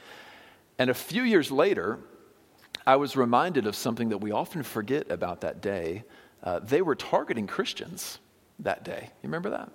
And 0.78 0.90
a 0.90 0.94
few 0.94 1.22
years 1.22 1.52
later, 1.52 2.00
I 2.84 2.96
was 2.96 3.16
reminded 3.16 3.66
of 3.66 3.76
something 3.76 4.08
that 4.08 4.18
we 4.18 4.32
often 4.32 4.64
forget 4.64 5.10
about 5.10 5.42
that 5.42 5.60
day. 5.60 6.02
Uh, 6.42 6.58
they 6.58 6.82
were 6.82 6.96
targeting 6.96 7.46
Christians 7.46 8.18
that 8.62 8.84
day. 8.84 9.02
You 9.02 9.28
remember 9.28 9.50
that? 9.50 9.70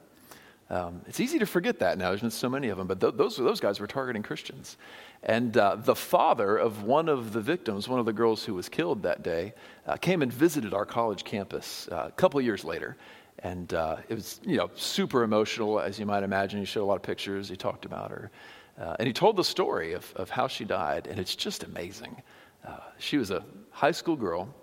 Um, 0.69 1.01
it's 1.07 1.21
easy 1.21 1.39
to 1.39 1.45
forget 1.45 1.79
that 1.79 1.97
now. 1.97 2.09
There's 2.09 2.21
been 2.21 2.29
so 2.29 2.49
many 2.49 2.67
of 2.69 2.77
them, 2.77 2.87
but 2.87 2.99
th- 2.99 3.13
those, 3.15 3.37
those 3.37 3.61
guys 3.61 3.79
were 3.79 3.87
targeting 3.87 4.21
Christians. 4.21 4.77
And 5.23 5.55
uh, 5.55 5.77
the 5.77 5.95
father 5.95 6.57
of 6.57 6.83
one 6.83 7.07
of 7.07 7.31
the 7.31 7.39
victims, 7.39 7.87
one 7.87 7.99
of 7.99 8.05
the 8.05 8.13
girls 8.13 8.43
who 8.43 8.53
was 8.53 8.67
killed 8.67 9.03
that 9.03 9.23
day, 9.23 9.53
uh, 9.87 9.95
came 9.95 10.21
and 10.21 10.31
visited 10.31 10.73
our 10.73 10.85
college 10.85 11.23
campus 11.23 11.87
uh, 11.91 12.07
a 12.07 12.11
couple 12.11 12.41
years 12.41 12.65
later. 12.65 12.97
And 13.39 13.73
uh, 13.73 13.97
it 14.09 14.15
was, 14.15 14.41
you 14.43 14.57
know, 14.57 14.69
super 14.75 15.23
emotional, 15.23 15.79
as 15.79 15.99
you 15.99 16.05
might 16.05 16.23
imagine. 16.23 16.59
He 16.59 16.65
showed 16.65 16.83
a 16.83 16.85
lot 16.85 16.95
of 16.95 17.03
pictures. 17.03 17.47
He 17.47 17.55
talked 17.55 17.85
about 17.85 18.11
her. 18.11 18.29
Uh, 18.79 18.95
and 18.99 19.07
he 19.07 19.13
told 19.13 19.37
the 19.37 19.43
story 19.43 19.93
of, 19.93 20.11
of 20.17 20.29
how 20.29 20.47
she 20.47 20.65
died. 20.65 21.07
And 21.07 21.17
it's 21.17 21.35
just 21.35 21.63
amazing. 21.63 22.21
Uh, 22.67 22.77
she 22.97 23.17
was 23.17 23.31
a 23.31 23.43
high 23.71 23.91
school 23.91 24.17
girl. 24.17 24.53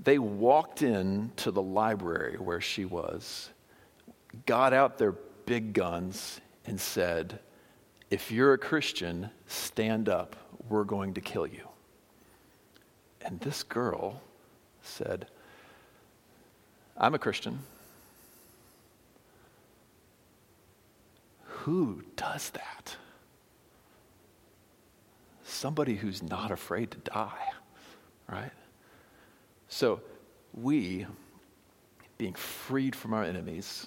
They 0.00 0.18
walked 0.18 0.82
in 0.82 1.32
to 1.36 1.50
the 1.50 1.62
library 1.62 2.36
where 2.38 2.60
she 2.60 2.84
was, 2.84 3.50
got 4.46 4.72
out 4.72 4.98
their 4.98 5.12
big 5.46 5.72
guns 5.72 6.40
and 6.66 6.80
said, 6.80 7.38
If 8.10 8.30
you're 8.30 8.54
a 8.54 8.58
Christian, 8.58 9.30
stand 9.46 10.08
up. 10.08 10.36
We're 10.68 10.84
going 10.84 11.14
to 11.14 11.20
kill 11.20 11.46
you. 11.46 11.68
And 13.22 13.40
this 13.40 13.62
girl 13.62 14.20
said, 14.82 15.26
I'm 16.96 17.14
a 17.14 17.18
Christian. 17.18 17.58
Who 21.42 22.02
does 22.16 22.50
that? 22.50 22.96
Somebody 25.44 25.96
who's 25.96 26.22
not 26.22 26.50
afraid 26.50 26.90
to 26.90 26.98
die, 26.98 27.48
right? 28.28 28.52
So, 29.68 30.00
we, 30.52 31.06
being 32.18 32.34
freed 32.34 32.94
from 32.94 33.14
our 33.14 33.24
enemies, 33.24 33.86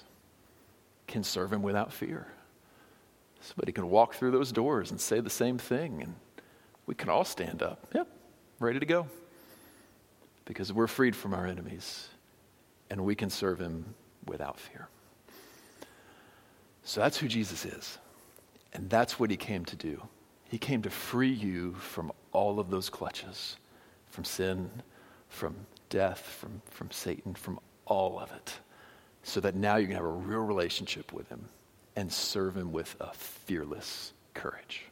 can 1.08 1.24
serve 1.24 1.52
him 1.52 1.62
without 1.62 1.92
fear. 1.92 2.28
Somebody 3.40 3.72
can 3.72 3.90
walk 3.90 4.16
through 4.16 4.32
those 4.32 4.52
doors 4.52 4.92
and 4.92 5.00
say 5.00 5.22
the 5.22 5.30
same 5.30 5.58
thing, 5.58 6.04
and 6.04 6.16
we 6.86 6.96
can 6.96 7.10
all 7.10 7.24
stand 7.24 7.64
up. 7.64 7.88
Yep, 7.94 8.08
ready 8.60 8.80
to 8.80 8.86
go. 8.86 9.08
Because 10.46 10.72
we're 10.72 10.88
freed 10.88 11.16
from 11.16 11.34
our 11.34 11.46
enemies, 11.46 12.08
and 12.90 13.04
we 13.04 13.16
can 13.16 13.30
serve 13.30 13.60
him 13.60 13.96
without 14.26 14.60
fear. 14.60 14.88
So 16.84 17.02
that's 17.02 17.18
who 17.18 17.28
Jesus 17.28 17.66
is. 17.66 17.98
And 18.74 18.90
that's 18.90 19.20
what 19.20 19.30
he 19.30 19.38
came 19.38 19.66
to 19.66 19.76
do. 19.76 20.02
He 20.50 20.58
came 20.58 20.82
to 20.84 20.90
free 20.90 21.32
you 21.32 21.74
from 21.74 22.12
all 22.32 22.60
of 22.60 22.70
those 22.70 22.90
clutches, 22.90 23.58
from 24.10 24.24
sin, 24.24 24.70
from 25.30 25.56
death, 25.90 26.20
from, 26.20 26.62
from 26.70 26.92
Satan, 26.92 27.34
from 27.34 27.60
all 27.86 28.20
of 28.20 28.32
it 28.32 28.60
so 29.28 29.42
that 29.42 29.56
now 29.56 29.76
you 29.76 29.88
can 29.88 29.96
have 29.96 30.06
a 30.06 30.08
real 30.08 30.40
relationship 30.40 31.12
with 31.12 31.28
Him 31.28 31.44
and 31.98 32.12
serve 32.12 32.56
Him 32.56 32.72
with 32.72 32.96
a 33.02 33.12
fearless 33.14 34.14
courage. 34.34 34.86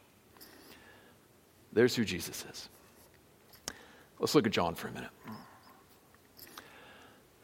There's 1.72 1.96
who 1.96 2.04
Jesus 2.04 2.44
is. 2.50 2.68
Let's 4.18 4.34
look 4.34 4.46
at 4.46 4.52
John 4.52 4.74
for 4.74 4.88
a 4.88 4.92
minute. 4.92 5.10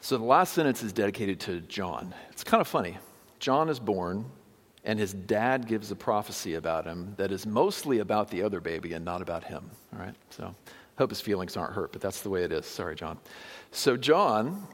So 0.01 0.17
the 0.17 0.23
last 0.23 0.53
sentence 0.53 0.83
is 0.83 0.93
dedicated 0.93 1.39
to 1.41 1.61
John. 1.61 2.13
It's 2.29 2.43
kind 2.43 2.61
of 2.61 2.67
funny. 2.67 2.99
John 3.39 3.69
is 3.69 3.79
born, 3.79 4.25
and 4.83 4.99
his 4.99 5.13
dad 5.13 5.67
gives 5.67 5.89
a 5.89 5.95
prophecy 5.95 6.53
about 6.55 6.85
him 6.85 7.15
that 7.17 7.31
is 7.31 7.47
mostly 7.47 7.99
about 7.99 8.29
the 8.29 8.43
other 8.43 8.59
baby 8.59 8.93
and 8.93 9.03
not 9.03 9.23
about 9.23 9.43
him. 9.43 9.67
All 9.93 9.99
right? 9.99 10.15
So 10.29 10.53
hope 10.99 11.09
his 11.09 11.21
feelings 11.21 11.57
aren't 11.57 11.73
hurt, 11.73 11.91
but 11.91 12.01
that's 12.01 12.21
the 12.21 12.29
way 12.29 12.43
it 12.43 12.51
is. 12.51 12.67
Sorry, 12.67 12.95
John. 12.95 13.17
So 13.71 13.97
John 13.97 14.67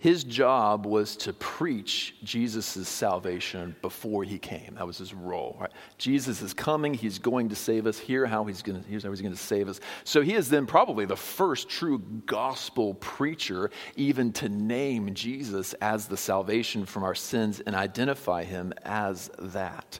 his 0.00 0.22
job 0.22 0.86
was 0.86 1.16
to 1.16 1.32
preach 1.32 2.14
Jesus' 2.22 2.88
salvation 2.88 3.74
before 3.82 4.22
he 4.22 4.38
came. 4.38 4.76
That 4.76 4.86
was 4.86 4.96
his 4.96 5.12
role. 5.12 5.56
Right? 5.60 5.72
Jesus 5.98 6.40
is 6.40 6.54
coming. 6.54 6.94
He's 6.94 7.18
going 7.18 7.48
to 7.48 7.56
save 7.56 7.84
us. 7.84 7.98
Here, 7.98 8.24
how 8.24 8.44
he's 8.44 8.62
going 8.62 8.80
to, 8.80 8.88
here's 8.88 9.02
how 9.02 9.10
he's 9.10 9.20
going 9.20 9.34
to 9.34 9.38
save 9.38 9.68
us. 9.68 9.80
So 10.04 10.22
he 10.22 10.34
is 10.34 10.48
then 10.50 10.66
probably 10.66 11.04
the 11.04 11.16
first 11.16 11.68
true 11.68 11.98
gospel 12.26 12.94
preacher 12.94 13.72
even 13.96 14.32
to 14.34 14.48
name 14.48 15.14
Jesus 15.14 15.72
as 15.74 16.06
the 16.06 16.16
salvation 16.16 16.86
from 16.86 17.02
our 17.02 17.16
sins 17.16 17.58
and 17.58 17.74
identify 17.74 18.44
him 18.44 18.72
as 18.84 19.32
that. 19.40 19.98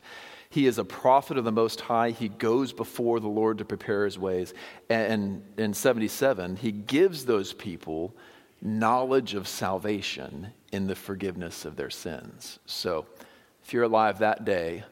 He 0.49 0.67
is 0.67 0.79
a 0.79 0.85
prophet 0.85 1.39
of 1.39 1.45
the 1.45 1.51
Most 1.53 1.81
High. 1.81 2.11
He 2.11 2.29
goes 2.29 2.73
before 2.73 3.19
the 3.19 3.29
Lord 3.29 3.59
to 3.59 3.65
prepare 3.65 4.05
his 4.05 4.17
ways. 4.17 4.55
And 4.89 5.43
in 5.59 5.75
77, 5.75 6.55
he 6.55 6.71
gives 6.71 7.25
those 7.25 7.53
people 7.53 8.15
knowledge 8.61 9.35
of 9.35 9.47
salvation 9.47 10.49
in 10.73 10.87
the 10.87 10.95
forgiveness 10.95 11.65
of 11.65 11.77
their 11.77 11.91
sins. 11.91 12.59
So, 12.67 13.07
if 13.65 13.73
you're 13.73 13.85
alive 13.85 14.19
that 14.19 14.45
day, 14.45 14.85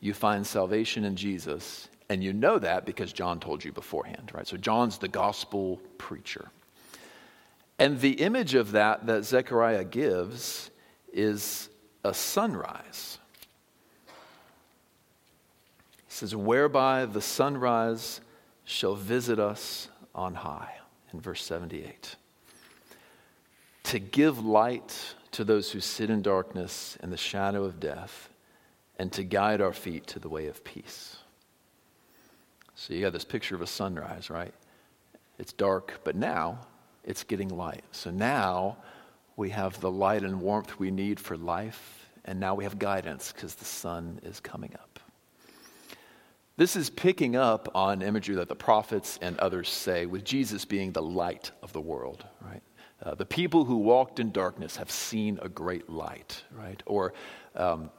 you 0.00 0.14
find 0.14 0.46
salvation 0.46 1.04
in 1.04 1.16
Jesus, 1.16 1.88
and 2.08 2.22
you 2.22 2.32
know 2.32 2.58
that 2.58 2.84
because 2.84 3.12
John 3.12 3.40
told 3.40 3.64
you 3.64 3.72
beforehand, 3.72 4.30
right? 4.34 4.46
So, 4.46 4.56
John's 4.56 4.98
the 4.98 5.08
gospel 5.08 5.80
preacher. 5.98 6.50
And 7.78 8.00
the 8.00 8.12
image 8.12 8.54
of 8.54 8.72
that 8.72 9.06
that 9.06 9.24
Zechariah 9.24 9.84
gives 9.84 10.70
is 11.12 11.68
a 12.04 12.12
sunrise. 12.12 13.18
He 16.06 16.14
says, 16.14 16.34
Whereby 16.34 17.06
the 17.06 17.20
sunrise 17.20 18.20
shall 18.64 18.94
visit 18.94 19.38
us 19.38 19.88
on 20.14 20.34
high, 20.34 20.78
in 21.12 21.20
verse 21.20 21.42
78 21.44 22.16
to 23.88 23.98
give 23.98 24.44
light 24.44 25.14
to 25.32 25.44
those 25.44 25.72
who 25.72 25.80
sit 25.80 26.10
in 26.10 26.20
darkness 26.20 26.98
and 27.00 27.10
the 27.10 27.16
shadow 27.16 27.64
of 27.64 27.80
death, 27.80 28.28
and 28.98 29.10
to 29.12 29.22
guide 29.22 29.62
our 29.62 29.72
feet 29.72 30.06
to 30.08 30.18
the 30.18 30.28
way 30.28 30.46
of 30.46 30.62
peace. 30.62 31.16
So 32.74 32.92
you 32.92 33.00
got 33.00 33.14
this 33.14 33.24
picture 33.24 33.54
of 33.54 33.62
a 33.62 33.66
sunrise, 33.66 34.28
right? 34.28 34.52
It's 35.38 35.54
dark, 35.54 36.00
but 36.04 36.16
now 36.16 36.58
it's 37.02 37.24
getting 37.24 37.48
light. 37.48 37.82
So 37.92 38.10
now 38.10 38.76
we 39.36 39.50
have 39.50 39.80
the 39.80 39.90
light 39.90 40.22
and 40.22 40.40
warmth 40.42 40.78
we 40.78 40.90
need 40.90 41.18
for 41.18 41.38
life, 41.38 42.10
and 42.26 42.38
now 42.38 42.54
we 42.54 42.64
have 42.64 42.78
guidance 42.78 43.32
because 43.32 43.54
the 43.54 43.64
sun 43.64 44.20
is 44.22 44.38
coming 44.38 44.74
up. 44.74 45.00
This 46.58 46.76
is 46.76 46.90
picking 46.90 47.36
up 47.36 47.70
on 47.74 48.02
imagery 48.02 48.34
that 48.34 48.48
the 48.48 48.54
prophets 48.54 49.18
and 49.22 49.38
others 49.38 49.70
say, 49.70 50.04
with 50.04 50.24
Jesus 50.24 50.66
being 50.66 50.92
the 50.92 51.00
light 51.00 51.52
of 51.62 51.72
the 51.72 51.80
world, 51.80 52.26
right? 52.42 52.62
Uh, 53.02 53.14
the 53.14 53.26
people 53.26 53.64
who 53.64 53.76
walked 53.76 54.18
in 54.18 54.32
darkness 54.32 54.76
have 54.76 54.90
seen 54.90 55.38
a 55.40 55.48
great 55.48 55.88
light, 55.88 56.42
right? 56.52 56.82
Or 56.84 57.12
um, 57.54 57.90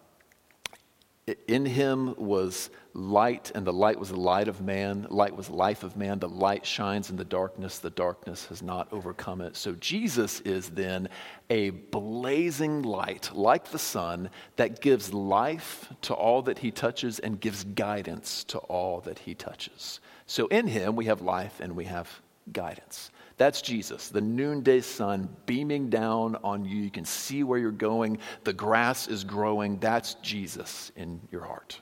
in 1.47 1.65
him 1.65 2.15
was 2.17 2.69
light, 2.93 3.51
and 3.55 3.65
the 3.65 3.73
light 3.73 3.99
was 3.99 4.09
the 4.09 4.19
light 4.19 4.47
of 4.47 4.61
man. 4.61 5.07
Light 5.09 5.35
was 5.35 5.49
life 5.49 5.83
of 5.83 5.95
man. 5.95 6.19
The 6.19 6.29
light 6.29 6.65
shines 6.65 7.09
in 7.09 7.15
the 7.15 7.25
darkness. 7.25 7.79
The 7.79 7.89
darkness 7.89 8.45
has 8.47 8.61
not 8.61 8.91
overcome 8.91 9.41
it. 9.41 9.55
So 9.55 9.73
Jesus 9.73 10.41
is 10.41 10.69
then 10.69 11.09
a 11.49 11.69
blazing 11.69 12.81
light, 12.81 13.29
like 13.33 13.71
the 13.71 13.79
sun, 13.79 14.29
that 14.55 14.81
gives 14.81 15.13
life 15.13 15.91
to 16.03 16.13
all 16.13 16.41
that 16.43 16.59
he 16.59 16.71
touches 16.71 17.19
and 17.19 17.39
gives 17.39 17.63
guidance 17.63 18.43
to 18.45 18.57
all 18.59 19.01
that 19.01 19.19
he 19.19 19.35
touches. 19.35 19.99
So 20.25 20.47
in 20.47 20.67
him 20.67 20.95
we 20.95 21.05
have 21.05 21.21
life 21.21 21.59
and 21.59 21.75
we 21.75 21.85
have 21.85 22.21
guidance. 22.51 23.11
That's 23.39 23.61
Jesus, 23.61 24.09
the 24.09 24.19
noonday 24.19 24.81
sun 24.81 25.29
beaming 25.45 25.89
down 25.89 26.35
on 26.43 26.65
you. 26.65 26.75
You 26.75 26.91
can 26.91 27.05
see 27.05 27.43
where 27.43 27.57
you're 27.57 27.71
going. 27.71 28.17
The 28.43 28.51
grass 28.51 29.07
is 29.07 29.23
growing. 29.23 29.79
That's 29.79 30.15
Jesus 30.15 30.91
in 30.97 31.21
your 31.31 31.45
heart. 31.45 31.79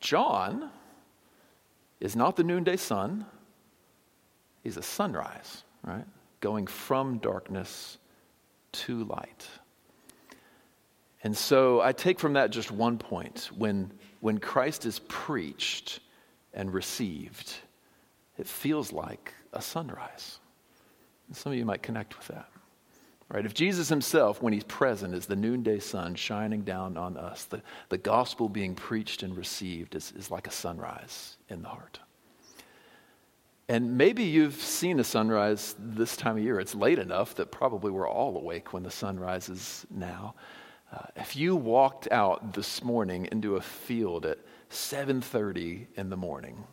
John 0.00 0.70
is 2.00 2.16
not 2.16 2.36
the 2.36 2.42
noonday 2.42 2.78
sun, 2.78 3.26
he's 4.62 4.78
a 4.78 4.82
sunrise, 4.82 5.62
right? 5.86 6.06
Going 6.40 6.66
from 6.66 7.18
darkness 7.18 7.98
to 8.72 9.04
light. 9.04 9.46
And 11.22 11.36
so 11.36 11.82
I 11.82 11.92
take 11.92 12.18
from 12.18 12.32
that 12.32 12.48
just 12.48 12.70
one 12.70 12.96
point. 12.96 13.50
When, 13.54 13.92
when 14.20 14.38
Christ 14.38 14.86
is 14.86 15.00
preached 15.00 16.00
and 16.54 16.72
received, 16.72 17.52
it 18.38 18.46
feels 18.46 18.92
like 18.92 19.34
a 19.52 19.62
sunrise. 19.62 20.38
Some 21.32 21.52
of 21.52 21.58
you 21.58 21.64
might 21.64 21.82
connect 21.82 22.18
with 22.18 22.28
that. 22.28 22.48
Right? 23.28 23.46
If 23.46 23.54
Jesus 23.54 23.88
himself, 23.88 24.42
when 24.42 24.52
he's 24.52 24.64
present, 24.64 25.14
is 25.14 25.26
the 25.26 25.36
noonday 25.36 25.78
sun 25.78 26.14
shining 26.14 26.62
down 26.62 26.96
on 26.96 27.16
us, 27.16 27.44
the, 27.44 27.62
the 27.88 27.98
gospel 27.98 28.48
being 28.48 28.74
preached 28.74 29.22
and 29.22 29.36
received 29.36 29.94
is, 29.94 30.12
is 30.16 30.30
like 30.30 30.46
a 30.46 30.52
sunrise 30.52 31.36
in 31.48 31.62
the 31.62 31.68
heart. 31.68 31.98
And 33.68 33.96
maybe 33.96 34.24
you've 34.24 34.60
seen 34.60 35.00
a 35.00 35.04
sunrise 35.04 35.74
this 35.78 36.16
time 36.16 36.36
of 36.36 36.44
year. 36.44 36.60
It's 36.60 36.74
late 36.74 36.98
enough 36.98 37.34
that 37.36 37.50
probably 37.50 37.90
we're 37.90 38.08
all 38.08 38.36
awake 38.36 38.74
when 38.74 38.82
the 38.82 38.90
sun 38.90 39.18
rises 39.18 39.86
now. 39.90 40.34
Uh, 40.92 41.06
if 41.16 41.34
you 41.34 41.56
walked 41.56 42.06
out 42.12 42.52
this 42.52 42.84
morning 42.84 43.26
into 43.32 43.56
a 43.56 43.60
field 43.60 44.26
at 44.26 44.38
7:30 44.68 45.86
in 45.96 46.10
the 46.10 46.16
morning, 46.16 46.64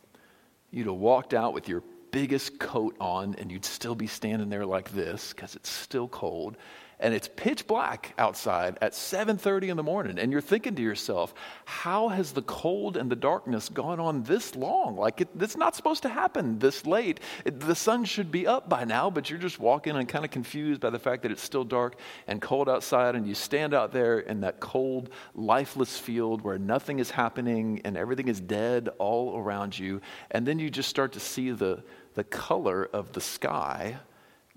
you'd 0.72 0.86
have 0.86 0.96
walked 0.96 1.34
out 1.34 1.54
with 1.54 1.68
your 1.68 1.84
biggest 2.10 2.58
coat 2.58 2.96
on 3.00 3.36
and 3.36 3.52
you'd 3.52 3.64
still 3.64 3.94
be 3.94 4.06
standing 4.06 4.48
there 4.48 4.66
like 4.66 4.90
this 4.92 5.32
because 5.32 5.54
it's 5.54 5.70
still 5.70 6.08
cold 6.08 6.56
and 7.02 7.12
it's 7.12 7.28
pitch 7.34 7.66
black 7.66 8.14
outside 8.16 8.78
at 8.80 8.94
7:30 8.94 9.68
in 9.68 9.76
the 9.76 9.82
morning. 9.82 10.18
And 10.18 10.30
you're 10.30 10.40
thinking 10.40 10.76
to 10.76 10.82
yourself 10.82 11.34
how 11.64 12.08
has 12.08 12.32
the 12.32 12.42
cold 12.42 12.96
and 12.96 13.10
the 13.10 13.16
darkness 13.16 13.68
gone 13.68 13.98
on 13.98 14.22
this 14.22 14.54
long? 14.54 14.96
Like 14.96 15.20
it, 15.20 15.28
it's 15.38 15.56
not 15.56 15.74
supposed 15.74 16.02
to 16.04 16.08
happen 16.08 16.60
this 16.60 16.86
late. 16.86 17.18
It, 17.44 17.58
the 17.58 17.74
sun 17.74 18.04
should 18.04 18.30
be 18.30 18.46
up 18.46 18.68
by 18.68 18.84
now 18.84 19.10
but 19.10 19.28
you're 19.28 19.38
just 19.38 19.58
walking 19.58 19.96
and 19.96 20.08
kind 20.08 20.24
of 20.24 20.30
confused 20.30 20.80
by 20.80 20.90
the 20.90 20.98
fact 20.98 21.22
that 21.22 21.32
it's 21.32 21.42
still 21.42 21.64
dark 21.64 21.96
and 22.28 22.40
cold 22.40 22.68
outside 22.68 23.16
and 23.16 23.26
you 23.26 23.34
stand 23.34 23.74
out 23.74 23.92
there 23.92 24.20
in 24.20 24.40
that 24.42 24.60
cold 24.60 25.10
lifeless 25.34 25.98
field 25.98 26.42
where 26.42 26.58
nothing 26.58 27.00
is 27.00 27.10
happening 27.10 27.80
and 27.84 27.96
everything 27.96 28.28
is 28.28 28.40
dead 28.40 28.88
all 28.98 29.36
around 29.36 29.76
you. 29.76 30.00
And 30.30 30.46
then 30.46 30.60
you 30.60 30.70
just 30.70 30.88
start 30.88 31.12
to 31.14 31.20
see 31.20 31.50
the 31.50 31.82
the 32.14 32.24
color 32.24 32.88
of 32.92 33.12
the 33.12 33.20
sky 33.20 33.96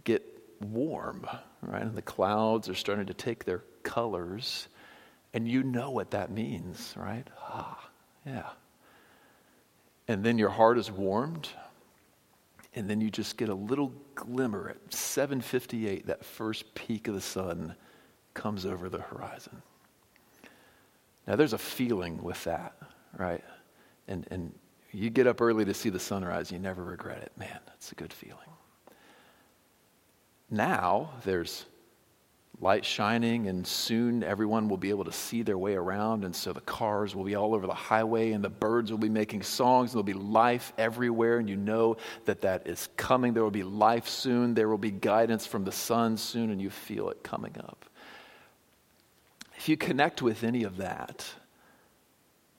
get 0.04 0.22
warm 0.60 1.26
right? 1.68 1.82
And 1.82 1.96
the 1.96 2.02
clouds 2.02 2.70
are 2.70 2.76
starting 2.76 3.06
to 3.08 3.14
take 3.14 3.46
their 3.46 3.64
colors, 3.84 4.68
and 5.34 5.48
you 5.48 5.64
know 5.64 5.92
what 5.92 6.12
that 6.12 6.32
means, 6.32 6.94
right? 6.98 7.28
Ah, 7.42 7.90
yeah. 8.26 8.50
And 10.08 10.24
then 10.24 10.38
your 10.38 10.50
heart 10.50 10.78
is 10.78 10.92
warmed, 10.92 11.50
and 12.76 12.90
then 12.90 13.02
you 13.02 13.10
just 13.10 13.38
get 13.38 13.50
a 13.50 13.56
little 13.56 13.92
glimmer 14.16 14.70
at 14.70 14.92
7:58. 14.92 16.06
That 16.06 16.24
first 16.24 16.76
peak 16.76 17.08
of 17.08 17.16
the 17.16 17.22
sun 17.22 17.76
comes 18.34 18.66
over 18.66 18.90
the 18.90 19.02
horizon. 19.02 19.62
Now, 21.26 21.36
there's 21.36 21.54
a 21.54 21.58
feeling 21.58 22.22
with 22.22 22.44
that, 22.44 22.76
right? 23.18 23.44
And 24.08 24.28
and 24.30 24.54
you 24.92 25.10
get 25.10 25.28
up 25.28 25.42
early 25.42 25.66
to 25.66 25.74
see 25.74 25.90
the 25.90 26.00
sunrise, 26.00 26.52
you 26.52 26.60
never 26.60 26.84
regret 26.84 27.22
it. 27.22 27.32
Man, 27.38 27.60
that's 27.66 27.92
a 27.92 27.96
good 27.96 28.14
feeling. 28.14 28.50
Now 30.50 31.12
there's 31.24 31.66
light 32.62 32.86
shining, 32.86 33.48
and 33.48 33.66
soon 33.66 34.24
everyone 34.24 34.70
will 34.70 34.78
be 34.78 34.90
able 34.90 35.04
to 35.04 35.12
see 35.12 35.42
their 35.42 35.58
way 35.58 35.76
around. 35.76 36.24
And 36.24 36.36
so 36.36 36.54
the 36.54 36.62
cars 36.62 37.16
will 37.16 37.24
be 37.24 37.36
all 37.36 37.54
over 37.54 37.68
the 37.68 37.74
highway, 37.74 38.32
and 38.32 38.44
the 38.44 38.50
birds 38.50 38.92
will 38.92 38.98
be 38.98 39.10
making 39.10 39.44
songs. 39.44 39.92
and 39.92 39.96
There'll 39.96 40.20
be 40.20 40.32
life 40.32 40.72
everywhere, 40.78 41.38
and 41.38 41.50
you 41.50 41.58
know 41.58 41.98
that 42.26 42.42
that 42.42 42.68
is 42.68 42.88
coming. 42.98 43.34
There 43.34 43.44
will 43.44 43.52
be 43.52 43.64
life 43.64 44.08
soon. 44.08 44.54
There 44.54 44.70
will 44.70 44.78
be 44.78 44.92
guidance 44.92 45.46
from 45.46 45.64
the 45.64 45.72
sun 45.72 46.18
soon, 46.18 46.50
and 46.50 46.62
you 46.62 46.70
feel 46.70 47.10
it 47.10 47.24
coming 47.24 47.56
up. 47.60 47.86
If 49.58 49.70
you 49.70 49.78
connect 49.78 50.22
with 50.22 50.44
any 50.44 50.64
of 50.64 50.78
that, 50.78 51.26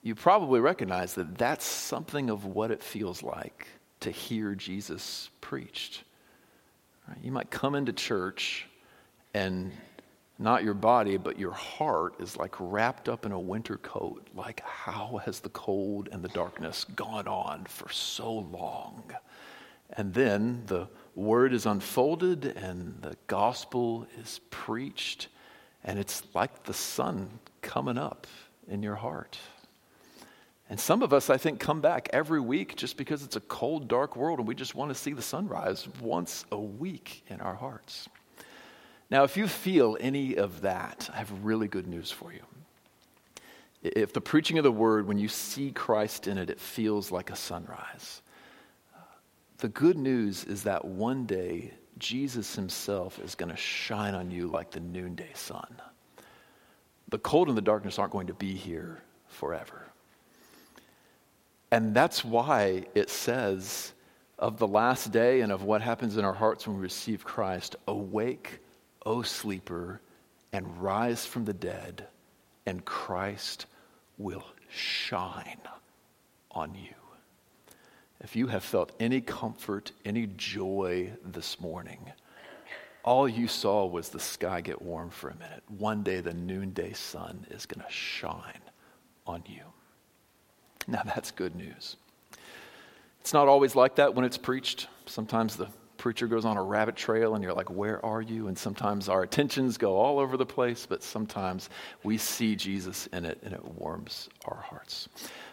you 0.03 0.15
probably 0.15 0.59
recognize 0.59 1.15
that 1.15 1.37
that's 1.37 1.65
something 1.65 2.29
of 2.29 2.45
what 2.45 2.71
it 2.71 2.83
feels 2.83 3.23
like 3.23 3.67
to 4.01 4.11
hear 4.11 4.55
Jesus 4.55 5.29
preached. 5.41 6.03
Right? 7.07 7.17
You 7.23 7.31
might 7.31 7.49
come 7.49 7.75
into 7.75 7.93
church 7.93 8.67
and 9.33 9.71
not 10.39 10.63
your 10.63 10.73
body, 10.73 11.17
but 11.17 11.39
your 11.39 11.51
heart 11.51 12.15
is 12.19 12.37
like 12.37 12.53
wrapped 12.59 13.09
up 13.09 13.25
in 13.25 13.31
a 13.31 13.39
winter 13.39 13.77
coat. 13.77 14.27
Like, 14.35 14.61
how 14.61 15.21
has 15.25 15.39
the 15.39 15.49
cold 15.49 16.09
and 16.11 16.23
the 16.23 16.29
darkness 16.29 16.85
gone 16.95 17.27
on 17.27 17.65
for 17.65 17.89
so 17.89 18.31
long? 18.31 19.03
And 19.91 20.13
then 20.13 20.63
the 20.67 20.87
word 21.15 21.53
is 21.53 21.65
unfolded 21.65 22.45
and 22.45 23.01
the 23.01 23.15
gospel 23.27 24.05
is 24.19 24.41
preached, 24.51 25.29
and 25.83 25.97
it's 25.97 26.23
like 26.33 26.63
the 26.63 26.73
sun 26.73 27.39
coming 27.61 27.97
up 27.97 28.27
in 28.67 28.83
your 28.83 28.95
heart. 28.95 29.39
And 30.69 30.79
some 30.79 31.01
of 31.01 31.13
us, 31.13 31.29
I 31.29 31.37
think, 31.37 31.59
come 31.59 31.79
back 31.79 32.09
every 32.11 32.41
week 32.41 32.75
just 32.75 32.97
because 32.97 33.23
it's 33.23 33.37
a 33.37 33.41
cold, 33.41 33.87
dark 33.87 34.15
world 34.15 34.39
and 34.39 34.47
we 34.47 34.55
just 34.55 34.75
want 34.75 34.89
to 34.89 34.95
see 34.95 35.13
the 35.13 35.21
sunrise 35.21 35.87
once 36.01 36.45
a 36.51 36.59
week 36.59 37.23
in 37.29 37.39
our 37.39 37.55
hearts. 37.55 38.09
Now, 39.09 39.23
if 39.23 39.37
you 39.37 39.47
feel 39.47 39.97
any 40.01 40.35
of 40.35 40.61
that, 40.61 41.09
I 41.13 41.17
have 41.17 41.31
really 41.45 41.69
good 41.69 41.87
news 41.87 42.11
for 42.11 42.33
you. 42.33 42.41
If 43.81 44.11
the 44.11 44.19
preaching 44.19 44.57
of 44.57 44.65
the 44.65 44.71
word, 44.71 45.07
when 45.07 45.17
you 45.17 45.29
see 45.29 45.71
Christ 45.71 46.27
in 46.27 46.37
it, 46.37 46.49
it 46.49 46.59
feels 46.59 47.11
like 47.11 47.29
a 47.29 47.35
sunrise, 47.35 48.21
uh, 48.93 48.99
the 49.59 49.69
good 49.69 49.97
news 49.97 50.43
is 50.43 50.63
that 50.63 50.83
one 50.83 51.25
day 51.25 51.73
Jesus 51.97 52.55
himself 52.55 53.19
is 53.19 53.35
going 53.35 53.49
to 53.49 53.57
shine 53.57 54.13
on 54.13 54.29
you 54.29 54.47
like 54.47 54.71
the 54.71 54.81
noonday 54.81 55.31
sun. 55.33 55.81
The 57.07 57.19
cold 57.19 57.47
and 57.47 57.57
the 57.57 57.61
darkness 57.61 57.97
aren't 57.97 58.11
going 58.11 58.27
to 58.27 58.33
be 58.33 58.53
here 58.53 59.01
forever. 59.29 59.86
And 61.71 61.93
that's 61.93 62.23
why 62.23 62.85
it 62.95 63.09
says 63.09 63.93
of 64.39 64.57
the 64.57 64.67
last 64.67 65.11
day 65.11 65.41
and 65.41 65.51
of 65.51 65.63
what 65.63 65.81
happens 65.81 66.17
in 66.17 66.23
our 66.23 66.33
hearts 66.33 66.67
when 66.67 66.77
we 66.77 66.81
receive 66.81 67.25
Christ 67.25 67.75
Awake, 67.87 68.59
O 69.05 69.21
sleeper, 69.21 70.01
and 70.53 70.81
rise 70.81 71.25
from 71.25 71.45
the 71.45 71.53
dead, 71.53 72.07
and 72.65 72.85
Christ 72.85 73.65
will 74.17 74.45
shine 74.69 75.59
on 76.51 76.73
you. 76.75 76.93
If 78.21 78.35
you 78.35 78.47
have 78.47 78.63
felt 78.63 78.93
any 78.99 79.21
comfort, 79.21 79.91
any 80.05 80.27
joy 80.37 81.11
this 81.23 81.59
morning, 81.59 82.11
all 83.03 83.27
you 83.27 83.47
saw 83.47 83.85
was 83.85 84.09
the 84.09 84.19
sky 84.19 84.61
get 84.61 84.81
warm 84.81 85.09
for 85.09 85.29
a 85.29 85.35
minute. 85.35 85.63
One 85.67 86.03
day 86.03 86.19
the 86.21 86.33
noonday 86.33 86.93
sun 86.93 87.45
is 87.51 87.65
going 87.65 87.85
to 87.85 87.91
shine 87.91 88.61
on 89.25 89.43
you. 89.45 89.61
Now 90.89 91.01
that's 91.03 91.31
good 91.31 91.55
news. 91.55 91.97
It's 93.19 93.33
not 93.33 93.49
always 93.49 93.75
like 93.75 93.95
that 93.95 94.15
when 94.15 94.23
it's 94.23 94.37
preached. 94.37 94.87
Sometimes 95.05 95.57
the 95.57 95.67
preacher 95.97 96.27
goes 96.27 96.45
on 96.45 96.55
a 96.55 96.63
rabbit 96.63 96.95
trail 96.95 97.35
and 97.35 97.43
you're 97.43 97.53
like, 97.53 97.69
Where 97.69 98.03
are 98.05 98.21
you? 98.21 98.47
And 98.47 98.57
sometimes 98.57 99.09
our 99.09 99.23
attentions 99.23 99.77
go 99.77 99.97
all 99.97 100.19
over 100.19 100.37
the 100.37 100.45
place, 100.45 100.85
but 100.85 101.03
sometimes 101.03 101.69
we 102.03 102.17
see 102.17 102.55
Jesus 102.55 103.07
in 103.07 103.25
it 103.25 103.39
and 103.43 103.53
it 103.53 103.65
warms 103.65 104.29
our 104.45 104.61
hearts. 104.61 105.09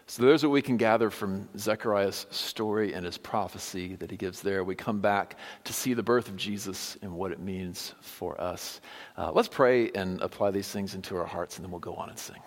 So 0.06 0.22
there's 0.22 0.42
what 0.44 0.52
we 0.52 0.62
can 0.62 0.76
gather 0.76 1.10
from 1.10 1.48
Zechariah's 1.58 2.26
story 2.30 2.92
and 2.92 3.06
his 3.06 3.16
prophecy 3.16 3.96
that 3.96 4.10
he 4.10 4.16
gives 4.16 4.42
there. 4.42 4.62
We 4.62 4.74
come 4.74 5.00
back 5.00 5.36
to 5.64 5.72
see 5.72 5.94
the 5.94 6.02
birth 6.02 6.28
of 6.28 6.36
Jesus 6.36 6.98
and 7.02 7.10
what 7.12 7.32
it 7.32 7.40
means 7.40 7.94
for 8.02 8.38
us. 8.40 8.82
Uh, 9.16 9.32
let's 9.32 9.48
pray 9.48 9.90
and 9.92 10.20
apply 10.20 10.50
these 10.50 10.68
things 10.68 10.94
into 10.94 11.16
our 11.16 11.24
hearts, 11.24 11.56
and 11.56 11.64
then 11.64 11.70
we'll 11.70 11.80
go 11.80 11.94
on 11.94 12.10
and 12.10 12.18
sing. 12.18 12.40